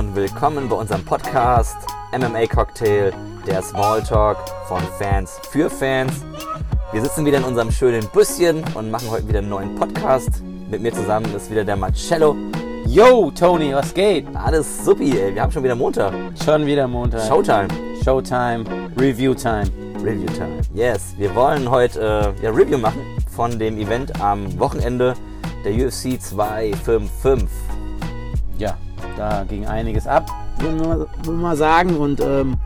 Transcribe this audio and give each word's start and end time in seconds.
und 0.00 0.16
willkommen 0.16 0.66
bei 0.66 0.76
unserem 0.76 1.04
Podcast 1.04 1.76
MMA 2.18 2.46
Cocktail, 2.46 3.12
der 3.46 3.60
Smalltalk 3.60 4.38
von 4.66 4.80
Fans 4.98 5.38
für 5.50 5.68
Fans. 5.68 6.24
Wir 6.90 7.02
sitzen 7.02 7.26
wieder 7.26 7.36
in 7.36 7.44
unserem 7.44 7.70
schönen 7.70 8.08
Büsschen 8.08 8.64
und 8.72 8.90
machen 8.90 9.10
heute 9.10 9.28
wieder 9.28 9.40
einen 9.40 9.50
neuen 9.50 9.74
Podcast. 9.74 10.42
Mit 10.70 10.80
mir 10.80 10.90
zusammen 10.94 11.26
ist 11.36 11.50
wieder 11.50 11.64
der 11.64 11.76
Marcello. 11.76 12.34
Yo, 12.86 13.30
Tony, 13.32 13.74
was 13.74 13.92
geht? 13.92 14.26
Alles 14.34 14.86
supi, 14.86 15.18
ey. 15.18 15.34
Wir 15.34 15.42
haben 15.42 15.52
schon 15.52 15.64
wieder 15.64 15.74
Montag. 15.74 16.14
Schon 16.42 16.64
wieder 16.64 16.88
Montag. 16.88 17.28
Showtime. 17.28 17.68
Showtime, 18.02 18.64
Review 18.98 19.34
Time. 19.34 19.66
Review 20.02 20.28
Time. 20.28 20.62
Yes, 20.72 21.12
wir 21.18 21.34
wollen 21.34 21.70
heute 21.70 22.34
äh, 22.40 22.42
ja, 22.42 22.50
Review 22.50 22.78
machen 22.78 23.02
von 23.28 23.58
dem 23.58 23.76
Event 23.76 24.18
am 24.18 24.58
Wochenende 24.58 25.12
der 25.62 25.74
UFC 25.74 26.18
255. 26.18 27.69
Da 29.20 29.44
ging 29.44 29.66
einiges 29.66 30.06
ab, 30.06 30.30
würden 30.60 30.80
wir, 30.80 31.06
würden 31.24 31.42
mal 31.42 31.54
sagen. 31.54 31.94
Und 31.98 32.20
ähm, 32.20 32.56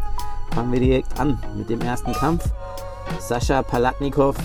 fangen 0.54 0.70
wir 0.70 0.78
direkt 0.78 1.18
an 1.18 1.36
mit 1.56 1.68
dem 1.68 1.80
ersten 1.80 2.12
Kampf. 2.12 2.48
Sascha 3.18 3.60
Palatnikov 3.60 4.36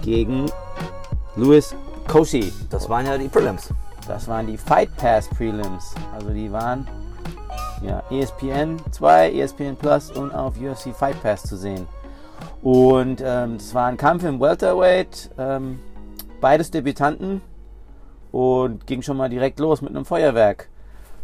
gegen 0.00 0.46
Louis 1.34 1.74
Koshi. 2.06 2.52
Das 2.70 2.88
waren 2.88 3.04
ja 3.04 3.18
die 3.18 3.26
Prelims. 3.26 3.74
Das 4.06 4.28
waren 4.28 4.46
die 4.46 4.56
Fight 4.56 4.96
Pass 4.96 5.28
Prelims. 5.28 5.92
Also 6.14 6.28
die 6.28 6.52
waren 6.52 6.86
ja, 7.82 8.00
ESPN 8.12 8.80
2, 8.92 9.32
ESPN 9.32 9.74
Plus 9.74 10.12
und 10.12 10.32
auf 10.32 10.54
UFC 10.60 10.94
Fight 10.94 11.20
Pass 11.20 11.42
zu 11.42 11.56
sehen. 11.56 11.88
Und 12.62 13.20
ähm, 13.26 13.56
es 13.56 13.74
war 13.74 13.86
ein 13.86 13.96
Kampf 13.96 14.22
im 14.22 14.38
Welterweight. 14.38 15.30
Ähm, 15.36 15.80
beides 16.40 16.70
Debütanten. 16.70 17.40
Und 18.30 18.86
ging 18.86 19.02
schon 19.02 19.16
mal 19.16 19.28
direkt 19.28 19.58
los 19.58 19.82
mit 19.82 19.90
einem 19.90 20.04
Feuerwerk. 20.04 20.68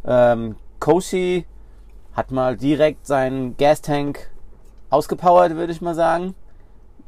Ähm, 0.05 0.56
Koshi 0.81 1.47
hat 2.14 2.31
mal 2.31 2.56
direkt 2.56 3.06
seinen 3.06 3.56
Gastank 3.56 4.31
ausgepowert, 4.91 5.55
würde 5.56 5.72
ich 5.72 5.81
mal 5.81 5.95
sagen. 5.95 6.34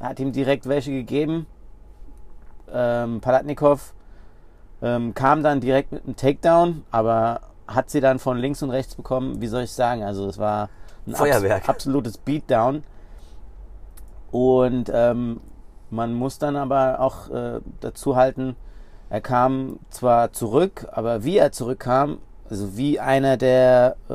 Hat 0.00 0.20
ihm 0.20 0.32
direkt 0.32 0.68
welche 0.68 0.90
gegeben. 0.90 1.46
Ähm, 2.72 3.20
Palatnikov 3.20 3.94
ähm, 4.82 5.14
kam 5.14 5.42
dann 5.42 5.60
direkt 5.60 5.92
mit 5.92 6.04
einem 6.04 6.16
Takedown, 6.16 6.84
aber 6.90 7.40
hat 7.66 7.90
sie 7.90 8.00
dann 8.00 8.18
von 8.18 8.38
links 8.38 8.62
und 8.62 8.70
rechts 8.70 8.94
bekommen. 8.94 9.40
Wie 9.40 9.46
soll 9.46 9.62
ich 9.62 9.72
sagen? 9.72 10.02
Also 10.02 10.26
es 10.26 10.38
war 10.38 10.68
ein 11.06 11.14
Feuerwerk. 11.14 11.62
abs 11.62 11.68
absolutes 11.68 12.18
Beatdown. 12.18 12.82
Und 14.30 14.90
ähm, 14.92 15.40
man 15.90 16.12
muss 16.14 16.38
dann 16.38 16.56
aber 16.56 17.00
auch 17.00 17.30
äh, 17.30 17.60
dazu 17.80 18.16
halten, 18.16 18.56
er 19.10 19.20
kam 19.20 19.78
zwar 19.90 20.32
zurück, 20.32 20.88
aber 20.90 21.22
wie 21.22 21.36
er 21.36 21.52
zurückkam, 21.52 22.18
also 22.48 22.76
wie 22.76 23.00
einer, 23.00 23.36
der 23.36 23.96
äh, 24.08 24.14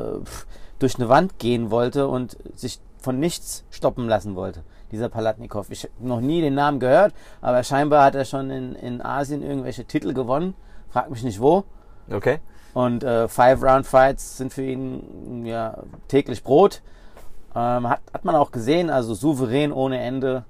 durch 0.78 0.96
eine 0.96 1.08
Wand 1.08 1.38
gehen 1.38 1.70
wollte 1.70 2.08
und 2.08 2.36
sich 2.54 2.80
von 3.00 3.18
nichts 3.18 3.64
stoppen 3.70 4.08
lassen 4.08 4.36
wollte, 4.36 4.62
dieser 4.92 5.08
Palatnikov. 5.08 5.70
Ich 5.70 5.84
habe 5.84 5.94
noch 6.00 6.20
nie 6.20 6.40
den 6.40 6.54
Namen 6.54 6.80
gehört, 6.80 7.14
aber 7.40 7.62
scheinbar 7.62 8.04
hat 8.04 8.14
er 8.14 8.24
schon 8.24 8.50
in, 8.50 8.74
in 8.74 9.02
Asien 9.02 9.42
irgendwelche 9.42 9.84
Titel 9.84 10.12
gewonnen. 10.12 10.54
Frag 10.90 11.10
mich 11.10 11.22
nicht 11.22 11.40
wo. 11.40 11.64
Okay. 12.10 12.40
Und 12.72 13.02
äh, 13.02 13.28
Five-Round-Fights 13.28 14.36
sind 14.36 14.52
für 14.52 14.62
ihn 14.62 15.44
ja 15.44 15.78
täglich 16.08 16.42
Brot. 16.42 16.82
Ähm, 17.54 17.88
hat, 17.88 18.00
hat 18.12 18.24
man 18.24 18.36
auch 18.36 18.52
gesehen, 18.52 18.90
also 18.90 19.14
souverän 19.14 19.72
ohne 19.72 19.98
Ende. 20.00 20.44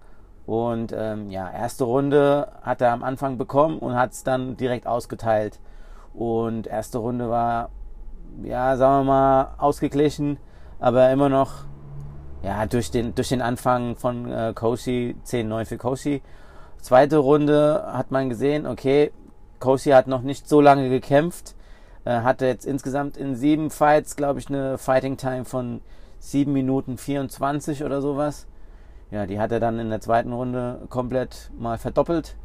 Und 0.47 0.93
ähm, 0.97 1.31
ja, 1.31 1.51
erste 1.51 1.85
Runde 1.85 2.49
hat 2.63 2.81
er 2.81 2.93
am 2.93 3.03
Anfang 3.03 3.39
bekommen 3.39 3.79
und 3.79 3.95
hat 3.95 4.13
es 4.13 4.25
dann 4.25 4.57
direkt 4.57 4.87
ausgeteilt. 4.87 5.61
Und 6.15 6.67
erste 6.67 6.99
Runde 6.99 7.31
war, 7.31 7.71
ja, 8.43 8.77
sagen 8.77 9.07
wir 9.07 9.13
mal, 9.13 9.55
ausgeglichen, 9.59 10.39
aber 10.79 11.11
immer 11.11 11.29
noch, 11.29 11.65
ja, 12.43 12.67
durch 12.67 12.91
den, 12.91 13.15
durch 13.15 13.29
den 13.29 13.43
Anfang 13.43 13.97
von 13.97 14.31
äh, 14.31 14.53
Koshi, 14.55 15.17
10-9 15.25 15.65
für 15.67 15.79
Koshi. 15.79 16.23
Zweite 16.81 17.19
Runde 17.19 17.85
hat 17.93 18.11
man 18.11 18.29
gesehen, 18.29 18.67
okay, 18.67 19.13
Koshi 19.59 19.91
hat 19.91 20.07
noch 20.07 20.23
nicht 20.23 20.49
so 20.49 20.61
lange 20.61 20.89
gekämpft, 20.89 21.55
äh, 22.05 22.21
hatte 22.21 22.47
jetzt 22.47 22.65
insgesamt 22.65 23.17
in 23.17 23.37
sieben 23.37 23.71
Fights, 23.71 24.17
glaube 24.17 24.41
ich, 24.41 24.49
eine 24.49 24.79
Fighting 24.79 25.17
Time 25.17 25.45
von 25.45 25.83
7 26.19 26.53
Minuten 26.53 26.97
24 26.97 27.85
oder 27.85 28.01
sowas. 28.01 28.47
Ja, 29.11 29.27
die 29.27 29.39
hat 29.39 29.53
er 29.53 29.61
dann 29.61 29.79
in 29.79 29.91
der 29.91 30.01
zweiten 30.01 30.33
Runde 30.33 30.83
komplett 30.89 31.51
mal 31.59 31.79
verdoppelt 31.79 32.37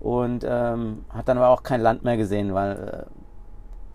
und 0.00 0.44
ähm, 0.48 1.04
hat 1.10 1.28
dann 1.28 1.38
aber 1.38 1.48
auch 1.48 1.62
kein 1.62 1.80
Land 1.80 2.04
mehr 2.04 2.16
gesehen, 2.16 2.54
weil 2.54 3.06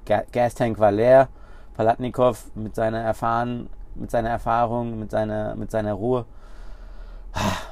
äh, 0.06 0.24
Gastank 0.32 0.80
war 0.80 0.92
leer. 0.92 1.30
Palatnikov 1.76 2.52
mit 2.56 2.76
seiner 2.76 3.00
Erfahren, 3.00 3.70
mit 3.96 4.12
seiner 4.12 4.30
Erfahrung, 4.30 5.00
mit 5.00 5.12
seiner, 5.12 5.56
mit 5.56 5.72
seiner 5.72 5.94
Ruhe 5.94 6.26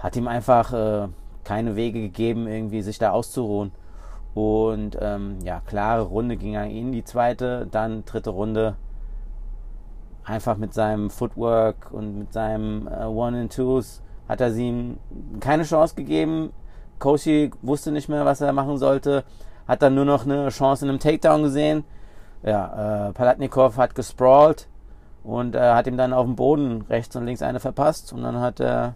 hat 0.02 0.16
ihm 0.16 0.28
einfach 0.28 0.74
äh, 0.74 1.08
keine 1.44 1.76
Wege 1.76 2.02
gegeben, 2.02 2.48
irgendwie 2.48 2.82
sich 2.82 2.98
da 2.98 3.12
auszuruhen. 3.12 3.72
Und 4.34 4.98
ähm, 5.02 5.40
ja, 5.44 5.62
klare 5.66 6.04
Runde 6.04 6.38
ging 6.38 6.56
an 6.56 6.70
ihn, 6.70 6.92
die 6.92 7.04
zweite, 7.04 7.68
dann 7.70 8.06
dritte 8.06 8.30
Runde 8.30 8.76
einfach 10.24 10.58
mit 10.58 10.74
seinem 10.74 11.10
Footwork 11.10 11.92
und 11.92 12.20
mit 12.20 12.34
seinem 12.34 12.88
äh, 12.88 13.06
One 13.06 13.42
and 13.42 13.54
Twos 13.54 14.02
hat 14.28 14.42
er 14.42 14.56
ihm 14.56 14.98
keine 15.40 15.64
Chance 15.64 15.96
gegeben. 15.96 16.54
Koshi 17.00 17.52
wusste 17.62 17.92
nicht 17.92 18.10
mehr, 18.10 18.26
was 18.26 18.42
er 18.42 18.54
machen 18.54 18.78
sollte, 18.78 19.24
hat 19.68 19.82
dann 19.82 19.96
nur 19.96 20.06
noch 20.06 20.26
eine 20.26 20.50
Chance 20.50 20.86
in 20.86 20.90
einem 20.90 21.00
Takedown 21.00 21.44
gesehen. 21.44 21.84
Ja, 22.44 23.10
äh, 23.10 23.14
Palatnikov 23.14 23.78
hat 23.78 23.96
gesprawlt 23.96 24.68
und 25.24 25.56
äh, 25.56 25.60
hat 25.60 25.88
ihm 25.88 25.98
dann 25.98 26.14
auf 26.14 26.26
dem 26.26 26.36
Boden 26.36 26.84
rechts 26.90 27.16
und 27.16 27.26
links 27.26 27.42
eine 27.42 27.60
verpasst 27.60 28.14
und 28.14 28.24
dann 28.24 28.40
hat 28.40 28.60
der 28.60 28.96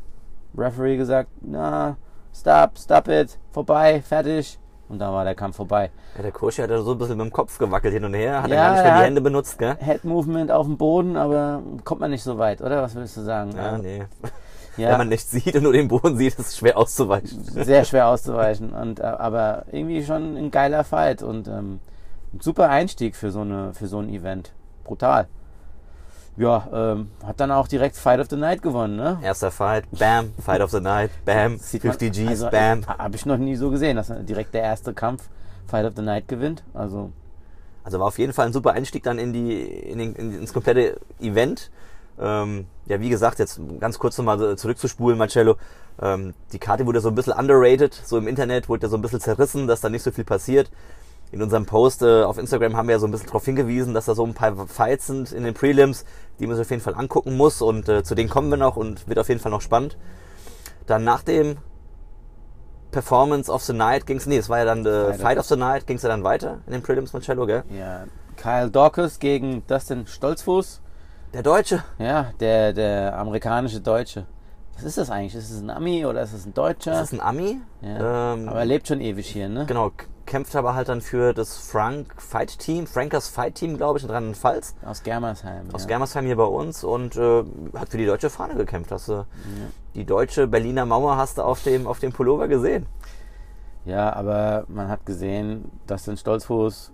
Referee 0.57 0.97
gesagt, 0.97 1.29
na, 1.41 1.97
stop, 2.33 2.77
stop 2.77 3.07
it, 3.07 3.37
vorbei, 3.51 4.01
fertig. 4.01 4.59
Und 4.89 4.99
dann 4.99 5.13
war 5.13 5.23
der 5.23 5.33
Kampf 5.33 5.55
vorbei. 5.55 5.89
Ja, 6.15 6.21
der 6.21 6.31
Koshi 6.31 6.61
hat 6.61 6.69
so 6.69 6.91
ein 6.91 6.97
bisschen 6.97 7.17
mit 7.17 7.25
dem 7.25 7.33
Kopf 7.33 7.57
gewackelt 7.57 7.93
hin 7.93 8.05
und 8.05 8.13
her, 8.13 8.43
hat 8.43 8.49
Ja, 8.49 8.55
ja, 8.55 8.63
gar 8.63 8.73
nicht 8.73 8.83
mehr 8.83 8.91
er 8.91 8.97
die 8.99 9.05
Hände 9.05 9.21
benutzt, 9.21 9.57
gell? 9.57 9.75
Head 9.79 10.03
Movement 10.03 10.51
auf 10.51 10.67
dem 10.67 10.77
Boden, 10.77 11.17
aber 11.17 11.63
kommt 11.83 12.01
man 12.01 12.11
nicht 12.11 12.21
so 12.21 12.37
weit, 12.37 12.61
oder? 12.61 12.83
Was 12.83 12.93
willst 12.93 13.17
du 13.17 13.21
sagen? 13.21 13.51
Ja, 13.55 13.77
nee. 13.77 14.03
Ja. 14.78 14.89
Wenn 14.89 14.97
man 15.00 15.09
nichts 15.09 15.29
sieht 15.31 15.56
und 15.56 15.63
nur 15.63 15.73
den 15.73 15.88
Boden 15.88 16.17
sieht, 16.17 16.34
ist 16.34 16.47
es 16.47 16.57
schwer 16.57 16.78
auszuweichen. 16.78 17.44
sehr 17.44 17.85
schwer 17.85 18.07
auszuweichen. 18.07 18.73
Und, 18.73 19.00
äh, 19.00 19.03
aber 19.03 19.66
irgendwie 19.72 20.03
schon 20.03 20.35
ein 20.35 20.50
geiler 20.51 20.84
Fight 20.84 21.22
und 21.22 21.47
ähm, 21.47 21.79
ein 22.34 22.39
super 22.41 22.69
Einstieg 22.69 23.16
für 23.16 23.31
so, 23.31 23.41
eine, 23.41 23.73
für 23.73 23.88
so 23.88 24.00
ein 24.00 24.09
Event. 24.09 24.51
Brutal. 24.83 25.28
Ja, 26.35 26.67
ähm, 26.73 27.12
hat 27.23 27.39
dann 27.39 27.51
auch 27.51 27.67
direkt 27.67 27.95
Fight 27.95 28.19
of 28.19 28.28
the 28.31 28.35
Night 28.35 28.63
gewonnen, 28.63 28.95
ne? 28.95 29.19
Erster 29.22 29.51
Fight, 29.51 29.85
bam, 29.91 30.33
Fight 30.44 30.62
of 30.62 30.72
the 30.72 30.79
Night, 30.79 31.12
bam, 31.25 31.59
Sieht 31.59 31.83
man- 31.83 31.94
50 31.94 32.12
Gs, 32.25 32.28
also, 32.29 32.50
bam. 32.50 32.88
Habe 32.88 33.16
ich 33.16 33.28
noch 33.28 33.38
nie 33.38 33.56
so 33.56 33.69
gesehen, 33.69 33.97
dass 33.97 34.12
direkt 34.25 34.56
der 34.56 34.63
erste 34.63 34.94
Kampf 34.95 35.29
Fight 35.67 35.85
of 35.85 35.94
the 35.95 36.01
Night 36.01 36.28
gewinnt. 36.28 36.63
Also, 36.73 37.12
Also 37.83 38.00
war 38.00 38.07
auf 38.07 38.17
jeden 38.17 38.33
Fall 38.33 38.47
ein 38.47 38.53
super 38.53 38.72
Einstieg 38.72 39.03
dann 39.03 39.19
in 39.19 39.31
die, 39.31 39.62
in 39.62 40.00
den, 40.00 40.16
in, 40.16 40.39
ins 40.39 40.53
komplette 40.53 41.00
Event. 41.22 41.69
Ähm, 42.19 42.66
ja, 42.85 43.00
wie 43.00 43.09
gesagt, 43.09 43.40
jetzt 43.40 43.59
ganz 43.79 44.00
kurz 44.00 44.18
nochmal 44.18 44.38
so 44.40 44.56
zurückzuspulen, 44.56 45.18
Marcello. 45.18 45.56
Ähm, 46.01 46.34
die 46.51 46.59
Karte 46.59 46.85
wurde 46.85 47.00
so 47.00 47.09
ein 47.09 47.16
bisschen 47.16 47.34
underrated, 47.34 47.94
so 47.94 48.18
im 48.18 48.28
Internet 48.28 48.69
wurde 48.69 48.84
ja 48.84 48.90
so 48.90 48.97
ein 48.97 49.01
bisschen 49.01 49.19
zerrissen, 49.19 49.68
dass 49.68 49.81
da 49.81 49.89
nicht 49.89 50.04
so 50.04 50.12
viel 50.12 50.24
passiert. 50.24 50.71
In 51.31 51.42
unserem 51.42 51.65
Post 51.65 52.04
äh, 52.04 52.24
auf 52.24 52.38
Instagram 52.38 52.77
haben 52.77 52.88
wir 52.88 52.94
ja 52.94 53.00
so 53.00 53.07
ein 53.07 53.12
bisschen 53.12 53.27
darauf 53.27 53.45
hingewiesen, 53.45 53.94
dass 53.95 54.06
da 54.06 54.13
so 54.13 54.24
ein 54.24 54.36
paar 54.36 54.68
Fights 54.68 55.07
sind 55.07 55.31
in 55.31 55.44
den 55.44 55.56
Prelims, 55.56 56.06
die 56.39 56.45
man 56.45 56.56
sich 56.56 56.65
auf 56.65 56.69
jeden 56.69 56.83
Fall 56.83 56.94
angucken 56.95 57.36
muss 57.36 57.62
und 57.62 57.89
äh, 57.89 58.04
zu 58.04 58.13
denen 58.13 58.30
kommen 58.30 58.50
wir 58.50 58.57
noch 58.57 58.75
und 58.75 59.07
wird 59.07 59.18
auf 59.18 59.30
jeden 59.30 59.42
Fall 59.42 59.51
noch 59.51 59.62
spannend. 59.62 59.98
Dann 60.86 61.04
nach 61.04 61.24
dem 61.24 61.57
Performance 62.92 63.51
of 63.51 63.63
the 63.63 63.74
Night 63.74 64.06
ging's, 64.06 64.27
nee, 64.27 64.38
es 64.38 64.50
war 64.50 64.59
ja 64.59 64.66
dann 64.66 64.86
äh, 64.86 65.06
Fight 65.06 65.16
of 65.16 65.21
Fight 65.21 65.38
of 65.39 65.45
the 65.48 65.56
Night, 65.56 65.88
ging's 65.88 66.04
ja 66.04 66.09
dann 66.09 66.24
weiter 66.24 66.59
in 66.68 66.74
den 66.74 66.83
Prelims, 66.83 67.13
Marcello, 67.13 67.48
gell? 67.48 67.63
ja, 67.75 68.06
Kyle 68.36 68.69
Dawkins 68.69 69.19
gegen 69.19 69.66
Dustin 69.68 70.06
Stolzfuß. 70.06 70.81
Der 71.33 71.41
Deutsche. 71.41 71.83
Ja, 71.97 72.31
der, 72.39 72.74
der 72.74 73.18
amerikanische 73.18 73.81
Deutsche. 73.81 74.27
Was 74.75 74.83
ist 74.83 75.00
das 75.00 75.09
eigentlich? 75.09 75.33
Ist 75.33 75.50
es 75.50 75.62
ein 75.62 75.71
Ami 75.71 76.06
oder 76.06 76.21
ist 76.21 76.33
es 76.33 76.45
ein 76.45 76.53
Deutscher? 76.53 76.91
Das 76.91 77.12
ist 77.12 77.13
ein 77.13 77.21
Ami. 77.21 77.59
ja. 77.81 78.33
Ähm, 78.33 78.47
aber 78.47 78.59
er 78.59 78.65
lebt 78.65 78.88
schon 78.88 79.01
ewig 79.01 79.27
hier, 79.27 79.50
ne? 79.50 79.65
genau, 79.65 79.91
kämpft 80.27 80.56
aber 80.56 80.75
halt 80.75 80.89
dann 80.89 81.01
für 81.01 81.33
das 81.33 81.57
Frank 81.57 82.21
Fight 82.21 82.59
Team, 82.59 82.85
Frankers 82.85 83.30
Fight 83.30 83.56
Team, 83.56 83.77
glaube 83.77 83.97
ich, 83.97 84.06
in 84.06 84.12
Rheinland-Pfalz. 84.12 84.75
Aus 84.85 85.01
Germersheim. 85.01 85.74
Aus 85.74 85.83
ja. 85.83 85.88
Germersheim 85.88 86.25
hier 86.25 86.35
bei 86.35 86.44
uns 86.44 86.83
und 86.83 87.15
äh, 87.15 87.44
hat 87.75 87.89
für 87.89 87.97
die 87.97 88.06
deutsche 88.06 88.30
Fahne 88.30 88.53
gekämpft. 88.53 88.91
Hast 88.91 89.07
du 89.07 89.25
die 89.95 90.06
deutsche 90.06 90.45
Berliner 90.47 90.85
Mauer 90.85 91.18
hast 91.18 91.39
du 91.39 91.41
auf 91.41 91.63
dem, 91.63 91.88
auf 91.88 91.97
dem 92.00 92.13
Pullover 92.13 92.47
gesehen? 92.47 92.85
Ja, 93.85 94.13
aber 94.13 94.65
man 94.68 94.88
hat 94.88 95.03
gesehen, 95.07 95.71
dass 95.88 96.07
ein 96.07 96.18
Stolzfuß 96.18 96.91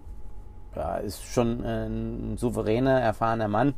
ja, 0.77 0.97
ist 0.97 1.25
schon 1.25 1.63
ein 1.65 2.37
souveräner, 2.37 3.01
erfahrener 3.01 3.49
Mann. 3.49 3.73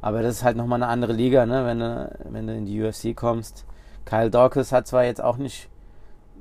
Aber 0.00 0.22
das 0.22 0.36
ist 0.36 0.44
halt 0.44 0.56
nochmal 0.56 0.82
eine 0.82 0.90
andere 0.90 1.12
Liga, 1.12 1.46
ne? 1.46 1.66
wenn, 1.66 1.80
du, 1.80 2.18
wenn 2.30 2.46
du 2.46 2.54
in 2.54 2.66
die 2.66 2.82
UFC 2.82 3.14
kommst. 3.14 3.66
Kyle 4.04 4.30
Dawkins 4.30 4.72
hat 4.72 4.86
zwar 4.86 5.04
jetzt 5.04 5.22
auch 5.22 5.36
nicht 5.36 5.68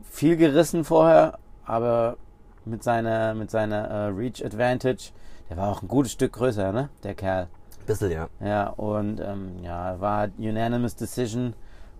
viel 0.09 0.37
gerissen 0.37 0.83
vorher, 0.83 1.39
aber 1.65 2.17
mit 2.65 2.83
seiner, 2.83 3.33
mit 3.33 3.51
seiner 3.51 3.87
äh, 3.87 4.05
Reach 4.07 4.43
Advantage, 4.43 5.11
der 5.49 5.57
war 5.57 5.69
auch 5.69 5.81
ein 5.81 5.87
gutes 5.87 6.13
Stück 6.13 6.33
größer, 6.33 6.71
ne? 6.71 6.89
der 7.03 7.15
Kerl. 7.15 7.47
Bissel, 7.85 8.11
ja. 8.11 8.29
Ja, 8.39 8.67
und 8.67 9.19
ähm, 9.19 9.63
ja, 9.63 9.99
war 9.99 10.29
Unanimous 10.37 10.95
Decision. 10.95 11.53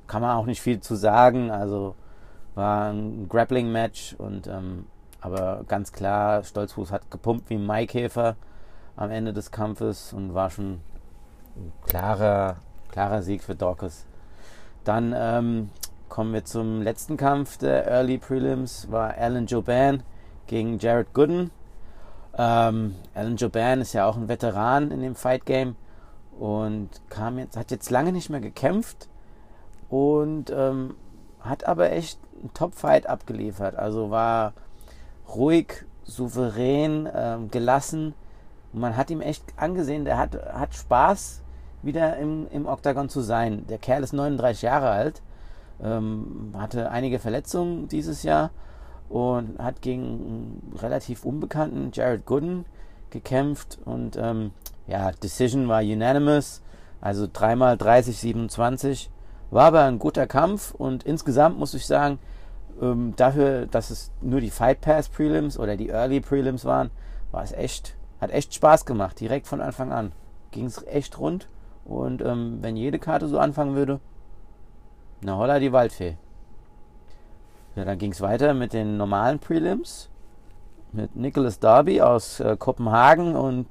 Kann 0.08 0.22
man 0.22 0.36
auch 0.36 0.46
nicht 0.46 0.62
viel 0.62 0.80
zu 0.80 0.96
sagen. 0.96 1.50
Also 1.50 1.96
war 2.56 2.92
ein 2.92 3.28
Grappling-Match 3.28 4.16
und 4.18 4.48
ähm, 4.48 4.86
aber 5.22 5.64
ganz 5.68 5.92
klar, 5.92 6.44
Stolzfuß 6.44 6.92
hat 6.92 7.10
gepumpt 7.12 7.50
wie 7.50 7.56
ein 7.56 7.66
Maikäfer 7.66 8.36
am 8.96 9.12
Ende 9.12 9.34
des 9.34 9.52
Kampfes 9.52 10.14
und 10.14 10.34
war 10.34 10.50
schon 10.50 10.82
klarer, 11.86 12.58
klarer 12.92 13.22
Sieg 13.22 13.44
für 13.44 13.56
Dorcas. 13.56 14.06
Dann 14.84 15.14
ähm, 15.16 15.70
kommen 16.08 16.34
wir 16.34 16.46
zum 16.46 16.82
letzten 16.82 17.18
Kampf 17.18 17.58
der 17.58 17.88
Early 17.88 18.18
Prelims, 18.18 18.92
war 18.92 19.16
Alan 19.18 19.46
Joban 19.46 20.04
gegen 20.48 20.80
Jared 20.80 21.14
Gooden. 21.14 21.52
Ähm, 22.38 22.96
Alan 23.14 23.36
Joban 23.36 23.82
ist 23.82 23.94
ja 23.94 24.06
auch 24.06 24.18
ein 24.18 24.28
Veteran 24.28 24.92
in 24.92 25.02
dem 25.02 25.16
Fight 25.16 25.46
Game 25.46 25.76
und 26.40 26.90
kam 27.10 27.38
jetzt, 27.38 27.58
hat 27.58 27.72
jetzt 27.72 27.90
lange 27.90 28.12
nicht 28.12 28.30
mehr 28.30 28.40
gekämpft 28.40 29.10
und 29.90 30.52
ähm, 30.52 30.96
hat 31.42 31.66
aber 31.66 31.92
echt 31.92 32.20
einen 32.40 32.54
Top-Fight 32.54 33.08
abgeliefert. 33.08 33.76
Also 33.76 34.10
war 34.10 34.54
ruhig, 35.28 35.86
souverän, 36.04 37.10
ähm, 37.14 37.52
gelassen. 37.52 38.14
Und 38.74 38.82
man 38.82 38.98
hat 38.98 39.10
ihm 39.10 39.22
echt 39.22 39.44
angesehen, 39.58 40.06
der 40.06 40.18
hat, 40.18 40.36
hat 40.54 40.76
Spaß, 40.76 41.42
wieder 41.82 42.18
im, 42.18 42.48
im 42.52 42.66
Oktagon 42.68 43.10
zu 43.10 43.22
sein. 43.22 43.66
Der 43.68 43.78
Kerl 43.78 44.04
ist 44.04 44.14
39 44.14 44.62
Jahre 44.64 44.90
alt, 44.90 45.22
ähm, 45.82 46.54
hatte 46.58 46.92
einige 46.92 47.20
Verletzungen 47.20 47.88
dieses 47.88 48.24
Jahr 48.24 48.52
und 49.08 49.60
hat 49.60 49.82
gegen 49.82 50.04
einen 50.04 50.74
relativ 50.78 51.26
unbekannten 51.26 51.92
Jared 51.94 52.26
Gooden 52.26 52.66
gekämpft. 53.10 53.80
Und 53.86 54.18
ähm, 54.18 54.52
ja, 54.88 55.12
Decision 55.12 55.68
war 55.68 55.82
unanimous, 55.82 56.62
also 57.02 57.28
dreimal 57.32 57.78
30, 57.78 58.18
27. 58.18 59.10
War 59.52 59.66
aber 59.66 59.86
ein 59.86 60.00
guter 60.00 60.28
Kampf 60.28 60.76
und 60.76 61.04
insgesamt 61.04 61.58
muss 61.58 61.74
ich 61.74 61.88
sagen, 61.88 62.20
ähm, 62.82 63.14
dafür, 63.16 63.66
dass 63.66 63.90
es 63.90 64.12
nur 64.22 64.42
die 64.42 64.52
Fight 64.52 64.82
Pass 64.82 65.10
Prelims 65.10 65.58
oder 65.58 65.76
die 65.76 65.90
Early 65.90 66.22
Prelims 66.22 66.66
waren, 66.66 66.92
war 67.32 67.44
es 67.44 67.52
echt, 67.52 67.96
hat 68.22 68.32
echt 68.32 68.54
Spaß 68.54 68.86
gemacht, 68.86 69.20
direkt 69.20 69.48
von 69.48 69.62
Anfang 69.62 69.92
an. 69.92 70.12
Ging 70.52 70.66
es 70.66 70.86
echt 70.86 71.18
rund 71.20 71.48
und 71.86 72.22
ähm, 72.22 72.60
wenn 72.62 72.76
jede 72.76 73.00
Karte 73.00 73.28
so 73.28 73.40
anfangen 73.40 73.76
würde, 73.76 74.00
na 75.22 75.38
holla 75.38 75.60
die 75.60 75.72
Waldfee. 75.72 76.18
Ja, 77.76 77.86
dann 77.86 77.98
ging 77.98 78.12
es 78.12 78.22
weiter 78.22 78.54
mit 78.54 78.74
den 78.74 78.98
normalen 78.98 79.40
Prelims. 79.40 80.10
Mit 80.92 81.16
Nicholas 81.16 81.60
Darby 81.60 82.02
aus 82.02 82.40
äh, 82.40 82.58
Kopenhagen 82.58 83.36
und 83.36 83.68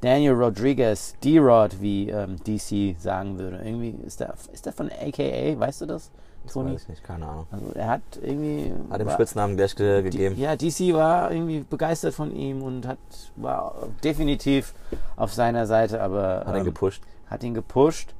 Daniel 0.00 0.32
Rodriguez, 0.32 1.14
D-Rod, 1.22 1.80
wie 1.80 2.08
ähm, 2.10 2.36
DC 2.44 2.98
sagen 2.98 3.38
würde. 3.38 3.58
Irgendwie 3.62 3.90
ist 4.04 4.20
der, 4.20 4.34
ist 4.52 4.66
der 4.66 4.72
von 4.72 4.90
AKA, 4.90 5.58
weißt 5.58 5.82
du 5.82 5.86
das? 5.86 6.10
Das 6.46 6.56
weiß 6.56 6.82
ich 6.82 6.88
nicht, 6.88 7.04
keine 7.04 7.26
Ahnung. 7.26 7.46
Also 7.50 7.72
er 7.74 7.88
hat 7.88 8.02
irgendwie. 8.22 8.72
Hat 8.90 9.00
dem 9.00 9.10
Spitznamen 9.10 9.56
gleich 9.56 9.74
ge 9.74 10.02
gegeben. 10.02 10.36
Ja, 10.38 10.56
DC 10.56 10.94
war 10.94 11.30
irgendwie 11.30 11.60
begeistert 11.60 12.14
von 12.14 12.34
ihm 12.34 12.62
und 12.62 12.86
hat 12.86 12.98
war 13.36 13.74
definitiv 14.02 14.74
auf 15.16 15.32
seiner 15.32 15.66
Seite, 15.66 16.02
aber. 16.02 16.44
Hat 16.46 16.54
ähm, 16.54 16.60
ihn 16.60 16.64
gepusht. 16.64 17.02
Hat 17.28 17.42
ihn 17.42 17.54
gepusht. 17.54 18.14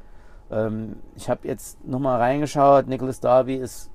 Ähm, 0.51 0.97
ich 1.17 1.29
habe 1.29 1.47
jetzt 1.49 1.85
nochmal 1.87 2.21
reingeschaut. 2.21 2.87
Nicholas 2.87 3.21
Darby 3.21 3.57
ist 3.57 3.91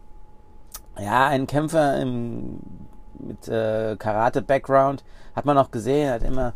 ja 1.00 1.28
ein 1.28 1.48
Kämpfer 1.48 2.00
im, 2.02 2.60
mit 3.20 3.48
äh, 3.48 3.96
Karate-Background. 3.98 5.04
Hat 5.36 5.46
man 5.46 5.58
auch 5.58 5.72
gesehen, 5.72 6.12
hat 6.12 6.24
immer 6.24 6.54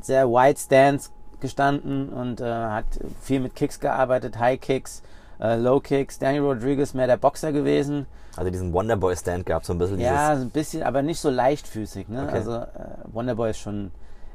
sehr 0.00 0.28
wide 0.28 0.58
Stance 0.58 1.10
gestanden 1.40 2.08
und 2.08 2.40
äh, 2.40 2.44
hat 2.44 2.86
viel 3.20 3.40
mit 3.40 3.54
Kicks 3.54 3.80
gearbeitet, 3.80 4.38
High 4.38 4.60
Kicks 4.60 5.02
äh, 5.40 5.56
Low 5.56 5.80
Kicks. 5.80 6.18
Daniel 6.18 6.44
Rodriguez 6.44 6.94
mehr 6.94 7.06
der 7.06 7.16
Boxer 7.16 7.52
gewesen. 7.52 8.06
Also 8.36 8.50
diesen 8.50 8.72
Wonderboy 8.72 9.16
Stand 9.16 9.46
gab 9.46 9.64
so 9.64 9.72
ein 9.72 9.78
bisschen. 9.78 10.00
Ja, 10.00 10.32
ein 10.32 10.50
bisschen, 10.50 10.82
aber 10.82 11.02
nicht 11.02 11.20
so 11.20 11.30
leichtfüßig. 11.30 12.08
Ne? 12.08 12.24
Okay. 12.24 12.34
Also 12.34 12.54
äh, 12.54 12.66
Wonderboy 13.12 13.50
ist 13.50 13.58
schon 13.58 13.90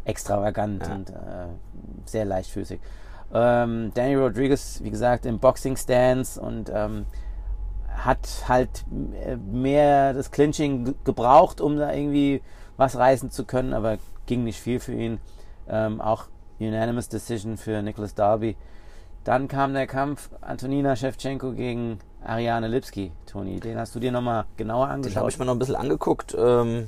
extravagant 0.06 0.86
ja. 0.88 0.94
und 0.94 1.10
äh, 1.10 1.14
sehr 2.06 2.26
leichtfüßig. 2.26 2.80
Ähm, 3.34 3.92
Daniel 3.94 4.24
Rodriguez, 4.24 4.80
wie 4.84 4.90
gesagt, 4.90 5.26
im 5.26 5.40
Boxing 5.40 5.78
Stance 5.78 6.42
und 6.42 6.72
ähm, 6.74 7.06
hat 7.88 8.46
halt 8.48 8.86
mehr 8.90 10.14
das 10.14 10.32
Clinching 10.32 10.96
gebraucht, 11.04 11.62
um 11.62 11.78
da 11.78 11.94
irgendwie 11.94 12.42
was 12.78 12.98
reißen 12.98 13.30
zu 13.32 13.46
können, 13.46 13.74
aber 13.74 13.98
ging 14.26 14.44
nicht 14.44 14.60
viel 14.60 14.80
für 14.80 14.94
ihn. 14.94 15.20
Ähm, 15.70 16.02
auch 16.02 16.26
Unanimous 16.60 17.10
Decision 17.10 17.58
für 17.58 17.82
Nicholas 17.82 18.16
Darby. 18.16 18.56
Dann 19.24 19.48
kam 19.48 19.74
der 19.74 19.88
Kampf 19.88 20.30
Antonina 20.42 20.96
Shevchenko 20.96 21.52
gegen 21.54 22.00
Ariane 22.24 22.68
Lipski. 22.68 23.12
Toni, 23.26 23.60
den 23.60 23.78
hast 23.78 23.94
du 23.94 24.00
dir 24.00 24.12
nochmal 24.12 24.46
genauer 24.58 24.88
angeschaut? 24.88 25.16
Den 25.16 25.20
habe 25.22 25.30
ich 25.30 25.40
mir 25.40 25.46
noch 25.46 25.54
ein 25.54 25.60
bisschen 25.60 25.76
angeguckt. 25.76 26.36
Ähm, 26.38 26.88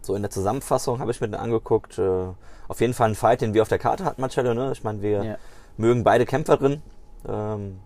so 0.00 0.16
in 0.16 0.22
der 0.22 0.30
Zusammenfassung 0.30 0.98
habe 0.98 1.12
ich 1.12 1.20
mir 1.20 1.28
den 1.28 1.36
angeguckt. 1.36 1.98
Äh, 1.98 2.26
auf 2.68 2.80
jeden 2.80 2.94
Fall 2.94 3.10
ein 3.10 3.14
Fight, 3.14 3.40
den 3.40 3.54
wir 3.54 3.62
auf 3.62 3.68
der 3.68 3.78
Karte 3.78 4.04
hatten, 4.04 4.20
Marcello. 4.20 4.54
Ne? 4.54 4.72
Ich 4.72 4.82
meine, 4.82 5.02
wir 5.02 5.24
ja. 5.24 5.36
mögen 5.76 6.02
beide 6.02 6.26
Kämpferinnen. 6.26 6.82
Ähm, 7.28 7.78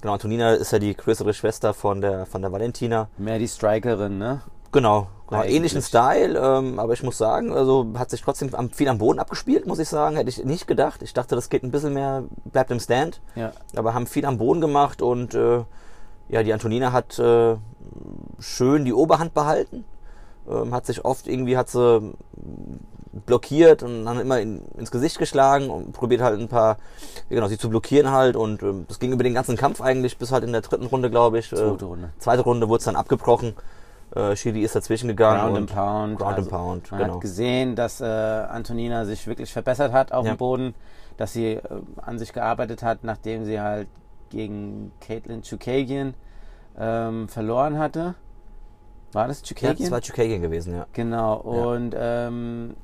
genau, 0.00 0.12
Antonina 0.12 0.52
ist 0.54 0.72
ja 0.72 0.78
die 0.78 0.94
größere 0.94 1.34
Schwester 1.34 1.74
von 1.74 2.00
der, 2.00 2.26
von 2.26 2.42
der 2.42 2.52
Valentina. 2.52 3.08
Mehr 3.18 3.38
die 3.38 3.48
Strikerin, 3.48 4.18
ne? 4.18 4.42
Genau, 4.72 5.08
genau 5.28 5.42
ähnlichen 5.42 5.82
Style, 5.82 6.38
ähm, 6.38 6.78
aber 6.78 6.92
ich 6.92 7.02
muss 7.02 7.18
sagen, 7.18 7.52
also 7.52 7.86
hat 7.96 8.10
sich 8.10 8.22
trotzdem 8.22 8.50
viel 8.72 8.88
am 8.88 8.98
Boden 8.98 9.18
abgespielt, 9.18 9.66
muss 9.66 9.78
ich 9.78 9.88
sagen. 9.88 10.16
Hätte 10.16 10.28
ich 10.28 10.44
nicht 10.44 10.66
gedacht. 10.66 11.02
Ich 11.02 11.12
dachte, 11.12 11.34
das 11.34 11.50
geht 11.50 11.62
ein 11.62 11.70
bisschen 11.70 11.94
mehr, 11.94 12.24
bleibt 12.44 12.70
im 12.70 12.80
Stand. 12.80 13.20
Ja. 13.34 13.52
Aber 13.74 13.94
haben 13.94 14.06
viel 14.06 14.24
am 14.24 14.38
Boden 14.38 14.60
gemacht 14.60 15.02
und 15.02 15.34
äh, 15.34 15.64
ja, 16.28 16.42
die 16.44 16.52
Antonina 16.52 16.92
hat 16.92 17.18
äh, 17.18 17.56
schön 18.38 18.84
die 18.84 18.92
Oberhand 18.92 19.34
behalten. 19.34 19.84
Ähm, 20.48 20.72
hat 20.72 20.86
sich 20.86 21.04
oft 21.04 21.26
irgendwie 21.26 21.56
hat 21.56 21.68
sie 21.68 22.14
blockiert 23.26 23.82
und 23.82 24.04
dann 24.04 24.20
immer 24.20 24.40
in, 24.40 24.62
ins 24.78 24.90
Gesicht 24.90 25.18
geschlagen 25.18 25.68
und 25.68 25.92
probiert 25.92 26.22
halt 26.22 26.38
ein 26.38 26.48
paar, 26.48 26.76
genau, 27.28 27.48
sie 27.48 27.58
zu 27.58 27.68
blockieren 27.68 28.12
halt 28.12 28.36
und 28.36 28.62
ähm, 28.62 28.84
das 28.88 29.00
ging 29.00 29.12
über 29.12 29.24
den 29.24 29.34
ganzen 29.34 29.56
Kampf 29.56 29.80
eigentlich 29.80 30.16
bis 30.16 30.30
halt 30.30 30.44
in 30.44 30.52
der 30.52 30.60
dritten 30.60 30.86
Runde, 30.86 31.10
glaube 31.10 31.40
ich. 31.40 31.48
Zweite 31.48 31.84
Runde. 31.84 32.06
Äh, 32.06 32.20
zweite 32.20 32.42
Runde 32.42 32.68
wurde 32.68 32.78
es 32.78 32.84
dann 32.84 32.96
abgebrochen. 32.96 33.54
Äh, 34.14 34.32
ist 34.32 34.74
dazwischen 34.74 35.08
gegangen. 35.08 35.40
Ground 35.40 35.56
and 35.56 35.70
Pound. 35.72 36.18
Ground 36.18 36.36
also 36.36 36.40
and 36.42 36.50
Pound, 36.50 36.90
man 36.90 37.00
genau. 37.00 37.14
hat 37.14 37.20
gesehen, 37.20 37.76
dass 37.76 38.00
äh, 38.00 38.04
Antonina 38.04 39.04
sich 39.04 39.26
wirklich 39.26 39.52
verbessert 39.52 39.92
hat 39.92 40.12
auf 40.12 40.26
ja. 40.26 40.32
dem 40.32 40.38
Boden, 40.38 40.74
dass 41.16 41.32
sie 41.32 41.54
äh, 41.54 41.60
an 42.02 42.18
sich 42.18 42.32
gearbeitet 42.32 42.82
hat, 42.82 43.04
nachdem 43.04 43.44
sie 43.44 43.60
halt 43.60 43.88
gegen 44.30 44.92
Caitlin 45.00 45.42
Chukagian 45.42 46.14
ähm, 46.78 47.28
verloren 47.28 47.78
hatte. 47.78 48.14
War 49.12 49.28
das 49.28 49.42
Chukagian? 49.42 49.76
Ja, 49.76 49.84
das 49.84 49.90
war 49.90 50.00
Chukagian 50.00 50.40
gewesen, 50.40 50.74
ja. 50.74 50.86
Genau, 50.92 51.36
und 51.36 51.94
ja. 51.94 52.28
ähm, 52.28 52.76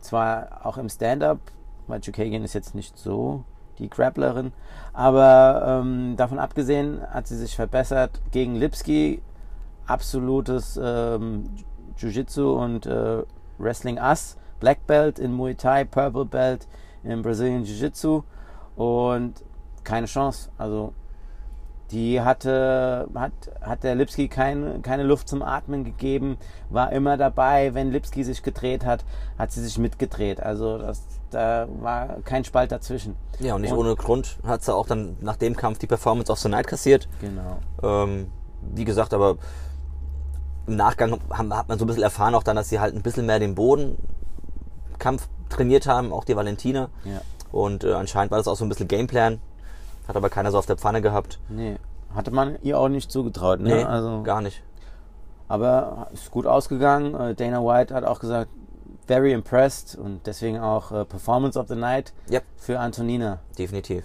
zwar 0.00 0.64
auch 0.64 0.78
im 0.78 0.88
Stand-Up, 0.88 1.38
weil 1.86 2.00
Chukagian 2.00 2.42
ist 2.42 2.54
jetzt 2.54 2.74
nicht 2.74 2.96
so 2.98 3.44
die 3.78 3.90
Grapplerin, 3.90 4.52
aber 4.92 5.82
ähm, 5.82 6.14
davon 6.16 6.38
abgesehen 6.38 7.00
hat 7.10 7.26
sie 7.26 7.36
sich 7.36 7.56
verbessert 7.56 8.20
gegen 8.30 8.54
Lipski 8.54 9.20
absolutes 9.86 10.78
ähm, 10.82 11.44
Jiu-Jitsu 11.96 12.52
und 12.52 12.86
äh, 12.86 13.22
Wrestling 13.58 13.98
Ass. 13.98 14.36
Black 14.60 14.86
Belt 14.86 15.18
in 15.18 15.32
Muay 15.32 15.54
Thai, 15.54 15.84
Purple 15.84 16.24
Belt 16.24 16.66
in 17.02 17.22
Brazilian 17.22 17.64
Jiu-Jitsu 17.64 18.22
und 18.76 19.44
keine 19.82 20.06
Chance. 20.06 20.50
Also 20.56 20.94
die 21.90 22.20
hatte, 22.20 23.08
hat, 23.14 23.32
hat 23.60 23.84
der 23.84 23.94
Lipski 23.94 24.28
keine, 24.28 24.80
keine 24.80 25.02
Luft 25.02 25.28
zum 25.28 25.42
Atmen 25.42 25.84
gegeben, 25.84 26.38
war 26.70 26.92
immer 26.92 27.16
dabei. 27.16 27.74
Wenn 27.74 27.92
Lipski 27.92 28.24
sich 28.24 28.42
gedreht 28.42 28.84
hat, 28.84 29.04
hat 29.38 29.52
sie 29.52 29.62
sich 29.62 29.78
mitgedreht. 29.78 30.40
Also 30.40 30.78
das, 30.78 31.02
da 31.30 31.68
war 31.80 32.20
kein 32.24 32.44
Spalt 32.44 32.72
dazwischen. 32.72 33.16
Ja, 33.38 33.54
und 33.54 33.60
nicht 33.60 33.72
und, 33.72 33.78
ohne 33.78 33.96
Grund 33.96 34.38
hat 34.44 34.62
sie 34.62 34.74
auch 34.74 34.86
dann 34.86 35.16
nach 35.20 35.36
dem 35.36 35.56
Kampf 35.56 35.78
die 35.78 35.86
Performance 35.86 36.32
of 36.32 36.38
the 36.38 36.48
Night 36.48 36.66
kassiert. 36.66 37.08
Genau. 37.20 37.58
Ähm, 37.82 38.28
wie 38.74 38.84
gesagt, 38.84 39.12
aber 39.12 39.36
im 40.66 40.76
Nachgang 40.76 41.18
haben, 41.30 41.54
hat 41.54 41.68
man 41.68 41.78
so 41.78 41.84
ein 41.84 41.88
bisschen 41.88 42.02
erfahren 42.02 42.34
auch 42.34 42.42
dann, 42.42 42.56
dass 42.56 42.68
sie 42.68 42.80
halt 42.80 42.94
ein 42.94 43.02
bisschen 43.02 43.26
mehr 43.26 43.38
den 43.38 43.54
Bodenkampf 43.54 45.28
trainiert 45.48 45.86
haben, 45.86 46.12
auch 46.12 46.24
die 46.24 46.36
Valentina. 46.36 46.88
Ja. 47.04 47.20
Und 47.52 47.84
äh, 47.84 47.92
anscheinend 47.92 48.30
war 48.30 48.38
das 48.38 48.48
auch 48.48 48.56
so 48.56 48.64
ein 48.64 48.68
bisschen 48.68 48.88
Gameplan. 48.88 49.40
Hat 50.08 50.16
aber 50.16 50.28
keiner 50.28 50.50
so 50.50 50.58
auf 50.58 50.66
der 50.66 50.76
Pfanne 50.76 51.00
gehabt. 51.00 51.38
Nee, 51.48 51.76
hatte 52.14 52.30
man 52.30 52.58
ihr 52.62 52.78
auch 52.78 52.88
nicht 52.88 53.10
zugetraut, 53.10 53.60
ne? 53.60 53.76
Nee, 53.76 53.84
also, 53.84 54.22
gar 54.22 54.40
nicht. 54.40 54.62
Aber 55.48 56.08
ist 56.12 56.30
gut 56.30 56.46
ausgegangen. 56.46 57.14
Äh, 57.14 57.34
Dana 57.34 57.64
White 57.64 57.94
hat 57.94 58.04
auch 58.04 58.20
gesagt, 58.20 58.50
very 59.06 59.32
impressed 59.32 59.96
und 59.96 60.26
deswegen 60.26 60.58
auch 60.58 60.90
äh, 60.92 61.04
Performance 61.04 61.58
of 61.58 61.68
the 61.68 61.76
Night 61.76 62.12
yep. 62.30 62.44
für 62.56 62.80
Antonina. 62.80 63.40
Definitiv. 63.58 64.04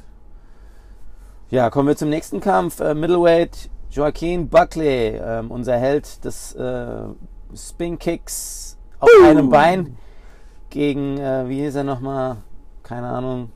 Ja, 1.49 1.69
kommen 1.69 1.87
wir 1.87 1.97
zum 1.97 2.09
nächsten 2.09 2.41
Kampf. 2.41 2.79
Äh, 2.79 2.93
Middleweight 2.93 3.69
Joaquin 3.91 4.47
Buckley, 4.49 5.19
ähm, 5.21 5.49
unser 5.51 5.77
Held 5.77 6.23
des 6.23 6.53
äh, 6.55 7.03
Spin-Kicks 7.55 8.77
auf 8.99 9.09
uh. 9.21 9.25
einem 9.27 9.49
Bein 9.49 9.97
gegen, 10.69 11.17
äh, 11.17 11.49
wie 11.49 11.61
hieß 11.61 11.75
er 11.75 11.83
nochmal? 11.83 12.37
Keine 12.83 13.07
Ahnung. 13.07 13.51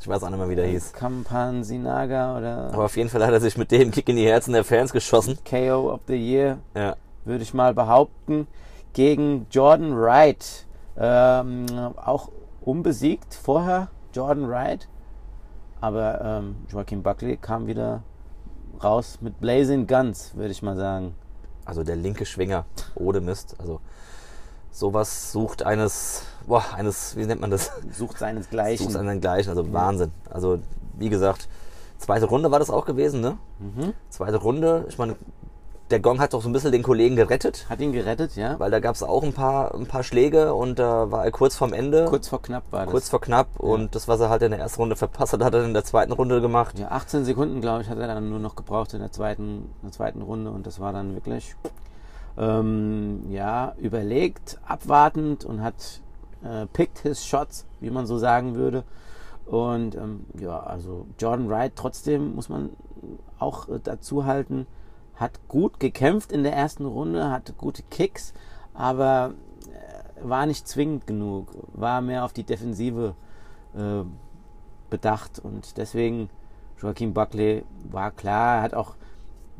Ich 0.00 0.06
weiß 0.06 0.22
auch 0.22 0.30
nicht 0.30 0.38
mehr, 0.38 0.48
wie 0.48 0.54
der 0.54 0.66
hieß. 0.66 0.92
Kampan 0.92 1.64
Sinaga 1.64 2.36
oder 2.38 2.70
Aber 2.72 2.84
auf 2.84 2.96
jeden 2.96 3.08
Fall 3.08 3.26
hat 3.26 3.32
er 3.32 3.40
sich 3.40 3.58
mit 3.58 3.72
dem 3.72 3.90
Kick 3.90 4.08
in 4.08 4.14
die 4.16 4.26
Herzen 4.26 4.52
der 4.52 4.62
Fans 4.62 4.92
geschossen. 4.92 5.38
KO 5.48 5.92
of 5.92 6.00
the 6.06 6.14
Year, 6.14 6.58
Ja. 6.76 6.94
würde 7.24 7.42
ich 7.42 7.52
mal 7.52 7.74
behaupten, 7.74 8.46
gegen 8.92 9.46
Jordan 9.50 9.96
Wright. 9.98 10.66
Ähm, 10.96 11.66
auch 11.96 12.30
unbesiegt 12.60 13.34
vorher, 13.34 13.88
Jordan 14.12 14.48
Wright. 14.48 14.88
Aber 15.80 16.20
ähm, 16.22 16.56
Joaquin 16.70 17.02
Buckley 17.02 17.36
kam 17.36 17.66
wieder 17.66 18.02
raus 18.82 19.18
mit 19.20 19.40
Blazing 19.40 19.86
Guns, 19.86 20.32
würde 20.34 20.50
ich 20.50 20.62
mal 20.62 20.76
sagen. 20.76 21.14
Also 21.64 21.84
der 21.84 21.96
linke 21.96 22.24
Schwinger, 22.24 22.64
ohne 22.94 23.20
Mist. 23.20 23.56
Also 23.58 23.80
sowas 24.70 25.32
sucht 25.32 25.62
eines, 25.62 26.22
boah, 26.46 26.64
eines, 26.74 27.16
wie 27.16 27.26
nennt 27.26 27.40
man 27.40 27.50
das? 27.50 27.72
Sucht 27.92 28.18
seinesgleichen. 28.18 28.88
Sucht 28.88 28.96
einen 28.96 29.20
gleichen, 29.20 29.50
also 29.50 29.72
Wahnsinn. 29.72 30.12
Also 30.30 30.58
wie 30.98 31.08
gesagt, 31.08 31.48
zweite 31.98 32.26
Runde 32.26 32.50
war 32.50 32.58
das 32.58 32.70
auch 32.70 32.86
gewesen, 32.86 33.20
ne? 33.20 33.38
Mhm. 33.58 33.92
Zweite 34.08 34.36
Runde, 34.36 34.86
ich 34.88 34.98
meine, 34.98 35.16
der 35.90 36.00
Gong 36.00 36.20
hat 36.20 36.34
doch 36.34 36.42
so 36.42 36.48
ein 36.48 36.52
bisschen 36.52 36.72
den 36.72 36.82
Kollegen 36.82 37.16
gerettet, 37.16 37.66
Hat 37.68 37.80
ihn 37.80 37.92
gerettet, 37.92 38.36
ja. 38.36 38.58
weil 38.58 38.70
da 38.70 38.80
gab 38.80 38.94
es 38.94 39.02
auch 39.02 39.22
ein 39.22 39.32
paar, 39.32 39.74
ein 39.74 39.86
paar 39.86 40.02
Schläge 40.02 40.54
und 40.54 40.78
da 40.78 41.10
war 41.10 41.24
er 41.24 41.30
kurz 41.30 41.56
vorm 41.56 41.72
Ende, 41.72 42.00
kurz, 42.02 42.10
Kurz 42.10 42.28
vor 42.28 42.42
knapp 42.42 42.64
war 42.70 42.86
das. 42.86 43.08
vor 43.08 43.20
knapp 43.20 43.58
und 43.58 43.94
das, 43.94 44.08
was 44.08 44.20
er 44.20 44.28
halt 44.28 44.42
in 44.42 44.50
der 44.50 44.60
ersten 44.60 44.80
Runde 44.80 44.96
verpasst 44.96 45.32
hat, 45.32 45.42
hat 45.42 45.54
er 45.54 45.64
in 45.64 45.72
der 45.72 45.84
zweiten 45.84 46.12
Runde 46.12 46.40
gemacht. 46.40 46.78
Ja, 46.78 46.88
18 46.90 47.24
Sekunden, 47.24 47.60
glaube 47.60 47.82
ich, 47.82 47.88
hat 47.88 47.98
er 47.98 48.06
dann 48.06 48.28
nur 48.28 48.38
noch 48.38 48.56
gebraucht 48.56 48.92
in 48.94 49.00
der 49.00 49.12
zweiten, 49.12 49.70
in 49.80 49.84
der 49.84 49.92
zweiten 49.92 50.22
Runde 50.22 50.50
und 50.50 50.66
das 50.66 50.80
war 50.80 50.92
dann 50.92 51.14
wirklich, 51.14 51.54
ähm, 52.36 53.24
ja, 53.30 53.74
überlegt, 53.78 54.58
abwartend 54.66 55.44
und 55.44 55.62
hat 55.62 56.00
äh, 56.44 56.66
picked 56.66 56.98
his 56.98 57.24
shots, 57.24 57.66
wie 57.80 57.90
man 57.90 58.06
so 58.06 58.18
sagen 58.18 58.54
würde. 58.54 58.84
Und 59.46 59.94
ähm, 59.94 60.26
ja, 60.38 60.60
also 60.60 61.06
Jordan 61.18 61.48
Wright 61.48 61.72
trotzdem 61.74 62.34
muss 62.34 62.48
man 62.48 62.70
auch 63.38 63.68
äh, 63.68 63.80
dazu 63.82 64.26
halten, 64.26 64.66
hat 65.18 65.48
gut 65.48 65.80
gekämpft 65.80 66.32
in 66.32 66.42
der 66.42 66.54
ersten 66.54 66.86
Runde, 66.86 67.30
hatte 67.30 67.52
gute 67.52 67.82
Kicks, 67.82 68.32
aber 68.72 69.34
äh, 69.66 70.28
war 70.28 70.46
nicht 70.46 70.66
zwingend 70.68 71.06
genug, 71.06 71.48
war 71.72 72.00
mehr 72.00 72.24
auf 72.24 72.32
die 72.32 72.44
Defensive 72.44 73.14
äh, 73.74 74.04
bedacht 74.90 75.38
und 75.40 75.76
deswegen 75.76 76.30
Joaquin 76.80 77.12
Buckley 77.12 77.64
war 77.90 78.10
klar, 78.12 78.62
hat 78.62 78.74
auch 78.74 78.94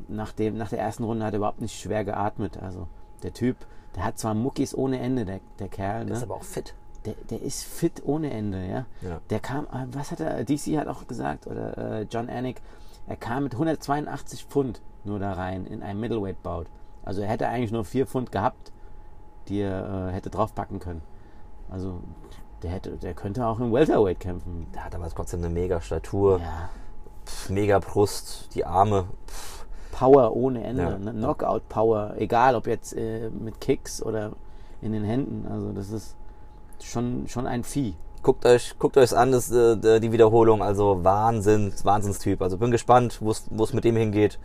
nach, 0.06 0.32
dem, 0.32 0.56
nach 0.56 0.68
der 0.70 0.78
ersten 0.78 1.04
Runde 1.04 1.24
hat 1.24 1.34
er 1.34 1.38
überhaupt 1.38 1.60
nicht 1.60 1.78
schwer 1.78 2.04
geatmet. 2.04 2.56
Also 2.62 2.86
der 3.24 3.32
Typ, 3.32 3.56
der 3.96 4.04
hat 4.04 4.18
zwar 4.18 4.34
Muckis 4.34 4.74
ohne 4.74 5.00
Ende, 5.00 5.24
der, 5.24 5.40
der 5.58 5.68
Kerl, 5.68 6.06
Der 6.06 6.14
ist 6.14 6.20
ne? 6.20 6.26
aber 6.26 6.36
auch 6.36 6.44
fit. 6.44 6.74
der, 7.04 7.14
der 7.30 7.42
ist 7.42 7.64
fit 7.64 8.02
ohne 8.04 8.30
Ende, 8.30 8.64
ja. 8.64 8.86
Ja. 9.02 9.20
Der 9.30 9.40
kam, 9.40 9.64
äh, 9.66 9.86
was 9.92 10.12
hat 10.12 10.20
er, 10.20 10.44
DC 10.44 10.78
hat 10.78 10.86
auch 10.86 11.08
gesagt, 11.08 11.48
oder 11.48 11.76
äh, 11.76 12.06
John 12.08 12.30
Anik, 12.30 12.62
er 13.08 13.16
kam 13.16 13.44
mit 13.44 13.54
182 13.54 14.44
Pfund 14.44 14.80
nur 15.08 15.18
da 15.18 15.32
rein 15.32 15.66
in 15.66 15.82
ein 15.82 15.98
Middleweight-Bout. 15.98 16.64
Also 17.04 17.22
er 17.22 17.28
hätte 17.28 17.48
eigentlich 17.48 17.72
nur 17.72 17.84
4 17.84 18.06
Pfund 18.06 18.30
gehabt, 18.32 18.72
die 19.48 19.60
er 19.60 20.08
äh, 20.08 20.12
hätte 20.12 20.30
draufpacken 20.30 20.78
können. 20.78 21.02
Also 21.70 22.00
der 22.62 22.70
hätte, 22.70 22.90
der 22.96 23.14
könnte 23.14 23.46
auch 23.46 23.60
im 23.60 23.72
Welterweight 23.72 24.20
kämpfen. 24.20 24.66
Der 24.74 24.84
hat 24.84 24.94
aber 24.94 25.08
trotzdem 25.08 25.40
eine 25.40 25.48
mega 25.52 25.80
Statur, 25.80 26.40
Ja, 26.40 26.68
mega 27.48 27.78
Brust, 27.78 28.54
die 28.54 28.64
Arme. 28.64 29.04
Pff, 29.26 29.66
Power 29.92 30.34
ohne 30.36 30.62
Ende, 30.64 30.82
Ja. 30.82 30.98
ne? 30.98 31.12
Knockout-Power, 31.12 32.14
egal 32.18 32.54
ob 32.54 32.66
jetzt 32.66 32.94
äh, 32.96 33.30
mit 33.30 33.60
Kicks 33.60 34.02
oder 34.02 34.32
in 34.80 34.92
den 34.92 35.04
Händen. 35.04 35.46
Also 35.50 35.72
das 35.72 35.90
ist 35.90 36.16
schon, 36.82 37.26
schon 37.28 37.46
ein 37.46 37.64
Vieh. 37.64 37.94
Guckt 38.22 38.44
euch, 38.44 38.76
guckt 38.78 38.96
euch's 38.96 39.12
an, 39.12 39.32
das, 39.32 39.50
äh, 39.50 40.00
die 40.00 40.12
Wiederholung. 40.12 40.62
Also 40.62 41.04
Wahnsinn, 41.04 41.72
Wahnsinnstyp. 41.84 42.42
Also 42.42 42.58
bin 42.58 42.70
gespannt, 42.70 43.18
wo 43.20 43.30
es 43.30 43.72
mit 43.72 43.84
dem 43.84 43.96
hingeht. 43.96 44.38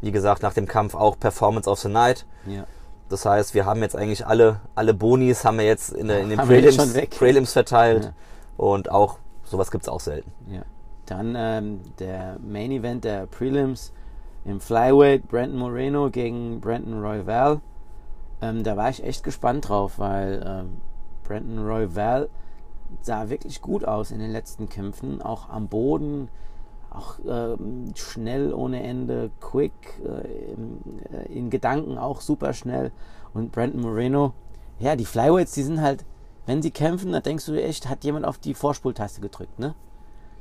Wie 0.00 0.12
gesagt, 0.12 0.42
nach 0.42 0.54
dem 0.54 0.66
Kampf 0.66 0.94
auch 0.94 1.18
Performance 1.18 1.68
of 1.68 1.78
the 1.80 1.88
Night. 1.88 2.26
Ja. 2.46 2.66
Das 3.08 3.26
heißt, 3.26 3.54
wir 3.54 3.66
haben 3.66 3.80
jetzt 3.80 3.96
eigentlich 3.96 4.26
alle, 4.26 4.60
alle 4.74 4.94
Bonis 4.94 5.44
haben 5.44 5.58
wir 5.58 5.66
jetzt 5.66 5.92
in, 5.92 6.08
der, 6.08 6.20
in 6.20 6.30
den 6.30 6.38
Prelims. 6.46 6.94
Prelims 7.10 7.52
verteilt. 7.52 8.04
Ja. 8.04 8.12
Und 8.56 8.90
auch 8.90 9.18
sowas 9.44 9.70
gibt's 9.70 9.88
auch 9.88 10.00
selten. 10.00 10.32
Ja. 10.50 10.62
Dann 11.06 11.34
ähm, 11.36 11.80
der 11.98 12.38
Main 12.40 12.70
Event 12.70 13.04
der 13.04 13.26
Prelims 13.26 13.92
im 14.44 14.60
Flyweight, 14.60 15.28
Brandon 15.28 15.58
Moreno 15.58 16.10
gegen 16.10 16.60
Brandon 16.60 17.02
Royval. 17.02 17.60
Ähm, 18.40 18.62
da 18.62 18.76
war 18.76 18.90
ich 18.90 19.04
echt 19.04 19.22
gespannt 19.22 19.68
drauf, 19.68 19.98
weil 19.98 20.42
ähm, 20.46 20.80
Brandon 21.24 21.66
Royval 21.66 22.28
sah 23.00 23.28
wirklich 23.28 23.60
gut 23.60 23.84
aus 23.84 24.10
in 24.10 24.18
den 24.18 24.30
letzten 24.30 24.68
Kämpfen, 24.68 25.22
auch 25.22 25.48
am 25.48 25.68
Boden, 25.68 26.28
auch 26.94 27.16
ähm, 27.28 27.92
schnell 27.96 28.52
ohne 28.54 28.82
Ende, 28.82 29.30
quick, 29.40 29.72
äh, 30.04 31.16
äh, 31.16 31.32
in 31.32 31.50
Gedanken 31.50 31.98
auch 31.98 32.20
super 32.20 32.52
schnell. 32.52 32.92
Und 33.32 33.52
Brandon 33.52 33.80
Moreno, 33.82 34.32
ja, 34.78 34.96
die 34.96 35.04
Flyweights, 35.04 35.52
die 35.52 35.62
sind 35.62 35.80
halt, 35.80 36.04
wenn 36.46 36.62
sie 36.62 36.70
kämpfen, 36.70 37.12
da 37.12 37.20
denkst 37.20 37.46
du 37.46 37.54
echt, 37.60 37.88
hat 37.88 38.04
jemand 38.04 38.24
auf 38.26 38.38
die 38.38 38.54
Vorspultaste 38.54 39.20
gedrückt, 39.20 39.58
ne? 39.58 39.74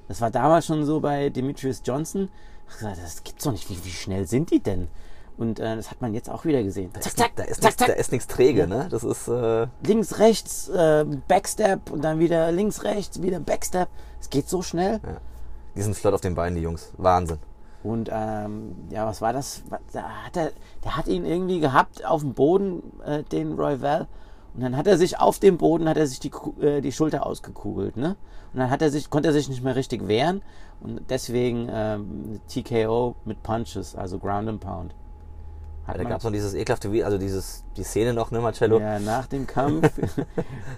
Das 0.08 0.20
war 0.22 0.30
damals 0.32 0.66
schon 0.66 0.86
so 0.86 1.00
bei 1.00 1.30
Demetrius 1.30 1.82
Johnson. 1.86 2.30
Ich 2.70 2.76
gesagt, 2.76 2.98
das 3.02 3.24
gibt's 3.24 3.44
doch 3.46 3.52
nicht. 3.54 3.70
Wie, 3.70 3.84
wie 3.86 3.90
schnell 3.90 4.28
sind 4.28 4.52
die 4.52 4.60
denn? 4.60 4.90
Und 5.38 5.60
äh, 5.60 5.76
das 5.76 5.90
hat 5.90 6.02
man 6.02 6.14
jetzt 6.14 6.30
auch 6.30 6.46
wieder 6.46 6.62
gesehen. 6.62 6.92
Da 6.94 7.00
Zack, 7.02 7.08
ist, 7.14 7.18
zack, 7.18 7.36
da 7.38 7.44
ist, 7.44 7.56
zack, 7.62 7.64
nichts, 7.72 7.78
da 7.78 7.86
zack. 7.88 7.96
ist 7.98 8.12
nichts 8.12 8.28
träge, 8.28 8.60
Ja. 8.62 8.68
ne? 8.68 8.88
Das 8.92 9.04
ist, 9.04 9.28
äh, 9.30 9.68
Links, 9.86 10.20
rechts, 10.20 10.70
äh, 10.70 11.06
Backstep 11.28 11.90
und 11.90 12.04
dann 12.04 12.20
wieder 12.20 12.52
links, 12.52 12.84
rechts, 12.84 13.22
wieder 13.22 13.40
Backstep. 13.40 13.88
Es 14.20 14.30
geht 14.30 14.48
so 14.50 14.62
schnell. 14.62 15.00
Die 15.76 15.82
sind 15.82 15.96
flott 15.96 16.14
auf 16.14 16.22
den 16.22 16.36
Beinen, 16.36 16.56
die 16.56 16.62
Jungs. 16.62 16.92
Wahnsinn. 16.98 17.40
Und 17.84 18.10
ähm, 18.12 18.76
ja, 18.90 19.06
was 19.06 19.22
war 19.22 19.34
das? 19.34 19.64
Da 19.92 20.04
hat 20.26 20.38
er, 20.38 20.52
der 20.84 20.96
hat 20.96 21.08
ihn 21.08 21.26
irgendwie 21.26 21.60
gehabt 21.60 22.06
auf 22.06 22.22
dem 22.22 22.34
Boden, 22.34 22.82
äh, 23.06 23.24
den 23.24 23.54
Royval. 23.54 24.08
Und 24.54 24.62
dann 24.62 24.78
hat 24.78 24.88
er 24.88 24.98
sich 24.98 25.20
auf 25.20 25.40
dem 25.40 25.58
Boden, 25.58 25.90
hat 25.90 25.98
er 25.98 26.08
sich 26.08 26.20
die, 26.20 26.32
äh, 26.62 26.80
die 26.82 26.92
Schulter 26.92 27.26
ausgekugelt, 27.26 27.98
ne? 27.98 28.16
Und 28.54 28.60
dann 28.60 28.70
hat 28.70 28.82
er 28.84 28.92
sich, 28.92 29.10
konnte 29.10 29.30
er 29.30 29.34
sich 29.34 29.50
nicht 29.50 29.64
mehr 29.64 29.76
richtig 29.76 30.08
wehren. 30.08 30.44
Und 30.80 31.02
deswegen 31.10 31.70
ähm, 31.72 32.40
TKO 32.48 33.16
mit 33.26 33.42
Punches, 33.42 33.96
also 33.96 34.20
Ground 34.20 34.48
and 34.48 34.62
Pound. 34.62 34.94
Hat 35.86 35.98
da 35.98 36.04
man- 36.04 36.12
gab's 36.12 36.24
noch 36.24 36.32
dieses 36.32 36.54
ekelhafte, 36.54 36.90
Vi- 36.90 37.04
also 37.04 37.18
dieses, 37.18 37.64
die 37.76 37.84
Szene 37.84 38.14
noch, 38.14 38.32
ne, 38.32 38.40
Marcello? 38.40 38.80
ja, 38.80 39.00
nach 39.00 39.28
dem 39.28 39.46
Kampf 39.48 39.92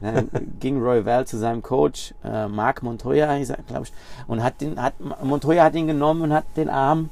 dann 0.01 0.29
ging 0.59 0.81
Royval 0.81 1.27
zu 1.27 1.38
seinem 1.38 1.62
Coach, 1.62 2.13
äh, 2.24 2.47
Marc 2.47 2.81
Montoya, 2.81 3.38
glaube 3.67 3.83
ich, 3.83 3.93
und 4.27 4.41
hat 4.43 4.62
den, 4.62 4.81
hat, 4.81 4.93
Montoya 5.24 5.63
hat 5.63 5.75
ihn 5.75 5.88
genommen 5.88 6.21
und 6.24 6.33
hat 6.33 6.45
den 6.57 6.69
Arm 6.69 7.09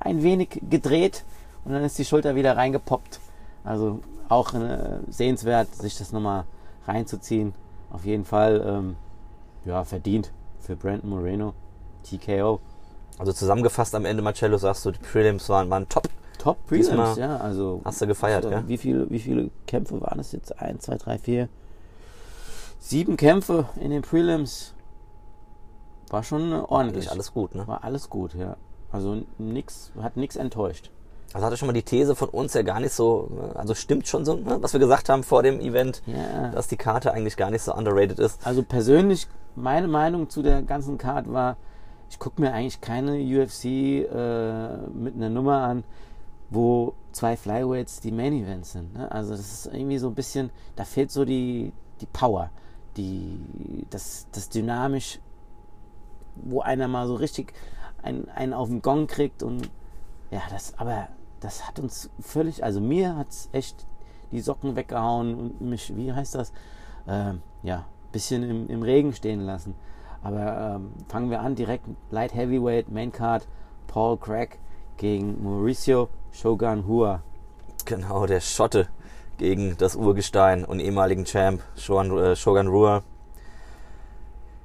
ein 0.00 0.22
wenig 0.22 0.60
gedreht 0.68 1.24
und 1.64 1.72
dann 1.72 1.82
ist 1.84 1.98
die 1.98 2.04
Schulter 2.04 2.34
wieder 2.34 2.56
reingepoppt. 2.56 3.20
Also 3.64 4.00
auch 4.28 4.54
äh, 4.54 4.98
sehenswert, 5.08 5.74
sich 5.74 5.96
das 5.98 6.12
nochmal 6.12 6.44
reinzuziehen. 6.86 7.52
Auf 7.90 8.04
jeden 8.04 8.24
Fall, 8.24 8.62
ähm, 8.66 8.96
ja, 9.64 9.84
verdient 9.84 10.30
für 10.60 10.76
Brandon 10.76 11.10
Moreno. 11.10 11.54
TKO. 12.04 12.60
Also 13.18 13.32
zusammengefasst 13.32 13.94
am 13.94 14.04
Ende, 14.06 14.22
Marcello, 14.22 14.56
sagst 14.56 14.84
du, 14.86 14.90
die 14.92 14.98
Prelims 14.98 15.48
waren, 15.50 15.68
waren 15.68 15.86
top. 15.88 16.08
Top 16.40 16.66
Prelims, 16.66 17.16
ja. 17.16 17.36
Also, 17.36 17.82
Hast 17.84 18.00
du 18.00 18.06
gefeiert, 18.06 18.44
also, 18.46 18.56
ja? 18.56 18.64
wie, 18.66 18.78
viele, 18.78 19.10
wie 19.10 19.18
viele 19.18 19.50
Kämpfe 19.66 20.00
waren 20.00 20.18
es 20.18 20.32
jetzt? 20.32 20.58
Eins, 20.58 20.84
zwei, 20.84 20.96
drei, 20.96 21.18
vier. 21.18 21.48
Sieben 22.78 23.16
Kämpfe 23.16 23.66
in 23.78 23.90
den 23.90 24.02
Prelims. 24.02 24.72
War 26.08 26.22
schon 26.22 26.52
ordentlich. 26.52 27.04
Eigentlich 27.04 27.10
alles 27.12 27.32
gut, 27.34 27.54
ne? 27.54 27.66
War 27.68 27.84
alles 27.84 28.08
gut, 28.08 28.34
ja. 28.34 28.56
Also 28.90 29.22
nix, 29.38 29.92
hat 30.00 30.16
nichts 30.16 30.36
enttäuscht. 30.36 30.90
Also 31.32 31.46
hatte 31.46 31.56
schon 31.56 31.66
mal 31.68 31.72
die 31.74 31.82
These 31.84 32.16
von 32.16 32.28
uns 32.30 32.54
ja 32.54 32.62
gar 32.62 32.80
nicht 32.80 32.92
so, 32.92 33.30
also 33.54 33.74
stimmt 33.74 34.08
schon 34.08 34.24
so, 34.24 34.34
ne, 34.34 34.58
was 34.62 34.72
wir 34.72 34.80
gesagt 34.80 35.08
haben 35.08 35.22
vor 35.22 35.44
dem 35.44 35.60
Event, 35.60 36.02
Ja. 36.06 36.48
dass 36.50 36.66
die 36.66 36.76
Karte 36.76 37.12
eigentlich 37.12 37.36
gar 37.36 37.50
nicht 37.52 37.62
so 37.62 37.72
underrated 37.72 38.18
ist. 38.18 38.44
Also 38.44 38.64
persönlich, 38.64 39.28
meine 39.54 39.86
Meinung 39.86 40.28
zu 40.28 40.42
der 40.42 40.62
ganzen 40.62 40.98
Card 40.98 41.32
war, 41.32 41.56
ich 42.08 42.18
gucke 42.18 42.40
mir 42.40 42.52
eigentlich 42.52 42.80
keine 42.80 43.12
UFC 43.20 43.64
äh, 43.66 44.76
mit 44.92 45.14
einer 45.14 45.28
Nummer 45.30 45.58
an, 45.62 45.84
wo 46.50 46.94
zwei 47.12 47.36
Flyweights 47.36 48.00
die 48.00 48.12
Main 48.12 48.32
Events 48.32 48.72
sind. 48.72 48.92
Ne? 48.94 49.10
Also 49.10 49.30
das 49.30 49.40
ist 49.40 49.66
irgendwie 49.72 49.98
so 49.98 50.08
ein 50.08 50.14
bisschen, 50.14 50.50
da 50.76 50.84
fehlt 50.84 51.10
so 51.10 51.24
die, 51.24 51.72
die 52.00 52.06
Power, 52.06 52.50
die, 52.96 53.86
das, 53.90 54.26
das 54.32 54.48
dynamisch, 54.48 55.20
wo 56.34 56.60
einer 56.60 56.88
mal 56.88 57.06
so 57.06 57.14
richtig 57.14 57.52
einen, 58.02 58.28
einen 58.30 58.52
auf 58.52 58.68
den 58.68 58.82
Gong 58.82 59.06
kriegt 59.06 59.42
und 59.42 59.70
ja, 60.30 60.42
das, 60.50 60.78
aber 60.78 61.08
das 61.40 61.66
hat 61.66 61.78
uns 61.78 62.10
völlig, 62.20 62.64
also 62.64 62.80
mir 62.80 63.16
hat 63.16 63.30
es 63.30 63.48
echt 63.52 63.86
die 64.32 64.40
Socken 64.40 64.76
weggehauen 64.76 65.34
und 65.34 65.60
mich, 65.60 65.94
wie 65.96 66.12
heißt 66.12 66.34
das, 66.34 66.52
ähm, 67.08 67.42
ja, 67.62 67.86
bisschen 68.12 68.48
im, 68.48 68.68
im 68.68 68.82
Regen 68.82 69.12
stehen 69.12 69.40
lassen. 69.40 69.74
Aber 70.22 70.76
ähm, 70.76 70.92
fangen 71.08 71.30
wir 71.30 71.40
an, 71.40 71.54
direkt 71.54 71.86
Light 72.10 72.34
Heavyweight, 72.34 72.90
Main 72.90 73.10
Card, 73.10 73.46
Paul 73.86 74.18
Craig 74.18 74.58
gegen 74.98 75.42
Mauricio 75.42 76.08
Shogun 76.32 76.86
Hua. 76.86 77.22
Genau, 77.84 78.26
der 78.26 78.40
Schotte 78.40 78.88
gegen 79.38 79.76
das 79.78 79.96
Urgestein 79.96 80.64
und 80.64 80.80
ehemaligen 80.80 81.24
Champ 81.24 81.62
Shogun, 81.76 82.18
äh, 82.18 82.36
Shogun 82.36 82.68
Rua. 82.68 83.02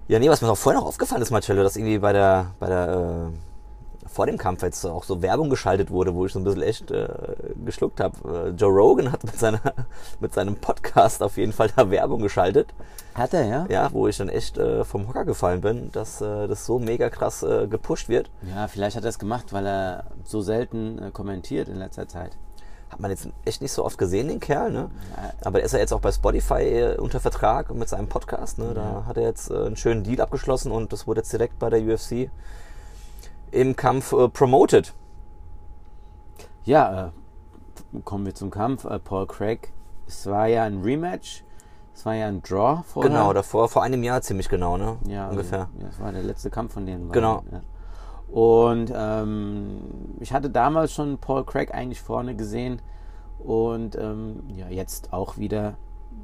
Ja, 0.08 0.20
nee, 0.20 0.30
was 0.30 0.42
mir 0.42 0.48
noch 0.48 0.58
vorher 0.58 0.80
noch 0.80 0.88
aufgefallen 0.88 1.22
ist, 1.22 1.32
Marcello, 1.32 1.64
dass 1.64 1.78
irgendwie 1.78 1.98
bei 1.98 2.14
der, 2.14 2.52
bei 2.60 2.68
der, 2.68 3.32
äh, 3.32 3.55
vor 4.16 4.26
dem 4.28 4.38
Kampf 4.38 4.64
jetzt 4.64 4.86
auch 4.86 5.04
so 5.04 5.22
Werbung 5.22 5.50
geschaltet 5.50 5.92
wurde, 5.92 6.16
wo 6.16 6.26
ich 6.26 6.32
so 6.32 6.40
ein 6.40 6.46
bisschen 6.46 6.62
echt 6.62 6.90
äh, 6.90 7.08
geschluckt 7.66 8.00
habe. 8.00 8.16
Äh, 8.48 8.50
Joe 8.52 8.72
Rogan 8.72 9.12
hat 9.12 9.26
mit, 9.26 9.38
seiner, 9.38 9.60
mit 10.22 10.34
seinem 10.34 10.56
Podcast 10.56 11.22
auf 11.22 11.36
jeden 11.36 11.52
Fall 11.52 11.70
da 11.76 11.92
Werbung 11.92 12.22
geschaltet. 12.22 12.74
Hat 13.14 13.34
er, 13.34 13.46
ja? 13.46 13.66
Ja, 13.70 13.92
wo 13.92 14.08
ich 14.08 14.16
dann 14.18 14.30
echt 14.30 14.58
äh, 14.58 14.86
vom 14.86 15.08
Hocker 15.10 15.26
gefallen 15.26 15.60
bin, 15.60 15.92
dass 15.92 16.22
äh, 16.22 16.48
das 16.48 16.66
so 16.66 16.80
mega 16.80 17.10
krass 17.10 17.44
äh, 17.44 17.68
gepusht 17.68 18.08
wird. 18.08 18.30
Ja, 18.56 18.70
vielleicht 18.70 18.96
hat 18.96 19.04
er 19.04 19.10
es 19.10 19.20
gemacht, 19.20 19.52
weil 19.52 19.66
er 19.68 20.06
so 20.24 20.40
selten 20.42 20.98
äh, 21.00 21.12
kommentiert 21.12 21.68
in 21.68 21.76
letzter 21.76 22.08
Zeit. 22.08 22.38
Hat 22.90 23.00
man 23.02 23.12
jetzt 23.12 23.28
echt 23.44 23.62
nicht 23.62 23.74
so 23.74 23.84
oft 23.84 23.98
gesehen, 23.98 24.30
den 24.30 24.40
Kerl, 24.40 24.72
ne? 24.72 24.90
Ja. 25.18 25.34
Aber 25.44 25.60
er 25.60 25.66
ist 25.66 25.74
ja 25.74 25.80
jetzt 25.80 25.92
auch 25.92 26.00
bei 26.00 26.12
Spotify 26.14 26.62
äh, 26.62 26.98
unter 26.98 27.20
Vertrag 27.20 27.74
mit 27.74 27.90
seinem 27.90 28.08
Podcast, 28.08 28.60
ne? 28.60 28.72
Da 28.74 28.82
Ja. 28.82 29.06
hat 29.08 29.18
er 29.18 29.24
jetzt 29.24 29.50
äh, 29.52 29.56
einen 29.66 29.76
schönen 29.76 30.04
Deal 30.04 30.22
abgeschlossen 30.22 30.72
und 30.72 30.94
das 30.94 31.06
wurde 31.06 31.20
jetzt 31.20 31.34
direkt 31.34 31.60
bei 31.60 31.70
der 31.70 31.82
UFC 31.82 32.30
im 33.52 33.76
Kampf 33.76 34.14
äh, 34.14 34.30
promoted. 34.30 34.94
Ja, 36.64 37.08
äh, 37.94 38.00
kommen 38.04 38.26
wir 38.26 38.36
zum 38.36 38.50
Kampf. 38.50 38.86
Äh, 38.86 39.00
Paul 39.00 39.28
Craig, 39.28 39.72
es 40.08 40.26
war 40.28 40.48
ja 40.48 40.64
ein 40.64 40.82
Rematch. 40.82 41.44
Es 41.94 42.06
war 42.06 42.14
ja 42.14 42.28
ein 42.28 42.42
Draw 42.42 42.84
vorher. 42.84 43.10
Genau, 43.10 43.32
davor, 43.32 43.70
vor 43.70 43.84
einem 43.84 44.04
Jahr 44.04 44.22
ziemlich 44.22 44.50
genau, 44.50 44.76
ne? 44.76 44.98
Ja, 45.08 45.30
ungefähr. 45.30 45.70
Ja, 45.80 45.86
das 45.88 46.00
war 46.00 46.12
der 46.12 46.24
letzte 46.24 46.50
Kampf 46.50 46.74
von 46.74 46.86
denen. 46.86 47.10
Genau. 47.12 47.44
Ja. 47.50 47.62
Und 48.28 48.92
ähm, 48.94 49.82
ich 50.20 50.34
hatte 50.34 50.50
damals 50.50 50.92
schon 50.92 51.18
Paul 51.20 51.46
Craig 51.46 51.74
eigentlich 51.74 52.02
vorne 52.02 52.36
gesehen 52.36 52.82
und 53.40 53.96
ähm, 53.96 54.44
ja, 54.48 54.68
jetzt 54.68 55.14
auch 55.14 55.38
wieder 55.38 55.76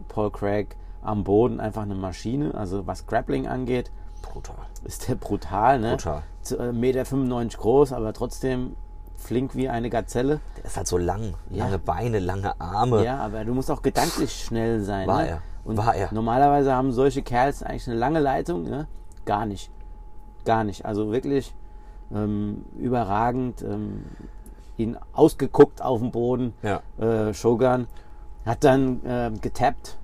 Paul 0.09 0.31
Craig 0.31 0.75
am 1.01 1.23
Boden 1.23 1.59
einfach 1.61 1.83
eine 1.83 1.95
Maschine. 1.95 2.53
Also 2.53 2.85
was 2.85 3.05
Grappling 3.05 3.47
angeht, 3.47 3.91
Brutal. 4.21 4.55
ist 4.83 5.07
der 5.07 5.15
brutal, 5.15 5.79
ne? 5.79 5.91
Brutal. 5.91 6.23
Z- 6.41 6.59
äh, 6.59 6.71
Meter 6.71 7.05
95 7.05 7.59
groß, 7.59 7.93
aber 7.93 8.13
trotzdem 8.13 8.75
flink 9.17 9.55
wie 9.55 9.69
eine 9.69 9.89
Gazelle. 9.89 10.39
Der 10.57 10.65
ist 10.65 10.77
halt 10.77 10.87
so 10.87 10.97
lang. 10.97 11.35
Ja. 11.49 11.65
Lange 11.65 11.79
Beine, 11.79 12.19
lange 12.19 12.59
Arme. 12.59 13.03
Ja, 13.03 13.17
aber 13.19 13.45
du 13.45 13.53
musst 13.53 13.69
auch 13.69 13.81
gedanklich 13.81 14.31
schnell 14.43 14.81
sein. 14.81 15.07
War 15.07 15.21
ne? 15.23 15.27
er. 15.29 15.41
Und 15.63 15.77
War 15.77 15.93
er. 15.95 16.11
normalerweise 16.11 16.73
haben 16.73 16.91
solche 16.91 17.21
Kerls 17.21 17.61
eigentlich 17.61 17.87
eine 17.87 17.97
lange 17.97 18.19
Leitung. 18.19 18.63
Ne? 18.63 18.87
Gar 19.25 19.45
nicht. 19.45 19.69
Gar 20.43 20.63
nicht. 20.63 20.85
Also 20.85 21.11
wirklich 21.11 21.53
ähm, 22.13 22.65
überragend. 22.77 23.61
Ähm, 23.61 24.05
ihn 24.77 24.97
ausgeguckt 25.13 25.81
auf 25.83 25.99
dem 25.99 26.09
Boden. 26.11 26.53
Ja. 26.63 26.81
Äh, 26.97 27.33
Shogun 27.35 27.85
hat 28.45 28.63
dann 28.63 29.01
ähm, 29.05 29.39
getappt, 29.39 29.97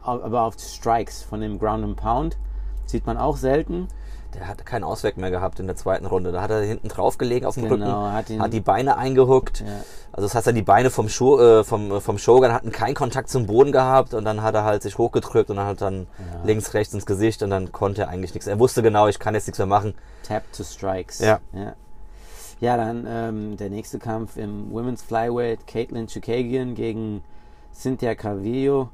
aber 0.00 0.42
auf 0.44 0.54
Strikes 0.58 1.22
von 1.22 1.40
dem 1.42 1.58
Ground 1.58 1.84
and 1.84 1.96
Pound. 1.96 2.38
Sieht 2.86 3.04
man 3.06 3.18
auch 3.18 3.36
selten. 3.36 3.88
Der 4.34 4.46
hat 4.46 4.66
keinen 4.66 4.84
Ausweg 4.84 5.16
mehr 5.16 5.30
gehabt 5.30 5.58
in 5.58 5.66
der 5.66 5.74
zweiten 5.76 6.04
Runde. 6.04 6.32
Da 6.32 6.42
hat 6.42 6.50
er 6.50 6.60
hinten 6.60 6.88
drauf 6.88 7.16
gelegen 7.16 7.46
auf 7.46 7.54
dem 7.54 7.64
Genau, 7.68 7.74
Rücken, 8.04 8.12
hat 8.12 8.28
ihn- 8.30 8.42
hat 8.42 8.52
die 8.52 8.60
Beine 8.60 8.98
eingehuckt. 8.98 9.60
Ja. 9.60 9.66
Also 10.12 10.26
das 10.26 10.34
heißt, 10.34 10.46
er 10.48 10.52
die 10.52 10.62
Beine 10.62 10.90
vom, 10.90 11.08
Show, 11.08 11.40
äh, 11.40 11.64
vom, 11.64 11.90
äh, 11.92 12.00
vom 12.00 12.18
Shogun 12.18 12.52
hatten 12.52 12.70
keinen 12.70 12.94
Kontakt 12.94 13.30
zum 13.30 13.46
Boden 13.46 13.72
gehabt 13.72 14.12
und 14.12 14.24
dann 14.26 14.42
hat 14.42 14.54
er 14.54 14.64
halt 14.64 14.82
sich 14.82 14.98
hochgedrückt 14.98 15.48
und 15.48 15.56
dann 15.56 15.66
hat 15.66 15.80
dann 15.80 16.06
Ja. 16.18 16.44
links, 16.44 16.74
rechts 16.74 16.92
ins 16.92 17.06
Gesicht 17.06 17.42
und 17.42 17.48
dann 17.50 17.72
konnte 17.72 18.02
er 18.02 18.08
eigentlich 18.10 18.34
nichts. 18.34 18.46
Er 18.46 18.58
wusste 18.58 18.82
genau, 18.82 19.08
ich 19.08 19.18
kann 19.18 19.34
jetzt 19.34 19.46
nichts 19.46 19.58
mehr 19.58 19.66
machen. 19.66 19.94
Tap 20.24 20.42
to 20.52 20.62
Strikes. 20.62 21.20
Ja. 21.20 21.40
Ja, 21.54 21.72
ja 22.60 22.76
dann 22.76 23.06
ähm, 23.08 23.56
der 23.56 23.70
nächste 23.70 23.98
Kampf 23.98 24.36
im 24.36 24.70
Women's 24.72 25.02
Flyweight, 25.02 25.66
Caitlin 25.66 26.06
Chukagian 26.06 26.74
gegen 26.74 27.24
Cynthia 27.72 28.14
Calvillo. 28.14 28.90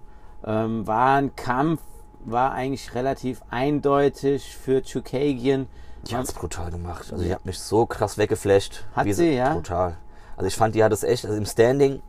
Ähm, 0.46 0.86
war 0.86 1.16
ein 1.16 1.34
Kampf, 1.34 1.80
war 2.24 2.52
eigentlich 2.52 2.94
relativ 2.94 3.42
eindeutig 3.50 4.56
für 4.56 4.82
Chukagian. 4.82 5.66
Die 6.06 6.16
hat's 6.16 6.32
brutal 6.32 6.70
gemacht. 6.70 7.12
Also 7.12 7.24
die 7.24 7.32
hat 7.34 7.46
mich 7.46 7.58
so 7.58 7.86
krass 7.86 8.18
weggeflasht. 8.18 8.84
Hat 8.94 9.06
Wie 9.06 9.12
sie, 9.12 9.34
ja? 9.34 9.54
Brutal. 9.54 9.96
Also 10.36 10.48
ich 10.48 10.56
fand, 10.56 10.74
die 10.74 10.84
hat 10.84 10.92
es 10.92 11.02
echt, 11.02 11.24
also 11.24 11.36
im 11.36 11.46
Standing 11.46 12.02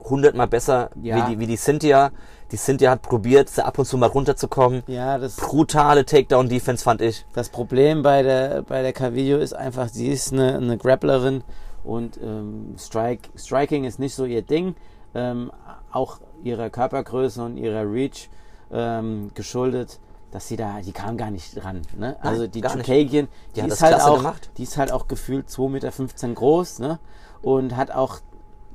hundertmal 0.00 0.46
besser 0.46 0.90
Ja. 1.00 1.16
wie, 1.16 1.32
die, 1.34 1.40
wie 1.40 1.46
die 1.46 1.56
Cynthia. 1.56 2.10
Die 2.52 2.56
Cynthia 2.56 2.90
hat 2.90 3.02
probiert, 3.02 3.50
ab 3.58 3.78
und 3.78 3.86
zu 3.86 3.96
mal 3.96 4.06
runterzukommen. 4.06 4.82
Ja, 4.86 5.18
das, 5.18 5.36
Brutale 5.36 6.04
Takedown-Defense 6.04 6.84
fand 6.84 7.00
ich. 7.00 7.24
das 7.32 7.48
Problem 7.48 8.02
bei 8.02 8.22
der, 8.22 8.62
bei 8.62 8.82
der 8.82 8.92
Calvillo 8.92 9.38
ist 9.38 9.54
einfach, 9.54 9.88
sie 9.88 10.08
ist 10.08 10.32
eine, 10.32 10.56
eine 10.56 10.76
Grapplerin 10.76 11.42
und 11.82 12.18
ähm, 12.22 12.74
Strike, 12.78 13.30
Striking 13.36 13.84
ist 13.84 13.98
nicht 13.98 14.14
so 14.14 14.24
ihr 14.24 14.42
Ding. 14.42 14.76
Ähm, 15.14 15.50
auch 15.90 16.18
ihrer 16.42 16.70
Körpergröße 16.70 17.42
und 17.42 17.56
ihrer 17.56 17.90
Reach 17.90 18.28
ähm, 18.74 19.30
geschuldet, 19.34 20.00
dass 20.30 20.48
sie 20.48 20.56
da, 20.56 20.80
die 20.80 20.92
kam 20.92 21.16
gar 21.16 21.30
nicht 21.30 21.64
ran. 21.64 21.82
Ne? 21.96 21.98
Nein, 21.98 22.16
also 22.20 22.46
die. 22.46 22.60
Chukagian, 22.60 23.28
die, 23.54 23.62
Die 23.62 23.68
ist 23.68 23.82
halt 23.82 23.94
klasse 23.94 24.10
auch, 24.10 24.16
gemacht. 24.18 24.50
die 24.58 24.64
ist 24.64 24.76
halt 24.76 24.92
auch 24.92 25.06
gefühlt 25.06 25.48
2,15 25.48 25.68
Meter 25.70 26.34
groß 26.34 26.78
ne? 26.80 26.98
und 27.40 27.76
hat 27.76 27.92
auch 27.92 28.18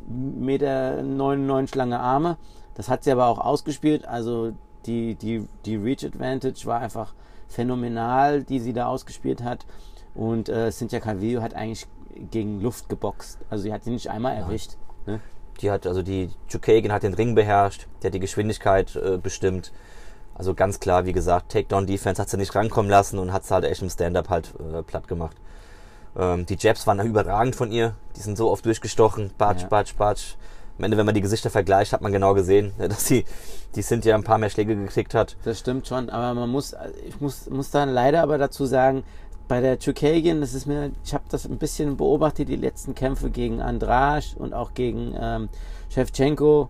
1,99 0.10 1.62
Meter 1.62 1.76
lange 1.76 2.00
Arme. 2.00 2.38
Das 2.76 2.88
hat 2.88 3.04
sie 3.04 3.12
aber 3.12 3.28
auch 3.28 3.40
ausgespielt. 3.40 4.08
Also 4.08 4.54
die, 4.86 5.16
die, 5.16 5.48
die 5.66 5.76
Reach 5.76 6.06
Advantage 6.06 6.66
war 6.66 6.80
einfach 6.80 7.14
phänomenal, 7.50 8.44
die 8.44 8.60
sie 8.60 8.72
da 8.72 8.88
ausgespielt 8.88 9.44
hat. 9.44 9.66
Und 10.16 10.48
äh, 10.48 10.72
Cynthia 10.72 11.02
Calvillo 11.02 11.42
hat 11.42 11.54
eigentlich 11.56 11.88
gegen 12.32 12.62
Luft 12.62 12.88
geboxt. 12.88 13.38
Also 13.50 13.64
sie 13.64 13.74
hat 13.74 13.84
sie 13.84 13.92
nicht 13.92 14.10
einmal 14.10 14.36
erwischt. 14.36 14.78
Ne? 15.06 15.20
Die 15.62 15.72
hat, 15.72 15.86
also 15.86 16.02
die 16.02 16.30
Chukagan 16.48 16.92
hat 16.92 17.04
den 17.04 17.14
Ring 17.14 17.36
beherrscht, 17.36 17.88
die 18.02 18.08
hat 18.08 18.14
die 18.14 18.20
Geschwindigkeit 18.20 18.96
äh, 18.96 19.18
bestimmt. 19.18 19.72
Also 20.36 20.54
ganz 20.54 20.80
klar, 20.80 21.06
wie 21.06 21.12
gesagt, 21.12 21.52
Takedown-Defense 21.52 22.22
hat 22.22 22.30
sie 22.30 22.38
nicht 22.38 22.56
rankommen 22.56 22.90
lassen 22.90 23.20
und 23.20 23.34
hat 23.34 23.44
sie 23.46 23.54
halt 23.54 23.66
echt 23.66 23.82
im 23.82 23.90
Stand-Up 23.90 24.30
halt 24.30 24.54
äh, 24.74 24.82
platt 24.84 25.08
gemacht. 25.08 25.36
Ähm, 26.18 26.46
die 26.46 26.56
Jabs 26.58 26.88
waren 26.88 27.00
überragend 27.06 27.56
von 27.56 27.72
ihr. 27.72 27.94
Die 28.16 28.22
sind 28.22 28.38
so 28.38 28.50
oft 28.50 28.66
durchgestochen. 28.66 29.32
Batsch, 29.38 29.64
Ja. 29.64 29.68
batsch, 29.68 29.96
batsch. 29.96 30.36
Am 30.78 30.86
Ende, 30.86 30.96
wenn 30.96 31.06
man 31.06 31.14
die 31.14 31.20
Gesichter 31.22 31.50
vergleicht, 31.50 31.92
hat 31.92 32.00
man 32.02 32.14
genau 32.14 32.34
gesehen, 32.34 32.72
dass 32.78 33.06
sie, 33.06 33.26
die 33.76 33.82
sind 33.82 34.06
ja 34.06 34.16
ein 34.16 34.24
paar 34.24 34.38
mehr 34.38 34.50
Schläge 34.50 34.78
gekriegt 34.78 35.14
hat. 35.14 35.36
Das 35.44 35.60
stimmt 35.60 35.88
schon, 35.88 36.10
aber 36.10 36.34
man 36.40 36.50
muss, 36.50 36.74
ich 37.06 37.20
muss, 37.20 37.50
muss 37.50 37.70
dann 37.70 37.90
leider 37.90 38.24
aber 38.24 38.38
dazu 38.38 38.66
sagen, 38.66 39.04
bei 39.50 39.62
der 39.62 39.80
Chukagian, 39.80 40.42
das 40.42 40.54
ist 40.54 40.68
mir, 40.68 40.92
ich 41.04 41.14
habe 41.14 41.24
das 41.28 41.46
ein 41.46 41.58
bisschen 41.58 41.98
beobachtet, 41.98 42.48
die 42.48 42.56
letzten 42.56 42.94
Kämpfe 42.94 43.32
gegen 43.32 43.62
Andrasch 43.62 44.36
und 44.38 44.54
auch 44.54 44.76
gegen 44.76 45.16
ähm, 45.20 45.50
Shevchenko. 45.90 46.70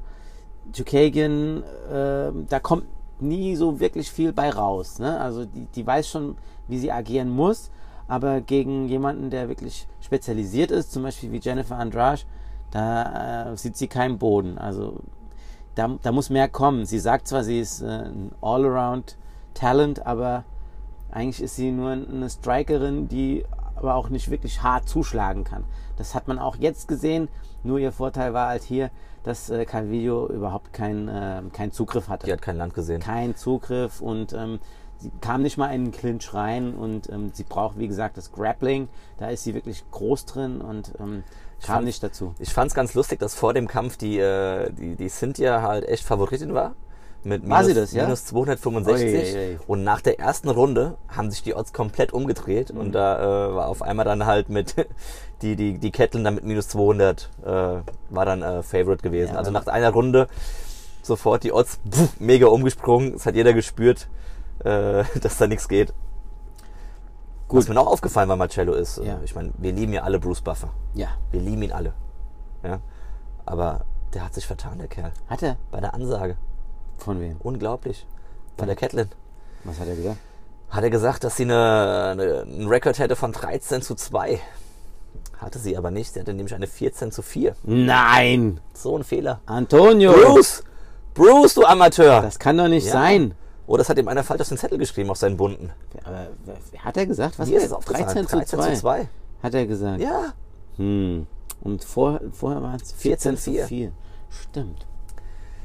Chukagian, 0.72 1.64
ähm, 1.92 2.46
da 2.48 2.60
kommt 2.62 2.86
nie 3.20 3.58
so 3.58 3.82
wirklich 3.82 4.10
viel 4.10 4.32
bei 4.32 4.50
raus. 4.50 4.98
Ne? 4.98 5.20
Also 5.20 5.44
die, 5.44 5.66
die 5.76 5.86
weiß 5.86 6.08
schon, 6.08 6.38
wie 6.70 6.80
sie 6.80 6.92
agieren 6.92 7.30
muss, 7.30 7.70
aber 8.08 8.40
gegen 8.40 8.88
jemanden, 8.88 9.30
der 9.30 9.50
wirklich 9.50 9.86
spezialisiert 10.00 10.72
ist, 10.72 10.94
zum 10.94 11.04
Beispiel 11.04 11.34
wie 11.34 11.40
Jennifer 11.40 11.76
Andrasch, 11.78 12.26
da 12.72 13.52
äh, 13.52 13.58
sieht 13.58 13.76
sie 13.76 13.88
keinen 13.88 14.18
Boden. 14.18 14.58
Also 14.58 15.02
da, 15.76 15.98
da 16.02 16.14
muss 16.14 16.30
mehr 16.30 16.48
kommen. 16.48 16.86
Sie 16.86 17.00
sagt 17.00 17.28
zwar, 17.28 17.44
sie 17.44 17.60
ist 17.60 17.82
äh, 17.82 17.88
ein 17.88 18.32
All-Around-Talent, 18.40 20.06
aber 20.06 20.46
eigentlich 21.12 21.42
ist 21.42 21.56
sie 21.56 21.72
nur 21.72 21.92
eine 21.92 22.30
Strikerin, 22.30 23.08
die 23.08 23.46
aber 23.76 23.96
auch 23.96 24.10
nicht 24.10 24.30
wirklich 24.30 24.62
hart 24.62 24.88
zuschlagen 24.90 25.44
kann. 25.44 25.64
Das 25.98 26.14
hat 26.16 26.28
man 26.28 26.40
auch 26.40 26.56
jetzt 26.58 26.88
gesehen. 26.88 27.30
Nur 27.64 27.80
ihr 27.80 27.92
Vorteil 27.92 28.34
war 28.34 28.50
halt 28.50 28.64
hier, 28.64 28.90
dass 29.24 29.50
äh, 29.50 29.66
Calvillo 29.66 30.28
überhaupt 30.28 30.72
keinen 30.74 31.08
äh, 31.08 31.42
keinen 31.52 31.72
Zugriff 31.72 32.08
hatte. 32.10 32.26
Die 32.26 32.32
hat 32.34 32.42
kein 32.42 32.58
Land 32.58 32.74
gesehen. 32.74 33.02
Kein 33.02 33.36
Zugriff 33.36 34.02
und 34.02 34.34
ähm, 34.34 34.60
sie 34.98 35.12
kam 35.22 35.42
nicht 35.42 35.58
mal 35.58 35.74
in 35.74 35.86
den 35.86 35.92
Clinch 35.92 36.34
rein 36.34 36.74
und 36.74 37.10
ähm, 37.10 37.32
sie 37.34 37.44
braucht, 37.44 37.78
wie 37.78 37.88
gesagt, 37.88 38.18
das 38.18 38.32
Grappling. 38.32 38.88
Da 39.18 39.30
ist 39.30 39.44
sie 39.44 39.54
wirklich 39.54 39.84
groß 39.92 40.26
drin 40.26 40.62
und 40.62 40.94
ähm, 41.00 41.24
kam 41.62 41.76
fand- 41.76 41.86
nicht 41.86 42.02
dazu. 42.04 42.34
Ich 42.40 42.54
fand's 42.54 42.74
ganz 42.76 42.94
lustig, 42.94 43.20
dass 43.20 43.36
vor 43.36 43.54
dem 43.54 43.68
Kampf 43.68 43.98
die, 43.98 44.20
äh, 44.20 44.72
die, 44.72 44.96
die 44.96 45.10
Cynthia 45.10 45.62
halt 45.62 45.86
echt 45.88 46.04
Favoritin 46.06 46.54
war. 46.54 46.76
Mit 47.24 47.44
minus, 47.44 47.66
sie 47.66 47.74
das, 47.74 47.92
ja? 47.92 48.04
minus 48.04 48.26
265. 48.26 49.06
Ui, 49.06 49.40
ui, 49.40 49.50
ui. 49.52 49.60
Und 49.68 49.84
nach 49.84 50.02
der 50.02 50.20
ersten 50.20 50.50
Runde 50.50 50.98
haben 51.10 51.30
sich 51.32 51.44
die 51.44 51.54
Odds 51.54 51.74
komplett 51.74 52.14
umgedreht. 52.14 52.74
Mhm. 52.74 52.80
Und 52.80 52.92
da 52.94 53.50
äh, 53.50 53.56
war 53.56 53.68
auf 53.68 53.82
einmal 53.82 54.06
dann 54.06 54.26
halt 54.26 54.50
mit 54.50 54.76
die, 55.42 55.56
die, 55.56 55.78
die 55.80 55.92
Ketteln 55.92 56.24
dann 56.24 56.36
mit 56.36 56.46
minus 56.46 56.70
200 56.70 57.30
äh, 57.44 57.48
war 57.48 58.26
dann 58.26 58.42
äh, 58.42 58.64
Favorite 58.64 59.04
gewesen. 59.04 59.34
Ja, 59.34 59.38
also 59.40 59.52
nach 59.52 59.68
einer 59.68 59.90
Runde 59.92 60.28
sofort 61.02 61.44
die 61.44 61.52
Odds 61.52 61.80
pff, 61.90 62.20
mega 62.20 62.48
umgesprungen. 62.48 63.14
Es 63.16 63.26
hat 63.26 63.36
jeder 63.36 63.54
gespürt, 63.54 64.08
äh, 64.64 65.04
dass 65.22 65.38
da 65.38 65.48
nichts 65.48 65.68
geht. 65.68 65.94
Gut. 67.50 67.60
Was 67.62 67.68
mir 67.68 67.74
noch 67.74 67.88
aufgefallen 67.88 68.30
war, 68.30 68.36
Marcello, 68.36 68.74
ist, 68.74 69.00
äh, 69.00 69.08
Ja. 69.08 69.20
ich 69.26 69.34
meine, 69.36 69.52
wir 69.58 69.72
lieben 69.74 69.92
ja 69.92 70.04
alle 70.04 70.20
Bruce 70.20 70.42
Buffer. 70.42 70.70
Ja, 70.94 71.10
Wir 71.32 71.42
lieben 71.42 71.64
ihn 71.64 71.72
alle. 71.72 71.94
Ja. 72.64 72.80
Aber 73.46 73.86
der 74.14 74.24
hat 74.24 74.34
sich 74.36 74.46
vertan, 74.46 74.78
der 74.78 74.88
Kerl. 74.88 75.12
hat 75.28 75.42
er? 75.44 75.58
Bei 75.72 75.80
der 75.82 75.94
Ansage. 75.94 76.38
Von 77.00 77.20
wem? 77.20 77.38
Unglaublich. 77.40 78.06
Bei 78.58 78.66
der 78.66 78.76
Catlin. 78.76 79.10
Was 79.64 79.80
hat 79.80 79.88
er 79.88 79.96
gesagt? 79.96 80.18
Hat 80.70 80.84
er 80.84 80.90
gesagt, 80.90 81.24
dass 81.24 81.38
sie 81.38 81.44
eine, 81.44 82.10
eine, 82.12 82.42
einen 82.42 82.68
Rekord 82.68 83.00
hätte 83.00 83.16
von 83.16 83.32
13 83.32 83.82
zu 83.82 83.96
2. 83.96 84.40
Hatte 85.40 85.58
sie 85.58 85.78
aber 85.78 85.90
nicht. 85.90 86.14
Sie 86.14 86.20
hatte 86.20 86.34
nämlich 86.34 86.54
eine 86.54 86.68
14 86.68 87.12
zu 87.12 87.22
4. 87.22 87.56
Nein! 87.64 88.60
So 88.74 88.98
ein 88.98 89.04
Fehler. 89.04 89.40
Antonio! 89.46 90.12
Bruce! 90.14 90.64
Bruce, 91.14 91.54
du 91.56 91.66
Amateur! 91.66 92.22
Das 92.22 92.38
kann 92.38 92.58
doch 92.58 92.68
nicht 92.68 92.86
Ja. 92.88 92.92
sein. 92.94 93.34
Oder 93.66 93.82
es 93.82 93.90
hat 93.90 93.98
ihm 93.98 94.08
einer 94.08 94.24
falsch 94.24 94.42
auf 94.42 94.50
den 94.50 94.58
Zettel 94.58 94.78
geschrieben, 94.78 95.10
auf 95.10 95.18
seinen 95.18 95.38
bunten. 95.38 95.72
Aber 96.04 96.28
hat 96.80 96.98
er 96.98 97.06
gesagt? 97.06 97.38
Was 97.40 97.50
war 97.50 97.56
ist 97.58 97.64
es 97.64 97.70
das? 97.70 97.78
aufgefallen. 97.78 98.06
13 98.06 98.28
zu 98.28 98.30
2. 98.30 98.58
13 98.58 98.76
zu 98.76 98.82
2. 98.82 99.08
Hat 99.44 99.54
er 99.54 99.66
gesagt. 99.68 100.02
Ja. 100.02 100.34
Hm. 100.78 101.28
Und 101.62 101.84
vor, 101.84 102.20
vorher 102.32 102.62
waren 102.62 102.80
es 102.82 102.92
14 102.94 103.38
zu 103.38 103.52
14-4. 103.52 103.66
4. 103.66 103.92
Stimmt. 104.30 104.86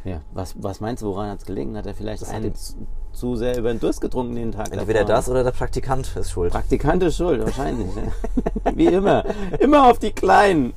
Ja, 0.04 0.20
was, 0.32 0.54
was 0.62 0.80
meinst 0.80 1.02
du, 1.02 1.06
woran 1.06 1.30
hat 1.30 1.38
es 1.40 1.46
gelegen? 1.46 1.76
Hat 1.76 1.86
er 1.86 1.94
vielleicht 1.94 2.22
Das 2.22 2.28
einen 2.28 2.54
zu, 2.54 2.74
zu 3.12 3.36
sehr 3.36 3.56
über 3.56 3.70
den 3.72 3.80
Durst 3.80 4.00
getrunken 4.02 4.34
den 4.34 4.52
Tag 4.52 4.70
Entweder 4.70 5.00
davor? 5.00 5.14
das 5.16 5.28
oder 5.30 5.44
der 5.44 5.52
Praktikant 5.52 6.14
ist 6.14 6.30
schuld. 6.30 6.52
Praktikant 6.52 7.02
ist 7.02 7.16
schuld, 7.16 7.42
wahrscheinlich. 7.42 7.88
ja. 7.96 8.72
Wie 8.76 8.86
immer. 8.86 9.24
Immer 9.60 9.86
auf 9.86 9.98
die 9.98 10.12
Kleinen. 10.12 10.74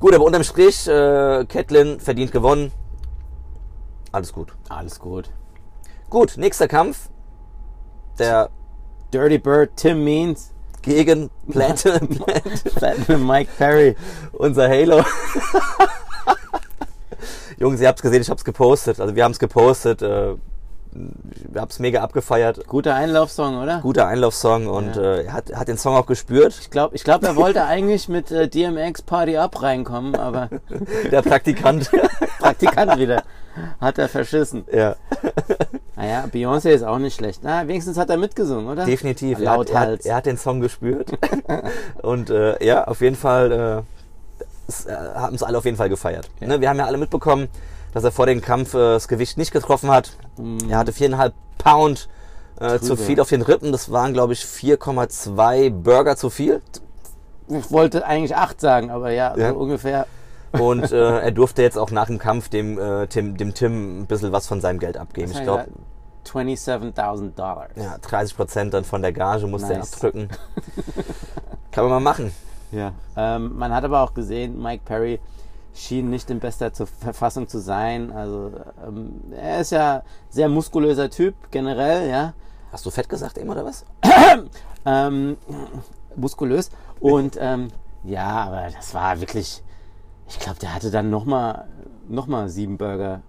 Gut, 0.00 0.14
aber 0.14 0.24
unterm 0.24 0.44
Strich, 0.44 0.86
äh, 0.88 1.44
Catlin 1.46 2.00
verdient 2.00 2.32
gewonnen. 2.32 2.72
Alles 4.12 4.32
gut. 4.32 4.54
Alles 4.70 4.98
gut. 4.98 5.28
Gut, 6.08 6.36
nächster 6.38 6.68
Kampf. 6.68 7.10
Der 8.18 8.48
Dirty 9.12 9.38
Bird, 9.38 9.72
Tim 9.76 10.04
Means, 10.04 10.52
gegen 10.80 11.28
Platinum, 11.50 12.08
Platinum 12.76 13.26
Mike 13.26 13.50
Perry. 13.58 13.94
unser 14.32 14.68
Halo. 14.68 15.04
Jungs, 17.58 17.80
ihr 17.80 17.88
habt's 17.88 18.02
gesehen, 18.02 18.22
ich 18.22 18.30
hab's 18.30 18.44
gepostet. 18.44 19.00
Also 19.00 19.14
wir 19.16 19.24
haben's 19.24 19.38
gepostet. 19.38 20.00
Äh, 20.02 20.34
wir 20.92 21.60
haben's 21.60 21.78
mega 21.80 22.02
abgefeiert. 22.02 22.66
Guter 22.66 22.94
Einlaufsong, 22.94 23.58
oder? 23.62 23.80
Guter 23.80 24.06
Einlaufsong 24.06 24.68
und 24.68 24.96
Ja. 24.96 25.02
äh, 25.02 25.24
er 25.24 25.32
hat, 25.34 25.54
hat 25.54 25.68
den 25.68 25.76
Song 25.76 25.94
auch 25.96 26.06
gespürt. 26.06 26.56
Ich 26.60 26.70
glaube, 26.70 26.94
ich 26.96 27.04
glaub, 27.04 27.22
er 27.24 27.36
wollte 27.36 27.64
eigentlich 27.64 28.08
mit 28.08 28.30
äh, 28.30 28.48
DMX 28.48 29.02
Party 29.02 29.36
Up 29.36 29.60
reinkommen, 29.62 30.16
aber 30.16 30.48
Der 31.10 31.22
Praktikant. 31.22 31.90
Praktikant 32.38 32.98
wieder. 32.98 33.22
Hat 33.80 33.98
er 33.98 34.08
verschissen. 34.08 34.64
ja, 34.72 34.94
Naja, 35.96 36.24
Beyoncé 36.32 36.70
ist 36.70 36.84
auch 36.84 36.98
nicht 36.98 37.16
schlecht. 37.16 37.40
Na, 37.42 37.66
wenigstens 37.66 37.98
hat 37.98 38.08
er 38.08 38.16
mitgesungen, 38.16 38.68
oder? 38.68 38.84
definitiv. 38.84 39.40
Er 39.40 39.50
hat, 39.58 39.70
er, 39.70 39.80
hat, 39.80 40.06
er 40.06 40.14
hat 40.16 40.26
den 40.26 40.38
Song 40.38 40.60
gespürt. 40.60 41.10
und 42.02 42.30
äh, 42.30 42.64
ja, 42.64 42.84
auf 42.86 43.00
jeden 43.00 43.16
Fall 43.16 43.52
äh, 43.52 43.97
es, 44.68 44.86
äh, 44.86 44.94
haben 45.14 45.34
es 45.34 45.42
alle 45.42 45.58
auf 45.58 45.64
jeden 45.64 45.76
Fall 45.76 45.88
gefeiert. 45.88 46.30
Ja. 46.40 46.46
Ne, 46.48 46.60
wir 46.60 46.68
haben 46.68 46.78
ja 46.78 46.86
alle 46.86 46.98
mitbekommen, 46.98 47.48
dass 47.94 48.04
er 48.04 48.12
vor 48.12 48.26
dem 48.26 48.40
Kampf 48.40 48.74
äh, 48.74 48.78
das 48.94 49.08
Gewicht 49.08 49.38
nicht 49.38 49.50
getroffen 49.50 49.90
hat. 49.90 50.12
Mm. 50.36 50.58
Er 50.68 50.78
hatte 50.78 50.92
viereinhalb 50.92 51.34
Pound 51.56 52.08
äh, 52.60 52.78
zu 52.78 52.96
viel 52.96 53.18
auf 53.20 53.28
den 53.30 53.42
Rippen. 53.42 53.72
Das 53.72 53.90
waren, 53.90 54.12
glaube 54.12 54.34
ich, 54.34 54.40
4,2 54.42 55.70
Burger 55.70 56.16
zu 56.16 56.30
viel. 56.30 56.60
Ich 57.48 57.70
wollte 57.70 58.04
eigentlich 58.04 58.36
acht 58.36 58.60
sagen, 58.60 58.90
aber 58.90 59.10
ja, 59.10 59.34
Ja. 59.36 59.50
so 59.50 59.56
ungefähr. 59.56 60.06
Und 60.52 60.92
äh, 60.92 61.18
er 61.20 61.30
durfte 61.30 61.62
jetzt 61.62 61.78
auch 61.78 61.90
nach 61.90 62.06
dem 62.06 62.18
Kampf 62.18 62.48
dem, 62.50 62.78
äh, 62.78 63.06
Tim, 63.06 63.36
dem 63.36 63.54
Tim 63.54 64.00
ein 64.02 64.06
bisschen 64.06 64.32
was 64.32 64.46
von 64.46 64.60
seinem 64.60 64.78
Geld 64.78 64.96
abgeben. 64.98 65.32
Ich 65.32 65.42
glaube, 65.42 65.66
27.000 66.26 67.34
Dollars. 67.34 67.70
ja, 67.76 67.96
30 68.02 68.36
Prozent 68.36 68.74
dann 68.74 68.84
von 68.84 69.00
der 69.00 69.12
Gage 69.12 69.46
musste 69.46 69.72
er 69.72 69.78
Nice. 69.78 69.94
abdrücken. 69.94 70.28
Kann 71.72 71.84
man 71.84 71.90
mal 71.90 72.00
machen. 72.00 72.32
Ja. 72.72 72.92
Ähm, 73.16 73.56
man 73.56 73.72
hat 73.72 73.84
aber 73.84 74.02
auch 74.02 74.14
gesehen, 74.14 74.60
Mike 74.60 74.82
Perry 74.84 75.20
schien 75.74 76.10
nicht 76.10 76.28
in 76.30 76.40
bester 76.40 76.70
Verfassung 76.72 77.48
zu 77.48 77.58
sein. 77.58 78.12
Also 78.12 78.52
ähm, 78.86 79.20
er 79.30 79.60
ist 79.60 79.70
ja 79.70 80.02
sehr 80.28 80.48
muskulöser 80.48 81.10
Typ 81.10 81.34
generell, 81.50 82.08
ja. 82.08 82.34
Hast 82.72 82.84
du 82.84 82.90
fett 82.90 83.08
gesagt 83.08 83.38
eben 83.38 83.48
oder 83.48 83.64
was? 83.64 83.84
Ähm, 84.86 85.36
muskulös. 86.16 86.70
Und 87.00 87.36
ähm, 87.38 87.68
ja, 88.04 88.44
aber 88.44 88.68
das 88.74 88.94
war 88.94 89.20
wirklich. 89.20 89.62
Ich 90.28 90.38
glaube, 90.38 90.58
der 90.60 90.74
hatte 90.74 90.90
dann 90.90 91.10
nochmal 91.10 91.66
noch 92.08 92.26
mal 92.26 92.48
sieben 92.48 92.78
Burger 92.78 93.20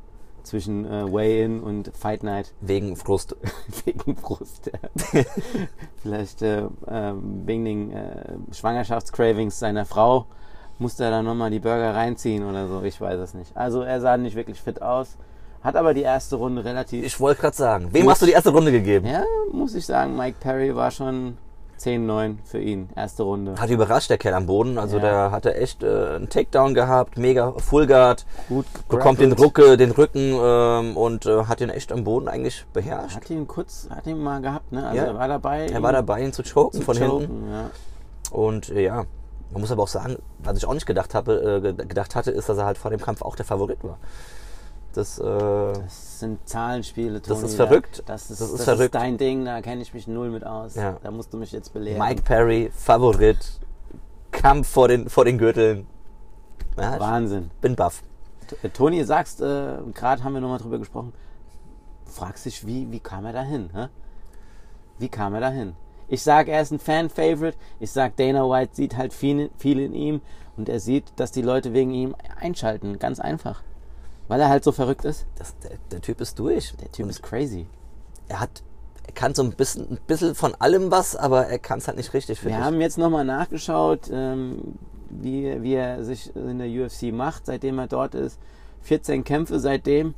zwischen 0.50 0.86
äh, 0.86 1.12
Weigh-In 1.12 1.62
und 1.62 1.92
Fight 1.96 2.24
Night 2.24 2.54
Wegen 2.62 2.96
Frust. 2.96 3.36
wegen 3.86 4.16
Brust. 4.16 4.72
Ja. 5.14 5.22
Vielleicht 6.02 6.42
äh, 6.42 6.64
ähm, 6.88 7.44
wegen 7.46 7.66
den 7.66 7.92
äh, 7.92 8.36
Schwangerschaftscravings 8.52 9.58
seiner 9.60 9.86
Frau 9.86 10.26
musste 10.80 11.04
er 11.04 11.12
dann 11.12 11.26
nochmal 11.26 11.52
die 11.52 11.60
Burger 11.60 11.94
reinziehen 11.94 12.46
oder 12.46 12.68
so. 12.68 12.82
Ich 12.84 13.00
weiß 13.00 13.20
es 13.20 13.34
nicht. 13.34 13.56
Also 13.56 13.82
er 13.82 14.02
sah 14.02 14.18
nicht 14.18 14.36
wirklich 14.36 14.60
fit 14.62 14.82
aus. 14.82 15.18
Hat 15.62 15.76
aber 15.76 15.94
die 15.94 16.02
erste 16.04 16.38
Runde 16.38 16.64
relativ. 16.64 17.06
Ich 17.06 17.20
wollte 17.20 17.42
gerade 17.42 17.56
sagen. 17.56 17.90
Wem 17.92 18.10
hast 18.10 18.22
du 18.22 18.26
die 18.26 18.32
erste 18.32 18.52
Runde 18.52 18.72
gegeben? 18.72 19.06
ja, 19.06 19.24
muss 19.52 19.76
ich 19.76 19.86
sagen, 19.86 20.16
Mike 20.16 20.38
Perry 20.40 20.74
war 20.74 20.90
schon 20.90 21.38
10-9 21.80 22.38
für 22.44 22.60
ihn. 22.60 22.90
Erste 22.96 23.24
Runde. 23.24 23.56
Hat 23.60 23.70
überrascht, 23.70 24.10
der 24.10 24.18
Kerl 24.18 24.34
am 24.34 24.46
Boden. 24.46 24.78
Also 24.78 24.98
Ja. 24.98 25.02
der 25.04 25.32
hatte 25.32 25.56
echt 25.56 25.82
äh, 25.84 26.16
einen 26.16 26.30
Takedown 26.30 26.74
gehabt, 26.74 27.18
mega 27.18 27.54
Fullguard, 27.54 28.26
Gut 28.50 28.66
bekommt 28.88 29.20
den. 29.20 29.32
Rucke, 29.34 29.78
den 29.78 29.92
Rücken 29.92 30.38
ähm, 30.42 30.98
und 30.98 31.26
äh, 31.26 31.46
hat 31.46 31.62
ihn 31.62 31.70
echt 31.70 31.92
am 31.92 32.04
Boden 32.04 32.28
eigentlich 32.28 32.66
beherrscht. 32.74 33.16
Hat 33.16 33.30
ihn 33.30 33.48
kurz, 33.48 33.88
hat 33.90 34.06
ihn 34.08 34.20
mal 34.22 34.42
gehabt, 34.42 34.72
ne? 34.72 34.86
Also 34.86 34.98
Ja. 34.98 35.04
er 35.06 35.16
war 35.16 35.28
dabei. 35.28 35.68
Er 35.68 35.78
ihn 35.78 35.84
war 35.84 35.94
dabei, 35.94 36.22
ihn 36.22 36.34
zu 36.34 36.44
choken 36.44 36.80
zu 36.80 36.86
von 36.86 36.98
hinten. 36.98 37.12
choken, 37.20 37.52
Ja. 37.52 37.70
Und 38.32 38.70
äh, 38.70 38.84
ja, 38.84 39.06
man 39.52 39.62
muss 39.62 39.72
aber 39.72 39.84
auch 39.84 39.88
sagen, 39.88 40.18
was 40.40 40.58
ich 40.58 40.66
auch 40.68 40.74
nicht 40.74 40.86
gedacht, 40.86 41.16
habe, 41.16 41.34
äh, 41.34 41.62
ge- 41.74 41.86
gedacht 41.88 42.16
hatte, 42.16 42.30
ist, 42.32 42.50
dass 42.50 42.58
er 42.58 42.66
halt 42.66 42.78
vor 42.78 42.92
dem 42.92 43.00
Kampf 43.02 43.22
auch 43.24 43.36
der 43.36 43.46
Favorit 43.46 43.84
war. 43.84 43.98
Das, 45.00 45.18
äh, 45.18 45.24
Das 45.24 46.20
sind 46.20 46.48
Zahlenspiele, 46.48 47.22
Toni. 47.22 47.46
ist 47.46 47.56
verrückt. 47.56 48.00
Da- 48.00 48.14
Das 48.14 48.30
ist, 48.30 48.42
Das 48.42 48.48
ist 48.50 48.58
das 48.60 48.64
verrückt. 48.66 48.96
ist 48.96 48.96
dein 48.96 49.18
Ding, 49.18 49.46
da 49.46 49.62
kenne 49.62 49.82
ich 49.82 49.94
mich 49.94 50.08
null 50.08 50.30
mit 50.30 50.46
aus. 50.46 50.76
Ja. 50.76 50.98
Da 51.02 51.10
musst 51.12 51.32
du 51.34 51.38
mich 51.38 51.52
jetzt 51.54 51.72
belehren. 51.74 52.00
Mike 52.00 52.22
Perry, 52.24 52.70
Favorit, 52.76 53.38
Kampf 54.32 54.68
vor 54.68 54.90
den, 54.90 55.08
vor 55.10 55.24
den 55.24 55.38
Gürteln. 55.38 55.88
Ja, 56.78 57.00
Wahnsinn. 57.00 57.50
bin 57.62 57.76
baff. 57.76 58.04
Äh, 58.62 58.70
Toni, 58.70 59.04
sagst, 59.06 59.42
äh, 59.42 59.78
gerade 59.94 60.24
haben 60.24 60.34
wir 60.34 60.42
nochmal 60.42 60.60
drüber 60.60 60.80
gesprochen, 60.80 61.14
fragst 62.06 62.46
dich, 62.46 62.66
wie, 62.68 62.92
wie 62.92 63.00
kam 63.00 63.26
er 63.26 63.34
dahin? 63.34 63.70
Hä? 63.74 63.88
Wie 64.98 65.08
kam 65.10 65.34
er 65.34 65.40
dahin? 65.42 65.76
Ich 66.10 66.24
sage, 66.24 66.52
er 66.52 66.62
ist 66.62 66.72
ein 66.72 66.80
Fan-Favorite. 66.80 67.58
Ich 67.80 67.92
sage, 67.92 68.14
Dana 68.18 68.50
White 68.50 68.76
sieht 68.76 68.98
halt 68.98 69.14
viel, 69.14 69.50
viel 69.58 69.80
in 69.80 69.94
ihm 69.94 70.22
und 70.58 70.68
er 70.68 70.80
sieht, 70.82 71.14
dass 71.18 71.32
die 71.32 71.42
Leute 71.44 71.72
wegen 71.74 71.92
ihm 71.92 72.16
einschalten. 72.40 73.00
Ganz 73.00 73.20
einfach. 73.20 73.62
Weil 74.30 74.40
er 74.40 74.48
halt 74.50 74.64
so 74.64 74.72
verrückt 74.72 75.04
ist. 75.04 75.26
Das, 75.38 75.58
der, 75.60 75.72
der 75.92 76.02
Typ 76.02 76.22
ist 76.22 76.40
durch. 76.40 76.74
Der 76.78 76.90
Typ 76.92 77.04
Und 77.04 77.10
ist 77.10 77.22
crazy. 77.22 77.66
er 78.30 78.40
hat, 78.40 78.64
er 79.06 79.14
kann 79.14 79.34
so 79.36 79.44
ein 79.44 79.52
bisschen, 79.52 79.90
ein 79.92 79.98
bisschen 80.08 80.36
von 80.36 80.56
allem 80.56 80.92
was, 80.92 81.16
aber 81.18 81.48
er 81.48 81.60
kann 81.60 81.80
es 81.80 81.88
halt 81.88 81.98
nicht 81.98 82.14
richtig, 82.14 82.40
finde 82.40 82.54
Wir 82.56 82.60
ich. 82.60 82.66
haben 82.66 82.80
jetzt 82.80 82.98
nochmal 82.98 83.26
nachgeschaut, 83.26 84.10
ähm, 84.14 84.76
wie, 85.10 85.62
wie 85.64 85.74
er 85.74 86.04
sich 86.06 86.34
in 86.36 86.60
der 86.60 86.68
UFC 86.70 87.12
macht, 87.12 87.48
seitdem 87.48 87.78
er 87.80 87.88
dort 87.88 88.16
ist. 88.16 88.40
14 88.84 89.24
Kämpfe 89.26 89.60
seitdem. 89.60 90.14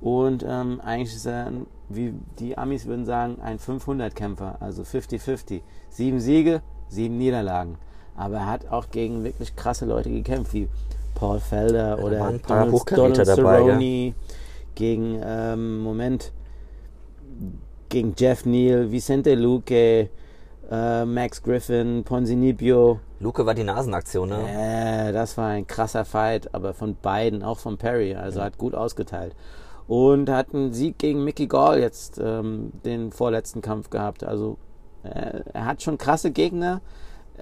Und 0.00 0.44
ähm, 0.48 0.80
eigentlich 0.80 1.14
ist 1.14 1.26
er, 1.26 1.52
wie 1.88 2.14
die 2.40 2.58
Amis 2.58 2.86
würden 2.86 3.04
sagen, 3.04 3.38
ein 3.40 3.58
500-Kämpfer, 3.60 4.56
also 4.60 4.82
50-50. 4.82 5.60
Sieben 5.90 6.18
Siege, 6.18 6.62
sieben 6.88 7.18
Niederlagen. 7.18 7.76
Aber 8.16 8.36
er 8.38 8.46
hat 8.46 8.68
auch 8.68 8.90
gegen 8.90 9.22
wirklich 9.24 9.54
krasse 9.54 9.84
Leute 9.86 10.10
gekämpft, 10.10 10.54
wie 10.54 10.68
Paul 11.14 11.40
Felder 11.40 11.96
da 11.96 12.02
oder 12.02 12.20
waren 12.20 12.34
ein 12.34 12.40
paar 12.40 12.66
Donald, 12.66 12.90
Donald 12.90 13.26
Cerrone, 13.26 14.14
gegen, 14.74 15.20
ähm, 15.24 15.78
Moment, 15.78 16.32
gegen 17.88 18.14
Jeff 18.16 18.44
Neal, 18.46 18.90
Vicente 18.90 19.34
Luque, 19.34 20.08
äh, 20.70 21.04
Max 21.04 21.42
Griffin, 21.42 22.02
Ponzinibio. 22.04 23.00
Luke 23.20 23.44
war 23.44 23.54
die 23.54 23.64
Nasenaktion, 23.64 24.30
ne? 24.30 25.08
Äh, 25.08 25.12
das 25.12 25.36
war 25.36 25.48
ein 25.48 25.66
krasser 25.66 26.04
Fight, 26.04 26.54
aber 26.54 26.74
von 26.74 26.96
beiden, 27.00 27.42
auch 27.42 27.58
von 27.58 27.76
Perry, 27.76 28.14
also 28.14 28.40
hat 28.42 28.58
gut 28.58 28.74
ausgeteilt. 28.74 29.34
Und 29.86 30.30
hat 30.30 30.54
einen 30.54 30.72
Sieg 30.72 30.98
gegen 30.98 31.22
Mickey 31.24 31.46
Gall 31.46 31.80
jetzt 31.80 32.18
ähm, 32.18 32.72
den 32.84 33.12
vorletzten 33.12 33.60
Kampf 33.60 33.90
gehabt. 33.90 34.24
Also 34.24 34.56
äh, 35.02 35.40
er 35.52 35.66
hat 35.66 35.82
schon 35.82 35.98
krasse 35.98 36.30
Gegner, 36.30 36.80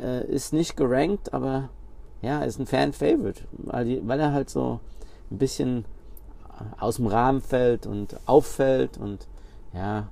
äh, 0.00 0.26
ist 0.26 0.52
nicht 0.52 0.76
gerankt, 0.76 1.32
aber 1.32 1.68
ja, 2.22 2.42
ist 2.42 2.58
ein 2.58 2.66
Fan-Favorite, 2.66 3.42
weil, 3.52 4.06
weil 4.06 4.20
er 4.20 4.32
halt 4.32 4.50
so 4.50 4.80
ein 5.30 5.38
bisschen 5.38 5.84
aus 6.78 6.96
dem 6.96 7.06
Rahmen 7.06 7.40
fällt 7.40 7.86
und 7.86 8.16
auffällt 8.26 8.98
und 8.98 9.26
ja, 9.72 10.08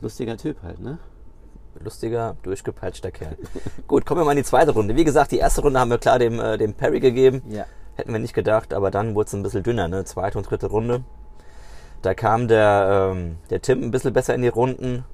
lustiger 0.00 0.36
Typ 0.36 0.62
halt, 0.62 0.80
ne? 0.80 0.98
Lustiger, 1.78 2.36
durchgepeitschter 2.42 3.10
Kerl. 3.10 3.36
Gut, 3.86 4.04
kommen 4.04 4.20
wir 4.20 4.24
mal 4.24 4.32
in 4.32 4.38
die 4.38 4.44
zweite 4.44 4.72
Runde. 4.72 4.96
Wie 4.96 5.04
gesagt, 5.04 5.32
die 5.32 5.38
erste 5.38 5.60
Runde 5.62 5.78
haben 5.78 5.90
wir 5.90 5.98
klar 5.98 6.18
dem, 6.18 6.40
äh, 6.40 6.58
dem 6.58 6.74
Perry 6.74 7.00
gegeben. 7.00 7.42
Ja. 7.48 7.64
Hätten 7.94 8.12
wir 8.12 8.18
nicht 8.18 8.34
gedacht, 8.34 8.74
aber 8.74 8.90
dann 8.90 9.14
wurde 9.14 9.28
es 9.28 9.34
ein 9.34 9.42
bisschen 9.42 9.62
dünner, 9.62 9.86
ne? 9.86 10.04
Zweite 10.04 10.38
und 10.38 10.50
dritte 10.50 10.66
Runde. 10.66 11.04
Da 12.02 12.14
kam 12.14 12.48
der, 12.48 13.12
ähm, 13.12 13.36
der 13.50 13.62
Tim 13.62 13.82
ein 13.82 13.90
bisschen 13.90 14.12
besser 14.12 14.34
in 14.34 14.42
die 14.42 14.48
Runden 14.48 15.04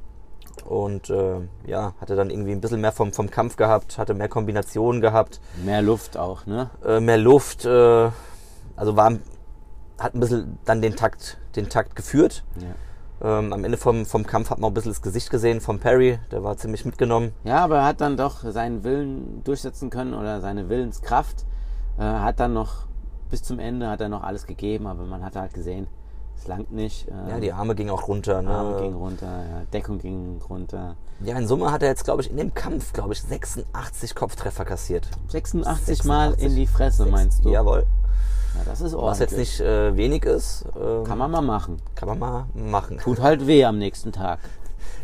und 0.69 1.11
äh, 1.11 1.41
ja, 1.67 1.95
hatte 2.01 2.17
dann 2.17 2.31
irgendwie 2.31 2.53
ein 2.53 2.61
bisschen 2.61 2.81
mehr 2.81 2.93
vom, 2.93 3.13
vom 3.13 3.31
Kampf 3.31 3.57
gehabt, 3.57 3.99
hatte 3.99 4.15
mehr 4.15 4.29
Kombinationen 4.29 5.01
gehabt, 5.01 5.41
Mehr 5.65 5.83
Luft 5.83 6.17
auch, 6.17 6.47
ne? 6.47 6.71
äh, 6.85 7.01
mehr 7.01 7.19
Luft, 7.19 7.65
äh, 7.65 8.11
also 8.77 8.97
war, 8.97 9.13
hat 9.99 10.15
ein 10.15 10.21
bisschen 10.21 10.59
dann 10.65 10.83
den 10.83 10.97
Takt, 10.97 11.39
den 11.57 11.69
Takt 11.69 11.97
geführt. 11.97 12.45
Ja. 12.59 13.39
Ähm, 13.39 13.53
am 13.53 13.65
Ende 13.65 13.79
vom, 13.79 14.05
vom 14.05 14.27
Kampf 14.27 14.51
hat 14.51 14.59
man 14.59 14.67
auch 14.67 14.71
ein 14.71 14.75
bisschen 14.75 14.93
das 14.93 15.01
Gesicht 15.01 15.31
gesehen 15.31 15.61
vom 15.63 15.79
Perry, 15.79 16.19
der 16.31 16.45
war 16.45 16.57
ziemlich 16.59 16.85
mitgenommen. 16.85 17.33
Ja, 17.45 17.65
aber 17.65 17.79
er 17.79 17.85
hat 17.87 18.01
dann 18.03 18.17
doch 18.19 18.43
seinen 18.43 18.85
Willen 18.85 19.43
durchsetzen 19.45 19.89
können 19.89 20.13
oder 20.13 20.43
seine 20.43 20.69
Willenskraft. 20.69 21.47
Äh, 21.99 22.03
hat 22.03 22.41
dann 22.41 22.53
noch 22.53 22.87
bis 23.31 23.43
zum 23.43 23.59
Ende 23.59 23.89
hat 23.89 24.01
er 24.01 24.09
noch 24.09 24.23
alles 24.23 24.47
gegeben, 24.47 24.87
aber 24.87 25.05
man 25.05 25.25
hat 25.25 25.37
halt 25.37 25.55
gesehen, 25.55 25.89
Es 26.39 26.47
langt 26.47 26.73
nicht. 26.73 27.09
ähm, 27.09 27.29
Ja, 27.31 27.41
die 27.41 27.53
Arme 27.53 27.75
gingen 27.75 27.91
auch 27.91 28.09
runter. 28.09 28.43
Ne? 28.43 28.51
Arme 28.51 28.81
ging 28.83 28.95
runter, 28.95 29.27
ja, 29.27 29.63
Deckung 29.73 29.99
ging 29.99 30.41
runter. 30.49 30.97
Ja, 31.21 31.37
in 31.39 31.47
Summe 31.49 31.73
hat 31.73 31.83
er 31.83 31.89
jetzt, 31.89 32.05
glaube 32.05 32.23
ich, 32.23 32.31
in 32.31 32.37
dem 32.37 32.53
Kampf, 32.55 32.93
glaube 32.93 33.15
ich, 33.15 33.23
86 33.23 34.15
Kopftreffer 34.15 34.65
kassiert. 34.65 35.09
86, 35.29 36.05
Mal 36.05 36.31
86. 36.31 36.45
in 36.51 36.57
die 36.57 36.67
Fresse, 36.67 37.07
meinst 37.07 37.45
du? 37.45 37.51
Jawohl. 37.51 37.87
Ja, 38.55 38.61
das 38.65 38.81
ist 38.81 38.93
Was 38.93 38.95
ordentlich. 38.95 39.21
jetzt 39.31 39.39
nicht 39.39 39.61
äh, 39.61 39.97
wenig 39.97 40.25
ist, 40.25 40.65
ähm, 40.81 41.05
Kann 41.05 41.19
man 41.19 41.31
mal 41.31 41.41
machen. 41.43 41.79
kann 41.95 42.09
man 42.09 42.19
mal 42.19 42.47
machen. 42.55 42.99
Tut 42.99 43.21
halt 43.21 43.47
weh 43.47 43.65
am 43.65 43.79
nächsten 43.79 44.13
Tag. 44.13 44.39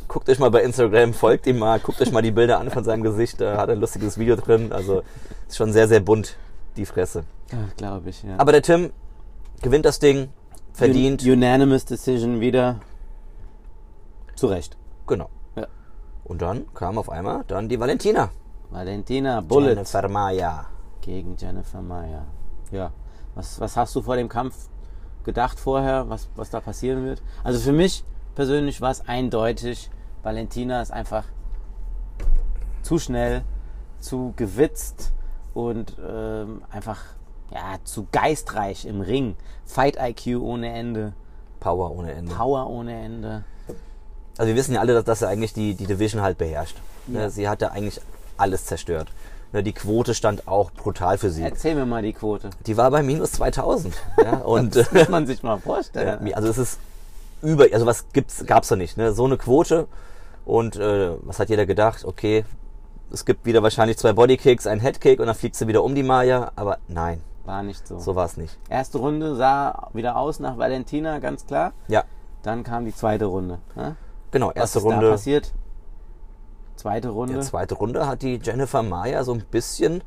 Guckt 0.08 0.28
euch 0.28 0.38
mal 0.38 0.50
bei 0.50 0.62
Instagram, 0.62 1.14
folgt 1.14 1.46
ihm 1.46 1.58
mal, 1.58 1.80
guckt 1.80 2.00
euch 2.02 2.12
mal 2.12 2.20
die 2.22 2.30
Bilder 2.30 2.58
an 2.60 2.70
von 2.70 2.84
seinem 2.84 3.02
Gesicht. 3.02 3.40
Da 3.40 3.56
hat 3.56 3.68
er 3.70 3.74
ein 3.76 3.80
lustiges 3.80 4.18
Video 4.18 4.36
drin. 4.36 4.72
Also 4.72 5.02
ist 5.48 5.56
schon 5.56 5.72
sehr, 5.72 5.88
sehr 5.88 6.00
bunt, 6.00 6.36
die 6.76 6.84
Fresse. 6.84 7.24
Ja, 7.50 7.58
glaube 7.78 8.10
ich, 8.10 8.22
ja. 8.22 8.34
Aber 8.38 8.52
der 8.52 8.62
Tim 8.62 8.90
gewinnt 9.62 9.84
das 9.86 9.98
Ding, 9.98 10.28
verdient. 10.72 11.22
Un 11.22 11.32
Unanimous 11.32 11.84
Decision 11.84 12.40
wieder. 12.40 12.80
Zu 14.34 14.46
Recht. 14.46 14.76
Genau. 15.06 15.28
Ja. 15.56 15.66
Und 16.24 16.42
dann 16.42 16.72
kam 16.74 16.98
auf 16.98 17.10
einmal 17.10 17.44
dann 17.46 17.68
die 17.68 17.78
Valentina. 17.78 18.30
Valentina 18.70 19.40
Bullet 19.40 19.74
Jennifer 19.74 20.08
Maya. 20.08 20.66
gegen 21.02 21.36
Jennifer 21.36 21.82
Meyer. 21.82 22.24
Ja. 22.70 22.92
Was, 23.34 23.60
was 23.60 23.76
hast 23.76 23.94
du 23.94 24.02
vor 24.02 24.16
dem 24.16 24.28
Kampf 24.28 24.68
gedacht 25.24 25.58
vorher, 25.60 26.08
was, 26.08 26.28
was 26.36 26.50
da 26.50 26.60
passieren 26.60 27.04
wird? 27.04 27.22
Also 27.44 27.60
für 27.60 27.72
mich 27.72 28.04
persönlich 28.34 28.80
war 28.80 28.90
es 28.90 29.06
eindeutig, 29.06 29.90
Valentina 30.22 30.80
ist 30.80 30.92
einfach 30.92 31.24
zu 32.82 32.98
schnell, 32.98 33.42
zu 34.00 34.32
gewitzt 34.36 35.12
und 35.54 35.96
ähm, 36.06 36.62
einfach 36.70 36.98
ja, 37.52 37.78
zu 37.84 38.06
geistreich 38.12 38.84
im 38.86 39.00
Ring. 39.00 39.36
Fight 39.64 39.96
IQ 40.00 40.40
ohne 40.40 40.72
Ende, 40.72 41.12
Power 41.60 41.92
ohne 41.92 42.12
Ende. 42.12 42.34
Power 42.34 42.68
ohne 42.68 43.04
Ende. 43.04 43.44
Also 44.36 44.48
wir 44.48 44.56
wissen 44.56 44.74
ja 44.74 44.80
alle, 44.80 44.94
dass, 44.94 45.04
dass 45.04 45.22
er 45.22 45.28
eigentlich 45.28 45.52
die, 45.52 45.74
die 45.74 45.86
Division 45.86 46.22
halt 46.22 46.38
beherrscht. 46.38 46.76
Ja. 47.06 47.20
Ne, 47.20 47.30
Sie 47.30 47.48
hat 47.48 47.62
da 47.62 47.68
eigentlich 47.68 48.00
alles 48.36 48.64
zerstört. 48.66 49.08
Ne, 49.52 49.62
Die 49.62 49.72
Quote 49.72 50.14
stand 50.14 50.48
auch 50.48 50.70
brutal 50.70 51.18
für 51.18 51.30
sie. 51.30 51.42
Erzähl 51.42 51.74
mir 51.74 51.86
mal 51.86 52.02
die 52.02 52.14
Quote. 52.14 52.50
Die 52.66 52.76
war 52.76 52.90
bei 52.90 53.02
minus 53.02 53.32
2000. 53.32 53.94
Ja, 54.24 54.38
und 54.38 54.76
äh, 54.76 54.84
Muss 54.92 55.08
man 55.08 55.26
sich 55.28 55.42
mal 55.42 55.58
vorstellen. 55.58 56.26
Ja, 56.26 56.36
also 56.36 56.48
es 56.48 56.58
ist 56.58 56.78
über, 57.42 57.66
also 57.72 57.86
was 57.86 58.06
gibt's, 58.12 58.44
gab's 58.46 58.68
da 58.68 58.76
nicht, 58.76 58.96
ne? 58.96 59.12
So 59.12 59.24
eine 59.24 59.36
Quote 59.36 59.86
und 60.44 60.76
äh, 60.76 61.10
was 61.22 61.38
hat 61.38 61.48
jeder 61.50 61.66
gedacht? 61.66 62.04
Okay, 62.04 62.44
es 63.12 63.24
gibt 63.24 63.44
wieder 63.44 63.62
wahrscheinlich 63.62 63.98
zwei 63.98 64.12
Bodykicks, 64.12 64.66
ein 64.66 64.80
Headkick 64.80 65.20
und 65.20 65.26
dann 65.26 65.34
fliegt 65.34 65.56
sie 65.56 65.68
wieder 65.68 65.82
um 65.84 65.94
die 65.94 66.02
Maya, 66.02 66.52
aber 66.56 66.78
nein, 66.88 67.20
War 67.44 67.62
nicht 67.62 67.86
so. 67.86 67.98
so 67.98 68.14
war 68.14 68.26
es 68.26 68.36
nicht. 68.36 68.56
Erste 68.68 68.98
Runde 68.98 69.34
sah 69.34 69.88
wieder 69.92 70.16
aus 70.16 70.38
nach 70.40 70.58
Valentina, 70.58 71.18
ganz 71.18 71.44
klar. 71.46 71.72
Ja, 71.88 72.04
Dann 72.42 72.62
kam 72.62 72.84
die 72.84 72.94
zweite 72.94 73.24
Runde. 73.26 73.58
Ne? 73.74 73.96
genau, 74.30 74.48
Was 74.48 74.56
erste 74.56 74.78
ist 74.78 74.84
da 74.84 74.90
Runde. 74.90 75.10
passiert? 75.10 75.52
Zweite 76.76 77.10
Runde. 77.10 77.34
Ja, 77.34 77.40
zweite 77.40 77.74
Runde 77.74 78.06
hat 78.06 78.22
die 78.22 78.40
Jennifer 78.42 78.82
Maya 78.82 79.22
so 79.24 79.32
ein 79.34 79.44
bisschen, 79.50 80.02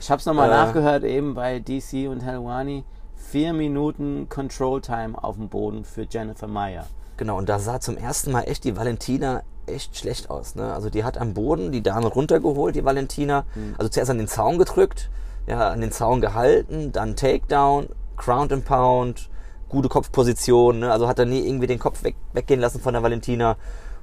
Ich 0.00 0.10
habe 0.10 0.20
es 0.20 0.26
nochmal 0.26 0.48
Äh, 0.50 0.52
nachgehört, 0.54 1.04
eben 1.04 1.34
bei 1.34 1.58
DC 1.60 2.08
und 2.08 2.20
Helwani. 2.20 2.84
Vier 3.16 3.52
Minuten 3.52 4.28
Control 4.28 4.80
Time 4.80 5.22
auf 5.22 5.36
dem 5.36 5.48
Boden 5.48 5.84
für 5.84 6.06
Jennifer 6.08 6.46
Meyer. 6.46 6.86
genau, 7.16 7.36
und 7.36 7.48
da 7.48 7.58
sah 7.58 7.80
zum 7.80 7.96
ersten 7.98 8.30
Mal 8.32 8.42
echt 8.42 8.64
die 8.64 8.76
Valentina 8.76 9.42
echt 9.66 9.96
schlecht 9.98 10.30
aus. 10.30 10.54
Ne? 10.54 10.72
Also 10.72 10.88
die 10.88 11.04
hat 11.04 11.18
am 11.18 11.34
Boden 11.34 11.72
die 11.72 11.82
Dame 11.82 12.06
runtergeholt, 12.06 12.74
die 12.76 12.84
Valentina. 12.84 13.44
Mhm. 13.54 13.74
Also 13.76 13.88
zuerst 13.90 14.10
an 14.10 14.18
den 14.18 14.28
Zaun 14.28 14.56
gedrückt, 14.56 15.10
ja, 15.48 15.70
an 15.70 15.80
den 15.80 15.90
Zaun 15.92 16.20
gehalten, 16.20 16.92
dann 16.92 17.16
Takedown, 17.16 17.88
Ground 18.16 18.52
and 18.52 18.64
Pound, 18.64 19.30
gute 19.68 19.88
Kopfposition. 19.88 20.80
Ne? 20.80 20.92
Also 20.92 21.08
hat 21.08 21.18
er 21.18 21.24
nie 21.24 21.46
irgendwie 21.46 21.66
den 21.66 21.78
Kopf 21.78 22.04
weg, 22.04 22.16
weggehen 22.32 22.60
lassen 22.60 22.80
von 22.80 22.92
der 22.92 23.02
Valentina. 23.02 23.56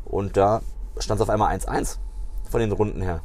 Und 0.05 0.37
da 0.37 0.61
stand 0.97 1.19
es 1.19 1.21
auf 1.21 1.29
einmal 1.29 1.55
1-1 1.55 1.97
von 2.49 2.59
den 2.59 2.71
Runden 2.71 3.01
her. 3.01 3.21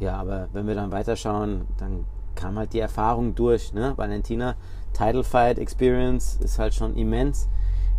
Ja, 0.00 0.16
aber 0.16 0.48
wenn 0.52 0.66
wir 0.66 0.74
dann 0.74 0.92
weiterschauen, 0.92 1.66
dann 1.78 2.04
kam 2.34 2.58
halt 2.58 2.72
die 2.72 2.80
Erfahrung 2.80 3.34
durch. 3.34 3.72
Ne? 3.72 3.94
Valentina, 3.96 4.54
Title 4.92 5.24
Fight 5.24 5.58
Experience 5.58 6.38
ist 6.42 6.58
halt 6.58 6.74
schon 6.74 6.94
immens. 6.96 7.48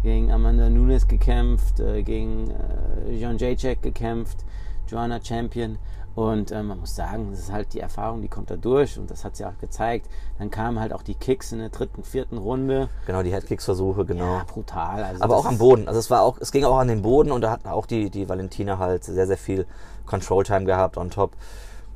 Gegen 0.02 0.32
Amanda 0.32 0.70
Nunes 0.70 1.08
gekämpft, 1.08 1.82
äh, 1.82 2.04
gegen 2.04 2.52
äh, 2.52 3.16
John 3.16 3.38
Jacek 3.38 3.82
gekämpft, 3.82 4.46
Joanna 4.88 5.20
Champion. 5.22 5.78
Und 6.20 6.52
äh, 6.52 6.62
man 6.64 6.82
muss 6.82 6.98
sagen, 6.98 7.30
das 7.32 7.40
ist 7.40 7.52
halt 7.54 7.72
die 7.74 7.80
Erfahrung, 7.80 8.22
die 8.22 8.28
kommt 8.28 8.52
da 8.52 8.58
durch 8.58 8.98
und 9.00 9.10
das 9.10 9.24
hat 9.24 9.38
sie 9.38 9.46
auch 9.46 9.58
gezeigt. 9.62 10.10
Dann 10.38 10.50
kamen 10.52 10.78
halt 10.78 10.92
auch 10.92 11.02
die 11.02 11.16
Kicks 11.16 11.54
in 11.54 11.60
der 11.60 11.70
dritten, 11.70 12.04
vierten 12.04 12.38
Runde. 12.38 12.90
Genau, 13.06 13.24
die 13.24 13.32
Headkicks-Versuche, 13.32 14.04
genau. 14.04 14.26
Ja, 14.40 14.44
brutal. 14.46 15.02
Also 15.06 15.24
Aber 15.24 15.38
auch 15.38 15.46
am 15.46 15.58
Boden. 15.58 15.88
Also 15.88 15.98
es 15.98 16.10
war 16.10 16.24
auch, 16.24 16.38
es 16.42 16.52
ging 16.52 16.66
auch 16.66 16.78
an 16.78 16.90
den 16.90 17.04
Boden 17.04 17.32
und 17.32 17.40
da 17.40 17.52
hat 17.52 17.66
auch 17.66 17.86
die, 17.86 18.10
die 18.10 18.28
Valentina 18.28 18.80
halt 18.80 19.06
sehr, 19.06 19.28
sehr 19.28 19.38
viel 19.38 19.66
Control 20.06 20.44
Time 20.44 20.66
gehabt 20.66 20.98
on 20.98 21.10
top. 21.10 21.32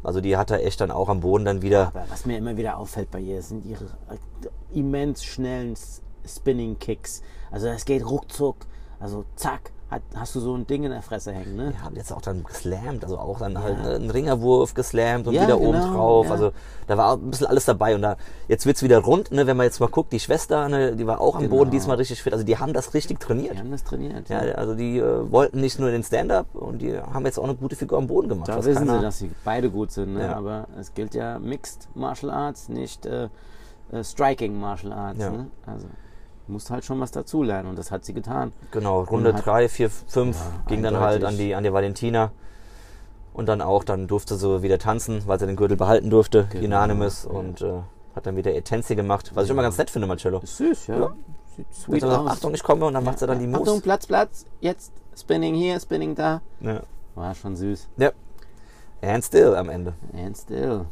Also 0.04 0.22
die 0.22 0.38
hat 0.38 0.52
er 0.52 0.66
echt 0.66 0.80
dann 0.80 0.90
auch 0.90 1.10
am 1.10 1.20
Boden 1.20 1.44
dann 1.44 1.62
wieder. 1.62 1.88
Aber 1.88 2.06
was 2.08 2.26
mir 2.26 2.38
immer 2.38 2.56
wieder 2.56 2.78
auffällt 2.78 3.12
bei 3.12 3.20
ihr, 3.20 3.42
sind 3.42 3.66
ihre 3.66 3.84
äh, 3.84 4.78
immens 4.80 5.26
schnellen 5.26 5.74
S- 5.74 6.02
Spinning 6.26 6.80
Kicks. 6.80 7.22
Also 7.52 7.68
das 7.68 7.84
geht 7.84 8.10
ruckzuck. 8.10 8.56
Also 9.02 9.26
zack, 9.36 9.73
hat, 9.94 10.02
hast 10.16 10.36
du 10.36 10.40
so 10.40 10.56
ein 10.56 10.68
Ding 10.68 10.84
in 10.84 10.92
der 10.92 11.02
Fresse 11.02 11.32
hängen, 11.32 11.56
ne? 11.56 11.74
Ja, 11.82 11.90
jetzt 11.96 12.12
auch 12.12 12.22
dann 12.22 12.44
geslammt, 12.44 13.04
also 13.04 13.18
auch 13.18 13.40
dann 13.40 13.62
halt 13.62 13.78
einen 13.86 14.10
Ringerwurf 14.10 14.74
geslammt 14.74 15.28
und 15.28 15.34
Ja, 15.34 15.44
wieder 15.44 15.60
oben 15.60 15.80
genau, 15.80 15.94
drauf. 15.94 16.26
ja. 16.28 16.32
Also 16.34 16.52
da 16.88 16.98
war 16.98 17.14
ein 17.14 17.30
bisschen 17.30 17.48
alles 17.48 17.66
dabei 17.66 17.96
und 17.96 18.02
da 18.02 18.18
jetzt 18.48 18.66
wird's 18.66 18.84
wieder 18.84 19.00
rund, 19.00 19.32
ne, 19.32 19.48
wenn 19.48 19.56
man 19.58 19.66
jetzt 19.66 19.80
mal 19.80 19.88
guckt, 19.90 20.12
die 20.12 20.20
Schwester, 20.20 20.68
ne, 20.70 20.96
die 20.96 21.08
war 21.08 21.22
auch 21.22 21.36
am 21.36 21.44
Genau. 21.44 21.56
Boden 21.58 21.72
diesmal 21.72 21.98
richtig 21.98 22.22
fit. 22.22 22.34
Also 22.34 22.46
die 22.46 22.58
haben 22.58 22.74
das 22.74 22.94
richtig 22.94 23.20
trainiert. 23.20 23.54
Die 23.56 23.60
haben 23.60 23.72
das 23.72 23.84
trainiert. 23.84 24.28
Ja, 24.30 24.40
also 24.40 24.76
die 24.76 24.98
äh, 25.00 25.32
wollten 25.32 25.62
nicht 25.62 25.80
nur 25.80 25.92
den 25.92 26.04
Stand-up 26.04 26.54
und 26.56 26.82
die 26.82 26.98
haben 27.00 27.26
jetzt 27.26 27.38
auch 27.40 27.44
eine 27.46 27.56
gute 27.56 27.76
Figur 27.76 27.98
am 27.98 28.08
Boden 28.08 28.30
gemacht. 28.30 28.50
Da 28.50 28.58
wissen 28.64 28.86
keiner- 28.88 28.98
sie, 29.00 29.02
dass 29.06 29.18
sie 29.20 29.32
beide 29.46 29.70
gut 29.70 29.92
sind, 29.92 30.14
ne? 30.16 30.24
Ja. 30.24 30.36
aber 30.36 30.68
es 30.80 30.94
gilt 30.94 31.14
ja 31.16 31.40
Mixed 31.40 31.88
Martial 31.96 32.32
Arts, 32.32 32.68
nicht 32.70 33.06
äh, 33.06 33.30
äh, 33.92 34.04
Striking 34.04 34.60
Martial 34.60 34.92
Arts. 34.94 35.20
Ja. 35.20 35.30
Ne? 35.30 35.48
Also 35.66 35.86
musst 36.48 36.70
halt 36.70 36.84
schon 36.86 37.00
was 37.00 37.12
dazulernen 37.12 37.70
und 37.70 37.78
das 37.78 37.92
hat 37.92 38.04
sie 38.06 38.14
getan. 38.14 38.52
Genau, 38.72 39.02
Runde 39.04 39.34
hat- 39.34 39.46
3, 39.46 39.70
4, 39.70 39.90
5 39.90 40.36
Ja, 40.38 40.52
ging 40.68 40.84
dann 40.84 40.98
halt 41.00 41.24
an 41.24 41.38
die, 41.38 41.56
an 41.56 41.64
die 41.64 41.72
Valentina. 41.74 42.32
Und 43.34 43.48
dann 43.48 43.62
auch, 43.62 43.84
dann 43.84 44.08
durfte 44.08 44.36
sie 44.36 44.62
wieder 44.62 44.78
tanzen, 44.78 45.24
weil 45.26 45.40
sie 45.40 45.48
den 45.48 45.56
Gürtel 45.56 45.76
behalten 45.78 46.10
durfte, 46.12 46.48
Genau, 46.52 46.66
Unanimous. 46.66 47.24
ja. 47.24 47.32
Und 47.32 47.62
äh, 47.64 47.80
hat 48.16 48.28
dann 48.28 48.36
wieder 48.36 48.54
ihr 48.54 48.64
Tänzchen 48.64 48.96
gemacht, 48.96 49.32
was 49.34 49.46
ich 49.46 49.50
immer 49.50 49.64
ganz 49.64 49.78
nett 49.78 49.90
finde, 49.90 50.08
Marcello. 50.08 50.40
Ist 50.40 50.58
süß, 50.58 50.88
ja. 50.88 51.00
Ja. 51.00 51.14
Sieht 51.56 51.74
Sweet 51.74 52.02
sagt, 52.02 52.14
aus. 52.20 52.30
Achtung, 52.32 52.54
ich 52.54 52.62
komme 52.64 52.86
und 52.86 52.94
dann 52.94 53.04
macht 53.04 53.18
sie 53.20 53.26
dann 53.28 53.40
die 53.40 53.48
Achtung, 53.48 53.66
Moves. 53.76 53.82
Platz, 53.82 54.06
Platz. 54.06 54.46
Jetzt 54.62 54.92
Spinning 55.18 55.56
hier, 55.56 55.80
Spinning 55.80 56.14
da. 56.14 56.42
Ja. 56.62 56.82
War 57.16 57.34
schon 57.36 57.56
süß. 57.56 57.90
ja. 57.98 58.12
And 59.02 59.24
still 59.24 59.54
am 59.56 59.68
Ende. 59.70 59.94
And 60.16 60.38
still. 60.38 60.86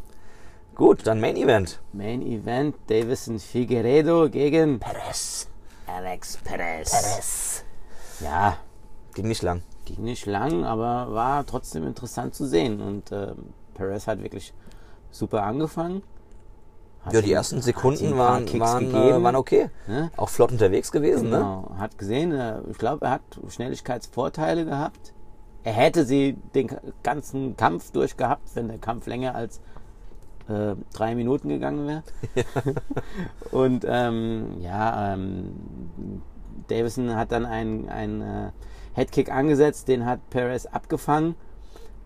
Gut, 0.82 1.06
dann 1.06 1.22
Main 1.22 1.36
Event. 1.36 1.80
Main 1.94 2.24
Event, 2.24 2.76
Davison 2.88 3.38
Figueredo 3.38 4.28
gegen 4.32 4.80
Perez. 4.80 5.48
Alex 5.86 6.38
Perez. 6.38 6.90
Perez. 6.90 7.64
Ja, 8.20 8.58
Ging 9.14 9.28
nicht 9.28 9.44
lang. 9.44 9.62
ging 9.86 10.04
nicht 10.04 10.26
lang, 10.26 10.64
aber 10.64 11.14
war 11.14 11.46
trotzdem 11.46 11.86
interessant 11.86 12.34
zu 12.34 12.48
sehen. 12.48 12.82
Und 12.82 13.12
ähm, 13.12 13.54
Perez 13.76 14.08
hat 14.08 14.24
wirklich 14.24 14.56
super 15.12 15.44
angefangen. 15.44 16.02
Hat 17.06 17.14
Ja, 17.14 17.22
die 17.22 17.32
ersten 17.32 17.62
Sekunden 17.62 18.18
waren, 18.18 18.48
waren, 18.60 18.86
äh, 18.86 18.92
gegeben, 18.92 19.24
waren 19.24 19.36
okay. 19.36 19.70
ne? 19.86 20.10
Auch 20.18 20.30
flott 20.30 20.52
unterwegs 20.52 20.92
gewesen, 20.92 21.30
ne? 21.30 21.38
Genau, 21.38 21.76
hat 21.78 21.96
gesehen, 22.00 22.32
äh, 22.32 22.60
ich 22.72 22.80
glaube, 22.80 23.06
er 23.06 23.12
hat 23.12 23.22
Schnelligkeitsvorteile 23.50 24.66
gehabt. 24.66 25.14
Er 25.64 25.74
hätte 25.74 26.06
sie 26.06 26.38
den 26.56 26.76
ganzen 27.04 27.56
Kampf 27.56 27.92
durchgehabt, 27.92 28.50
wenn 28.56 28.68
der 28.68 28.80
Kampf 28.80 29.06
länger 29.06 29.36
als 29.36 29.62
äh, 30.52 30.76
drei 30.94 31.16
Minuten 31.16 31.50
gegangen 31.50 31.88
wäre. 31.88 32.04
Und 33.52 33.86
ähm, 33.88 34.58
ja, 34.60 35.14
ähm, 35.14 35.54
Davison 36.68 37.16
hat 37.16 37.32
dann 37.32 37.46
einen, 37.46 37.90
einen 37.90 38.22
äh, 38.22 38.52
Headkick 38.94 39.32
angesetzt, 39.32 39.88
den 39.88 40.06
hat 40.06 40.30
Perez 40.30 40.66
abgefangen. 40.66 41.36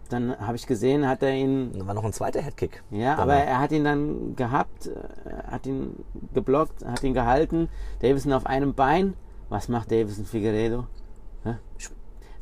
Dann 0.09 0.37
habe 0.37 0.55
ich 0.55 0.67
gesehen, 0.67 1.07
hat 1.07 1.23
er 1.23 1.33
ihn 1.33 1.73
dann 1.73 1.87
war 1.87 1.95
noch 1.95 2.05
ein 2.05 2.13
zweiter 2.13 2.41
Headkick. 2.41 2.83
ja, 2.91 3.17
aber 3.17 3.33
er 3.33 3.59
hat 3.59 3.71
ihn 3.71 3.83
dann 3.83 4.35
gehabt, 4.35 4.87
äh, 4.87 5.51
hat 5.51 5.65
ihn 5.65 5.95
geblockt, 6.33 6.85
hat 6.85 7.03
ihn 7.03 7.13
gehalten. 7.13 7.69
Davison 8.01 8.33
auf 8.33 8.45
einem 8.45 8.73
Bein. 8.73 9.15
Was 9.49 9.67
macht 9.67 9.91
Davison 9.91 10.25
Figueredo? 10.25 10.85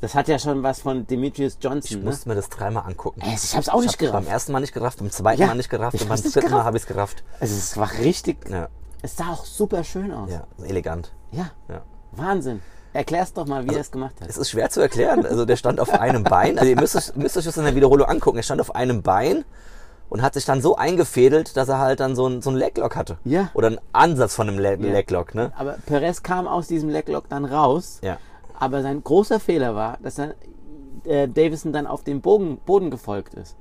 Das 0.03 0.15
hat 0.15 0.27
ja 0.27 0.37
schon 0.37 0.63
was 0.63 0.81
von 0.81 1.07
Demetrius 1.07 1.53
Ich 1.57 1.63
Johnson. 1.63 1.99
Ne? 1.99 2.05
musste 2.05 2.27
mir 2.27 2.35
das 2.35 2.49
dreimal 2.49 2.83
angucken. 2.85 3.21
Ey, 3.21 3.35
ich 3.35 3.55
hab's 3.55 3.69
auch 3.69 3.79
nicht 3.79 3.87
hab's 3.91 3.97
gerafft. 3.99 4.25
Beim 4.25 4.27
ersten 4.33 4.51
Mal 4.51 4.59
nicht 4.59 4.73
gerafft, 4.73 4.99
beim 4.99 5.09
zweiten 5.09 5.39
Ja, 5.39 5.47
Mal 5.47 5.55
nicht 5.55 5.69
gerafft 5.69 5.95
ich 5.95 6.01
und 6.01 6.09
beim 6.09 6.21
dritten 6.21 6.51
Mal 6.51 6.65
habe 6.65 6.75
ich 6.75 6.83
es 6.83 6.87
gerafft. 6.87 7.23
Also 7.39 7.55
es 7.55 7.77
war 7.77 7.89
richtig, 7.99 8.49
Ja, 8.49 8.67
es 9.01 9.15
sah 9.15 9.31
auch 9.31 9.45
super 9.45 9.83
schön 9.85 10.11
aus. 10.11 10.29
ja, 10.29 10.43
elegant. 10.65 11.13
Ja, 11.31 11.51
Ja. 11.69 11.81
Wahnsinn. 12.11 12.61
Erklär's 12.91 13.31
doch 13.33 13.47
mal, 13.47 13.63
wie 13.67 13.73
er 13.73 13.79
es 13.81 13.91
gemacht 13.91 14.15
hat. 14.19 14.27
Es 14.29 14.37
ist 14.37 14.49
schwer 14.51 14.69
zu 14.69 14.81
erklären. 14.81 15.25
Also 15.25 15.45
der 15.45 15.55
stand 15.55 15.79
auf 15.79 15.89
einem 15.93 16.23
Bein. 16.25 16.59
Also 16.59 16.69
ihr 16.69 16.75
müsst, 16.79 16.95
euch- 16.97 17.15
müsst 17.15 17.37
euch 17.37 17.45
das 17.45 17.55
in 17.57 17.63
der 17.63 17.73
Wiederholung 17.75 18.07
angucken. 18.07 18.37
Er 18.37 18.43
stand 18.43 18.59
auf 18.59 18.75
einem 18.75 19.01
Bein 19.03 19.45
und 20.09 20.21
hat 20.21 20.33
sich 20.35 20.43
dann 20.45 20.61
so 20.61 20.75
eingefädelt, 20.75 21.55
dass 21.57 21.69
er 21.69 21.79
halt 21.79 22.01
dann 22.01 22.15
so 22.15 22.27
ein, 22.27 22.41
so 22.41 22.49
ein 22.51 22.55
Leglock 22.57 22.95
hatte. 22.97 23.17
Ja. 23.23 23.49
Oder 23.55 23.67
einen 23.67 23.79
Ansatz 23.93 24.35
von 24.35 24.47
einem 24.49 24.59
Le 24.59 24.71
Ja. 24.79 24.91
Leglock, 24.91 25.33
ne? 25.33 25.53
Aber 25.57 25.77
Perez 25.85 26.21
kam 26.23 26.45
aus 26.47 26.67
diesem 26.67 26.89
Leglock 26.89 27.29
dann 27.29 27.45
raus. 27.45 27.99
Ja. 28.03 28.17
Aber 28.63 28.81
sein 28.81 29.03
großer 29.03 29.39
Fehler 29.39 29.75
war, 29.75 29.97
dass 30.01 30.17
er 30.19 30.35
äh, 31.05 31.27
Davison 31.27 31.73
dann 31.73 31.85
auf 31.87 32.03
den 32.03 32.21
Boden, 32.21 32.57
Boden 32.65 32.89
gefolgt 32.91 33.33
ist 33.33 33.57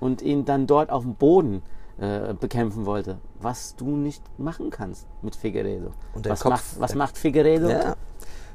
und 0.00 0.22
ihn 0.22 0.44
dann 0.44 0.66
dort 0.66 0.90
auf 0.90 1.02
dem 1.02 1.14
Boden 1.14 1.62
äh, 2.00 2.32
bekämpfen 2.34 2.86
wollte, 2.86 3.18
was 3.40 3.74
du 3.76 3.96
nicht 3.96 4.22
machen 4.38 4.70
kannst 4.70 5.06
mit 5.22 5.36
Figueredo. 5.36 5.90
Was 6.14 6.40
Kopf- 6.40 6.50
macht, 6.50 6.64
was 6.80 6.94
macht 6.94 7.18
Figueredo? 7.18 7.68
Ja. 7.68 7.96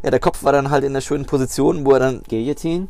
Ja, 0.03 0.11
der 0.11 0.19
Kopf 0.19 0.43
war 0.43 0.51
dann 0.51 0.69
halt 0.69 0.83
in 0.83 0.93
der 0.93 1.01
schönen 1.01 1.25
Position, 1.25 1.85
wo 1.85 1.91
er 1.91 1.99
dann 1.99 2.23
Guillotine. 2.29 2.87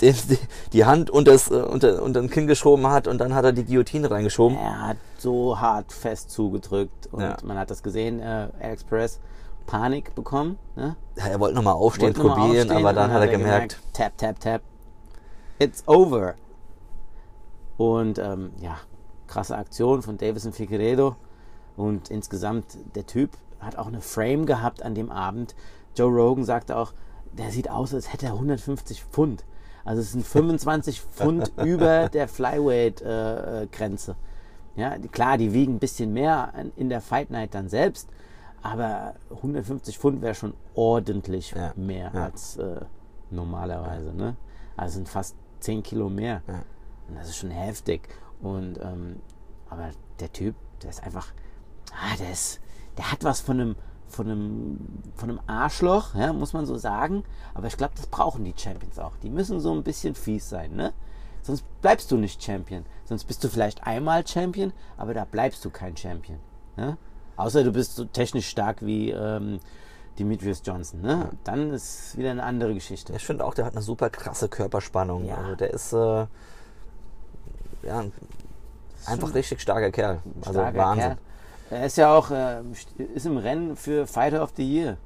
die, 0.00 0.12
die, 0.12 0.38
die 0.72 0.84
Hand 0.84 1.10
unter 1.10 1.32
das, 1.32 1.50
äh, 1.50 1.54
unter, 1.54 2.02
unter 2.02 2.20
den 2.20 2.30
Kinn 2.30 2.46
geschoben 2.46 2.86
hat 2.88 3.06
und 3.06 3.18
dann 3.18 3.34
hat 3.34 3.44
er 3.44 3.52
die 3.52 3.64
Guillotine 3.64 4.10
reingeschoben. 4.10 4.56
Er 4.58 4.88
hat 4.88 4.96
so 5.18 5.60
hart 5.60 5.92
fest 5.92 6.30
zugedrückt 6.30 7.08
und 7.12 7.20
Ja. 7.22 7.36
man 7.44 7.58
hat 7.58 7.70
das 7.70 7.82
gesehen, 7.82 8.18
äh, 8.20 8.48
Alex 8.60 8.82
Perez 8.84 9.20
Panik 9.66 10.14
bekommen. 10.14 10.58
Ne? 10.76 10.96
Ja, 11.16 11.26
er 11.26 11.40
wollte 11.40 11.54
nochmal 11.56 11.74
aufstehen, 11.74 12.08
Wollte 12.08 12.22
noch 12.22 12.36
probieren, 12.36 12.60
aufstehen 12.68 12.76
aber 12.78 12.88
und 12.90 12.94
dann 12.96 13.12
hat 13.12 13.20
er 13.22 13.28
gemerkt, 13.28 13.78
tap, 13.92 14.16
tap, 14.18 14.40
tap. 14.40 14.62
It's 15.58 15.82
over. 15.86 16.34
Und 17.76 18.18
ähm, 18.18 18.52
ja, 18.60 18.76
krasse 19.26 19.56
Aktion 19.56 20.02
von 20.02 20.16
Davison 20.18 20.52
Figueredo. 20.52 21.16
Und 21.76 22.10
insgesamt, 22.10 22.66
der 22.94 23.06
Typ 23.06 23.30
hat 23.60 23.76
auch 23.76 23.86
eine 23.88 24.00
Frame 24.00 24.46
gehabt 24.46 24.82
an 24.82 24.94
dem 24.94 25.10
Abend. 25.10 25.54
Joe 25.96 26.10
Rogan 26.12 26.44
sagte 26.44 26.76
auch, 26.76 26.92
der 27.32 27.50
sieht 27.50 27.68
aus, 27.70 27.92
als 27.94 28.12
hätte 28.12 28.26
er 28.26 28.32
150 28.34 29.02
Pfund. 29.04 29.44
Also 29.84 30.00
es 30.02 30.12
sind 30.12 30.24
25 30.26 31.00
Pfund 31.12 31.52
über 31.64 32.08
der 32.08 32.28
Flyweight-Grenze. 32.28 34.16
ja, 34.76 34.98
die- 34.98 35.08
klar, 35.08 35.36
die 35.38 35.52
wiegen 35.52 35.74
ein 35.74 35.78
bisschen 35.78 36.12
mehr 36.12 36.52
in 36.76 36.88
der 36.88 37.00
Fight 37.00 37.30
Night 37.30 37.54
dann 37.54 37.68
selbst, 37.68 38.08
aber 38.64 39.14
150 39.30 39.98
Pfund 39.98 40.22
wäre 40.22 40.34
schon 40.34 40.54
ordentlich 40.74 41.52
Ja, 41.52 41.74
mehr 41.76 42.10
ja. 42.14 42.24
als 42.24 42.56
äh, 42.56 42.80
normalerweise. 43.30 44.14
Ne? 44.14 44.36
Also 44.76 44.94
sind 44.94 45.08
fast 45.08 45.36
10 45.60 45.82
Kilo 45.82 46.08
mehr. 46.08 46.42
Und 47.08 47.16
das 47.16 47.28
ist 47.28 47.36
schon 47.36 47.50
heftig. 47.50 48.08
Und 48.40 48.78
ähm, 48.80 49.20
aber 49.68 49.90
der 50.18 50.32
Typ, 50.32 50.54
der 50.82 50.90
ist 50.90 51.02
einfach, 51.02 51.32
ah, 51.92 52.16
der 52.18 52.32
ist, 52.32 52.60
der 52.96 53.12
hat 53.12 53.22
was 53.22 53.40
von 53.40 53.60
einem, 53.60 53.76
von 54.08 54.30
einem, 54.30 54.78
von 55.14 55.28
einem 55.28 55.40
Arschloch, 55.46 56.14
ja, 56.14 56.32
muss 56.32 56.54
man 56.54 56.64
so 56.64 56.78
sagen. 56.78 57.22
Aber 57.52 57.66
ich 57.66 57.76
glaube, 57.76 57.92
das 57.96 58.06
brauchen 58.06 58.44
die 58.44 58.54
Champions 58.56 58.98
auch. 58.98 59.16
Die 59.22 59.30
müssen 59.30 59.60
so 59.60 59.74
ein 59.74 59.82
bisschen 59.82 60.14
fies 60.14 60.48
sein, 60.48 60.74
ne? 60.74 60.94
Sonst 61.42 61.66
bleibst 61.82 62.10
du 62.10 62.16
nicht 62.16 62.42
Champion. 62.42 62.86
Sonst 63.04 63.24
bist 63.24 63.44
du 63.44 63.48
vielleicht 63.48 63.86
einmal 63.86 64.26
Champion, 64.26 64.72
aber 64.96 65.12
da 65.12 65.26
bleibst 65.26 65.62
du 65.66 65.68
kein 65.68 65.94
Champion. 65.94 66.38
Ne? 66.76 66.96
Außer 67.36 67.64
du 67.64 67.72
bist 67.72 67.96
so 67.96 68.04
technisch 68.04 68.48
stark 68.48 68.84
wie 68.84 69.10
ähm, 69.10 69.60
Demetrius 70.18 70.62
Johnson. 70.64 71.00
Ne? 71.00 71.30
Dann 71.44 71.72
ist 71.72 72.16
wieder 72.16 72.30
eine 72.30 72.42
andere 72.44 72.74
Geschichte. 72.74 73.12
ich 73.16 73.24
finde 73.24 73.44
auch, 73.44 73.54
der 73.54 73.64
hat 73.64 73.72
eine 73.74 73.82
super 73.82 74.10
krasse 74.10 74.48
Körperspannung. 74.48 75.26
Ja. 75.26 75.36
Also 75.38 75.56
der 75.56 75.70
ist 75.74 75.92
äh, 75.92 75.96
ja, 77.86 77.98
ein- 78.00 78.12
einfach 79.06 79.34
richtig 79.34 79.60
starker 79.60 79.90
Kerl. 79.90 80.20
Also 80.42 80.60
Starker 80.60 80.78
Wahnsinn. 80.78 81.02
Kerl. 81.08 81.18
Er 81.70 81.86
ist 81.86 81.96
ja 81.96 82.14
auch 82.14 82.30
äh, 82.30 82.62
ist 83.14 83.26
im 83.26 83.36
Rennen 83.38 83.74
für 83.76 84.06
Fighter 84.06 84.42
of 84.42 84.52
the 84.56 84.62
Year. 84.62 84.96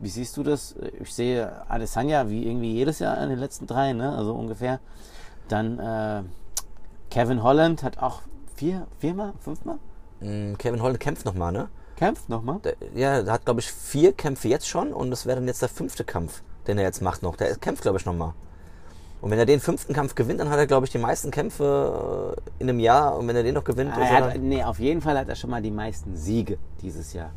Wie 0.00 0.08
siehst 0.08 0.36
du 0.36 0.42
das? 0.42 0.74
Ich 1.00 1.12
sehe 1.14 1.52
Adesanya 1.68 2.28
wie 2.28 2.46
irgendwie 2.46 2.72
jedes 2.72 2.98
Jahr 2.98 3.22
in 3.22 3.28
den 3.28 3.38
letzten 3.38 3.66
drei, 3.66 3.92
ne? 3.92 4.16
also 4.16 4.34
ungefähr. 4.34 4.80
Dann 5.48 5.78
äh, 5.78 6.22
Kevin 7.10 7.42
Holland 7.42 7.82
hat 7.82 7.98
auch 7.98 8.22
vier, 8.56 8.86
viermal, 8.98 9.34
fünfmal 9.40 9.78
Kevin 10.58 10.82
Holland 10.82 11.00
kämpft 11.00 11.24
nochmal, 11.24 11.52
ne? 11.52 11.68
kämpft 11.96 12.28
nochmal. 12.28 12.58
Der, 12.64 12.74
ja, 12.94 13.22
der 13.22 13.32
hat, 13.32 13.44
glaube 13.44 13.60
ich, 13.60 13.70
vier 13.70 14.12
Kämpfe 14.12 14.48
jetzt 14.48 14.66
schon 14.68 14.92
und 14.92 15.10
das 15.10 15.24
wäre 15.26 15.36
dann 15.38 15.46
jetzt 15.46 15.62
der 15.62 15.68
fünfte 15.68 16.02
Kampf, 16.04 16.42
den 16.66 16.78
er 16.78 16.84
jetzt 16.84 17.00
macht 17.00 17.22
noch. 17.22 17.36
Der 17.36 17.54
kämpft, 17.56 17.82
glaube 17.82 17.98
ich, 17.98 18.06
nochmal. 18.06 18.32
Und 19.20 19.30
wenn 19.30 19.38
er 19.38 19.46
den 19.46 19.60
fünften 19.60 19.92
Kampf 19.94 20.16
gewinnt, 20.16 20.40
dann 20.40 20.48
hat 20.50 20.58
er, 20.58 20.66
glaube 20.66 20.84
ich, 20.86 20.90
die 20.90 20.98
meisten 20.98 21.30
Kämpfe 21.30 22.34
äh, 22.36 22.62
in 22.62 22.68
einem 22.68 22.80
Jahr. 22.80 23.16
Und 23.16 23.28
wenn 23.28 23.36
er 23.36 23.44
den 23.44 23.54
noch 23.54 23.62
gewinnt, 23.62 23.92
Ah, 23.94 24.00
er 24.00 24.10
er 24.10 24.24
hat, 24.32 24.38
nee, 24.40 24.64
auf 24.64 24.80
jeden 24.80 25.00
Fall 25.00 25.16
hat 25.16 25.28
er 25.28 25.36
schon 25.36 25.50
mal 25.50 25.62
die 25.62 25.70
meisten 25.70 26.16
Siege 26.16 26.58
dieses 26.80 27.12
Jahr. 27.12 27.30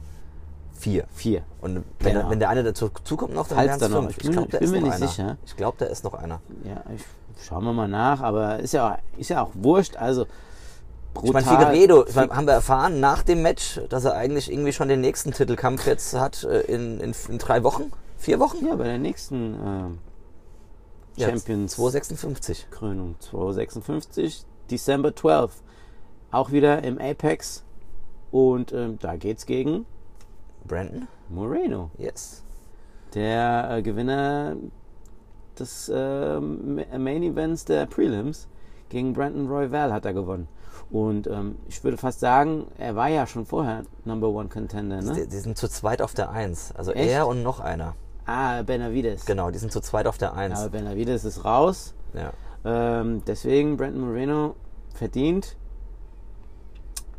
vier. 0.74 1.06
Vier. 1.14 1.44
Und 1.62 1.84
wenn, 2.00 2.14
Genau. 2.16 2.30
wenn 2.32 2.40
der 2.40 2.50
eine 2.50 2.64
dazu 2.64 2.90
zukommt 3.04 3.36
noch, 3.36 3.48
dann 3.48 3.60
wären 3.60 3.80
es 3.80 3.88
fünf. 3.88 4.10
ich 4.18 4.24
Ich 4.26 4.32
glaube, 4.32 4.48
ich 4.48 4.52
da 4.52 4.58
ist 4.58 4.72
mir 4.72 4.78
noch 4.82 4.88
nicht 4.88 4.96
einer. 4.96 5.08
sicher. 5.08 5.38
Ich 5.46 5.56
glaube, 5.56 5.78
da 5.80 5.86
ist 5.86 6.04
noch 6.04 6.16
einer. 6.16 6.42
Ja, 6.64 6.84
ich, 6.96 7.04
schauen 7.46 7.64
wir 7.66 7.74
mal 7.74 7.88
nach, 7.88 8.20
aber 8.22 8.60
ist 8.60 8.74
ja, 8.74 8.94
auch- 8.96 9.20
ist 9.20 9.30
ja 9.30 9.44
auch 9.44 9.52
wurscht. 9.54 9.96
Also 9.96 10.26
Ich 11.24 11.32
meine, 11.34 11.46
brutal. 11.46 11.66
Figueredo, 11.72 12.06
ich 12.08 12.16
mein, 12.16 12.30
haben 12.30 12.46
wir 12.48 12.54
erfahren 12.54 13.00
nach 13.00 13.24
dem 13.24 13.42
Match, 13.42 13.82
dass 13.90 14.06
er 14.06 14.16
eigentlich 14.16 14.52
irgendwie 14.52 14.74
schon 14.74 14.88
den 14.90 15.02
nächsten 15.02 15.32
Titelkampf 15.32 15.86
jetzt 15.88 16.14
hat 16.14 16.44
äh, 16.44 16.62
in, 16.62 17.00
in, 17.00 17.14
in 17.30 17.38
drei 17.38 17.64
Wochen? 17.64 17.92
Vier 18.18 18.40
Wochen? 18.40 18.66
Ja, 18.66 18.76
bei 18.76 18.86
der 18.86 18.98
nächsten 18.98 19.56
Ja, 21.16 21.28
Champions 21.30 21.74
256. 21.76 22.68
Krönung 22.72 23.16
256, 23.20 24.46
December 24.70 25.16
12. 25.16 25.52
Auch 26.32 26.52
wieder 26.52 26.84
im 26.84 27.00
Apex. 27.00 27.64
Und 28.32 28.74
ähm, 28.74 28.98
da 29.00 29.16
geht's 29.16 29.46
gegen 29.46 29.86
Brandon? 30.66 31.08
Moreno. 31.30 31.92
Yes. 31.98 32.44
Der 33.14 33.70
äh, 33.72 33.82
Gewinner 33.82 34.58
des 35.58 35.88
äh, 35.88 36.40
Ma- 36.40 36.98
Main 36.98 37.24
Events 37.24 37.64
der 37.66 37.86
Prelims 37.86 38.48
gegen 38.90 39.14
Brandon 39.14 39.48
Royval 39.48 39.94
hat 39.94 40.06
er 40.06 40.14
gewonnen. 40.14 40.48
Und 40.92 41.28
ähm, 41.28 41.56
ich 41.68 41.84
würde 41.84 41.98
fast 41.98 42.20
sagen, 42.20 42.68
er 42.78 42.96
war 42.96 43.08
ja 43.10 43.26
schon 43.28 43.46
vorher 43.46 43.84
Number 44.06 44.30
One 44.30 44.50
Contender, 44.50 45.00
Die, 45.00 45.06
ne? 45.22 45.28
die 45.28 45.38
sind 45.38 45.58
zu 45.58 45.68
zweit 45.68 46.02
auf 46.02 46.14
der 46.14 46.30
Eins. 46.30 46.72
Also 46.76 46.92
Echt? 46.92 47.10
er 47.12 47.28
und 47.28 47.44
noch 47.44 47.60
einer. 47.60 47.96
Ah, 48.26 48.62
Benavides. 48.64 49.26
Genau, 49.26 49.52
die 49.52 49.58
sind 49.60 49.72
zu 49.72 49.82
zweit 49.82 50.08
auf 50.08 50.18
der 50.18 50.34
Eins. 50.34 50.60
Aber 50.60 50.70
Benavides 50.70 51.26
ist 51.26 51.44
raus. 51.46 51.94
Ja. 52.14 52.32
Ähm, 52.64 53.22
deswegen 53.28 53.78
Brandon 53.78 54.02
Moreno 54.08 54.56
verdient. 54.94 55.58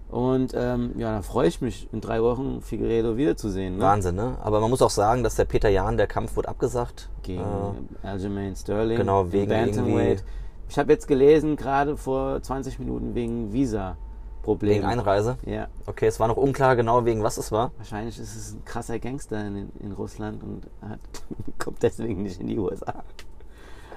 Und 0.08 0.52
ähm, 0.54 0.92
ja, 0.96 1.16
da 1.16 1.22
freue 1.22 1.48
ich 1.48 1.60
mich, 1.60 1.88
in 1.92 2.00
drei 2.00 2.22
Wochen 2.22 2.60
Figueredo 2.62 3.16
wiederzusehen. 3.16 3.76
Ne? 3.76 3.82
Wahnsinn, 3.82 4.14
ne? 4.14 4.36
Aber 4.42 4.60
man 4.60 4.70
muss 4.70 4.80
auch 4.80 4.90
sagen, 4.90 5.24
dass 5.24 5.34
der 5.34 5.44
Peter 5.46 5.68
Jahn, 5.68 5.96
der 5.96 6.06
Kampf 6.06 6.36
wurde 6.36 6.48
abgesagt. 6.48 7.08
Gegen 7.22 7.40
Äh, 7.42 8.06
Aljamain 8.06 8.54
Sterling. 8.54 8.96
genau, 8.96 9.30
wegen 9.32 9.48
Bantamweight. 9.48 10.22
Ich 10.68 10.78
habe 10.78 10.92
jetzt 10.92 11.06
gelesen, 11.08 11.56
gerade 11.56 11.96
vor 11.96 12.42
20 12.42 12.78
Minuten, 12.78 13.14
wegen 13.14 13.52
Visa-Problemen. 13.52 14.76
wegen 14.78 14.84
Einreise. 14.86 15.38
Ja, 15.46 15.68
Okay, 15.86 16.06
es 16.06 16.18
war 16.20 16.28
noch 16.28 16.36
unklar 16.36 16.76
genau, 16.76 17.04
wegen 17.04 17.22
was 17.22 17.38
es 17.38 17.52
war. 17.52 17.72
wahrscheinlich 17.76 18.18
ist 18.18 18.34
es 18.36 18.52
ein 18.54 18.64
krasser 18.64 18.98
Gangster 18.98 19.46
in, 19.46 19.70
in 19.80 19.92
Russland 19.92 20.42
und 20.42 20.66
hat, 20.82 20.98
kommt 21.58 21.82
deswegen 21.82 22.22
nicht 22.22 22.40
in 22.40 22.48
die 22.48 22.58
USA. 22.58 23.04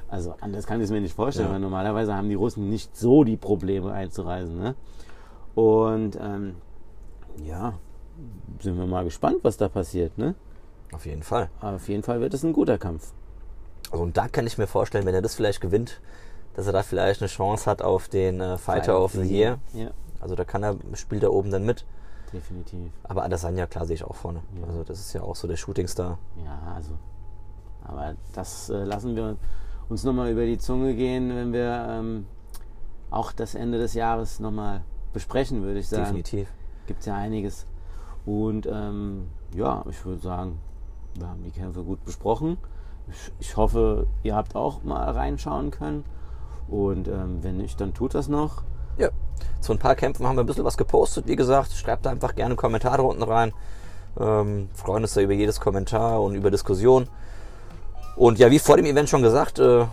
Also 0.07 0.35
anders 0.41 0.65
kann 0.65 0.79
ich 0.79 0.85
es 0.85 0.91
mir 0.91 1.01
nicht 1.01 1.15
vorstellen, 1.15 1.47
Ja. 1.49 1.53
weil 1.53 1.59
normalerweise 1.59 2.15
haben 2.15 2.29
die 2.29 2.35
Russen 2.35 2.69
nicht 2.69 2.95
so 2.97 3.23
die 3.23 3.37
Probleme 3.37 3.91
einzureisen. 3.91 4.57
Ne? 4.57 4.75
Und 5.55 6.17
ähm, 6.21 6.55
ja, 7.43 7.73
sind 8.59 8.77
wir 8.77 8.85
mal 8.87 9.03
gespannt, 9.03 9.37
was 9.43 9.57
da 9.57 9.69
passiert. 9.69 10.17
Ne? 10.17 10.33
Auf 10.93 11.05
jeden 11.05 11.21
Fall. 11.23 11.49
Aber 11.59 11.75
auf 11.75 11.87
jeden 11.89 12.01
Fall 12.03 12.21
wird 12.21 12.33
es 12.33 12.43
ein 12.43 12.53
guter 12.53 12.77
Kampf. 12.79 13.13
Also, 13.91 14.03
und 14.03 14.17
da 14.17 14.27
kann 14.27 14.47
ich 14.47 14.57
mir 14.57 14.65
vorstellen, 14.67 15.05
wenn 15.05 15.13
er 15.15 15.21
das 15.21 15.35
vielleicht 15.35 15.61
gewinnt, 15.61 16.01
dass 16.59 16.67
er 16.67 16.73
da 16.73 16.83
vielleicht 16.83 17.21
eine 17.21 17.29
Chance 17.29 17.69
hat 17.71 17.81
auf 17.81 18.09
den 18.09 18.41
äh, 18.41 18.57
Fighter 18.57 19.01
of 19.01 19.13
the 19.13 19.21
Year. 19.21 19.59
Ja, 19.73 19.91
Also 20.19 20.35
da 20.35 20.43
kann 20.43 20.61
er, 20.61 20.75
spielt 20.93 21.23
er 21.23 21.31
oben 21.31 21.51
dann 21.51 21.65
mit. 21.65 21.85
definitiv. 22.33 22.91
Aber 23.03 23.23
Adesanya, 23.23 23.65
klar, 23.65 23.85
sehe 23.85 23.95
ich 23.95 24.03
auch 24.03 24.15
vorne. 24.15 24.41
Ja. 24.59 24.67
Also 24.67 24.83
das 24.83 24.99
ist 24.99 25.13
ja 25.13 25.21
auch 25.21 25.37
so 25.37 25.47
der 25.47 25.55
Shootingstar. 25.55 26.17
Ja, 26.43 26.73
also. 26.75 26.91
Aber 27.85 28.15
das 28.33 28.69
äh, 28.69 28.83
lassen 28.83 29.15
wir 29.15 29.37
uns 29.87 30.03
nochmal 30.03 30.29
über 30.31 30.45
die 30.45 30.57
Zunge 30.57 30.95
gehen, 30.95 31.33
wenn 31.33 31.53
wir 31.53 31.87
ähm, 31.89 32.27
auch 33.09 33.31
das 33.31 33.55
Ende 33.55 33.77
des 33.79 33.93
Jahres 33.93 34.41
nochmal 34.41 34.81
besprechen, 35.13 35.63
würde 35.63 35.79
ich 35.79 35.87
sagen. 35.87 36.03
Definitiv. 36.03 36.49
Gibt 36.87 36.99
es 36.99 37.05
ja 37.05 37.15
einiges. 37.15 37.65
Und 38.25 38.65
ähm, 38.65 39.29
ja, 39.55 39.85
ich 39.89 40.03
würde 40.05 40.21
sagen, 40.21 40.59
wir 41.17 41.27
haben 41.29 41.41
die 41.41 41.51
Kämpfe 41.51 41.83
gut 41.83 42.03
besprochen. 42.03 42.57
Ich, 43.09 43.31
ich 43.39 43.57
hoffe, 43.57 44.07
ihr 44.23 44.35
habt 44.35 44.57
auch 44.57 44.83
mal 44.83 45.09
reinschauen 45.09 45.71
können. 45.71 46.03
Und 46.69 47.07
ähm, 47.07 47.39
wenn 47.41 47.57
nicht, 47.57 47.79
dann 47.81 47.93
tut 47.93 48.13
das 48.13 48.27
noch. 48.27 48.63
Ja. 48.97 49.09
Zu 49.61 49.73
ein 49.73 49.79
paar 49.79 49.95
Kämpfen 49.95 50.27
haben 50.27 50.35
wir 50.35 50.43
ein 50.43 50.45
bisschen 50.45 50.65
was 50.65 50.77
gepostet. 50.77 51.27
Wie 51.27 51.35
gesagt, 51.35 51.71
schreibt 51.71 52.05
da 52.05 52.11
einfach 52.11 52.35
gerne 52.35 52.55
Kommentare 52.55 53.03
unten 53.03 53.23
rein. 53.23 53.53
Ähm, 54.19 54.69
freuen 54.73 55.03
uns 55.03 55.13
da 55.13 55.21
über 55.21 55.33
jedes 55.33 55.59
Kommentar 55.59 56.21
und 56.21 56.35
über 56.35 56.51
Diskussion. 56.51 57.07
Und 58.15 58.39
ja, 58.39 58.51
wie 58.51 58.59
vor 58.59 58.77
dem 58.77 58.85
Event 58.85 59.09
schon 59.09 59.21
gesagt, 59.21 59.59
äh, 59.59 59.85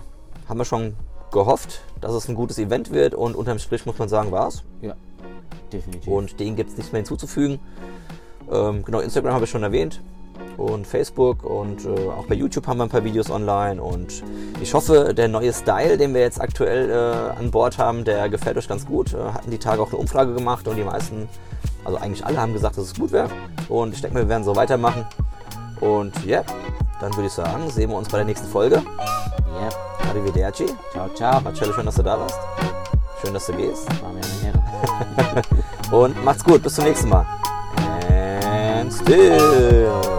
haben 0.48 0.58
wir 0.58 0.64
schon 0.64 0.96
gehofft, 1.30 1.82
dass 2.00 2.12
es 2.12 2.28
ein 2.28 2.34
gutes 2.34 2.58
Event 2.58 2.90
wird. 2.90 3.14
Und 3.14 3.36
unterm 3.36 3.58
Strich 3.58 3.86
muss 3.86 3.98
man 3.98 4.08
sagen, 4.08 4.32
war 4.32 4.48
es. 4.48 4.64
Ja, 4.82 4.94
definitiv. 5.72 6.12
Und 6.12 6.38
dem 6.40 6.56
gibt 6.56 6.70
es 6.70 6.76
nichts 6.76 6.92
mehr 6.92 7.00
hinzuzufügen. 7.00 7.60
Ähm, 8.50 8.84
genau, 8.84 9.00
Instagram 9.00 9.34
habe 9.34 9.44
ich 9.44 9.50
schon 9.50 9.62
erwähnt. 9.62 10.00
Und 10.56 10.86
Facebook 10.86 11.44
und 11.44 11.84
äh, 11.84 12.08
auch 12.08 12.26
bei 12.26 12.34
YouTube 12.34 12.66
haben 12.66 12.78
wir 12.78 12.84
ein 12.84 12.88
paar 12.88 13.04
Videos 13.04 13.30
online 13.30 13.82
und 13.82 14.22
ich 14.60 14.74
hoffe, 14.74 15.14
der 15.14 15.28
neue 15.28 15.52
Style, 15.52 15.98
den 15.98 16.14
wir 16.14 16.20
jetzt 16.20 16.40
aktuell 16.40 16.90
äh, 16.90 17.38
an 17.38 17.50
Bord 17.50 17.78
haben, 17.78 18.04
der 18.04 18.28
gefällt 18.28 18.56
euch 18.56 18.68
ganz 18.68 18.86
gut. 18.86 19.12
Äh, 19.12 19.18
hatten 19.32 19.50
die 19.50 19.58
Tage 19.58 19.82
auch 19.82 19.88
eine 19.88 19.98
Umfrage 19.98 20.34
gemacht 20.34 20.66
und 20.68 20.76
die 20.76 20.84
meisten, 20.84 21.28
also 21.84 21.98
eigentlich 21.98 22.24
alle 22.24 22.40
haben 22.40 22.52
gesagt, 22.52 22.76
dass 22.76 22.84
es 22.84 22.94
gut 22.94 23.12
wäre 23.12 23.28
und 23.68 23.94
ich 23.94 24.00
denke, 24.00 24.16
wir 24.18 24.28
werden 24.28 24.44
so 24.44 24.56
weitermachen 24.56 25.06
und 25.80 26.24
ja, 26.24 26.42
dann 27.00 27.14
würde 27.14 27.26
ich 27.26 27.32
sagen, 27.32 27.68
sehen 27.70 27.90
wir 27.90 27.96
uns 27.96 28.08
bei 28.08 28.18
der 28.18 28.26
nächsten 28.26 28.48
Folge. 28.48 28.82
Ja. 29.60 29.68
Arrivederci. 30.08 30.66
Ciao, 30.92 31.08
ciao. 31.14 31.40
Marcello, 31.40 31.72
schön, 31.72 31.86
dass 31.86 31.96
du 31.96 32.02
da 32.02 32.18
warst. 32.18 32.38
Schön, 33.22 33.34
dass 33.34 33.46
du 33.46 33.52
gehst. 33.52 33.86
War 34.02 34.12
mir 34.12 34.20
eine 34.20 35.42
Ehre. 35.42 35.42
Und 35.96 36.24
macht's 36.24 36.44
gut. 36.44 36.62
Bis 36.62 36.74
zum 36.74 36.84
nächsten 36.84 37.08
Mal. 37.08 37.26
And 38.78 38.92
still. 38.92 40.15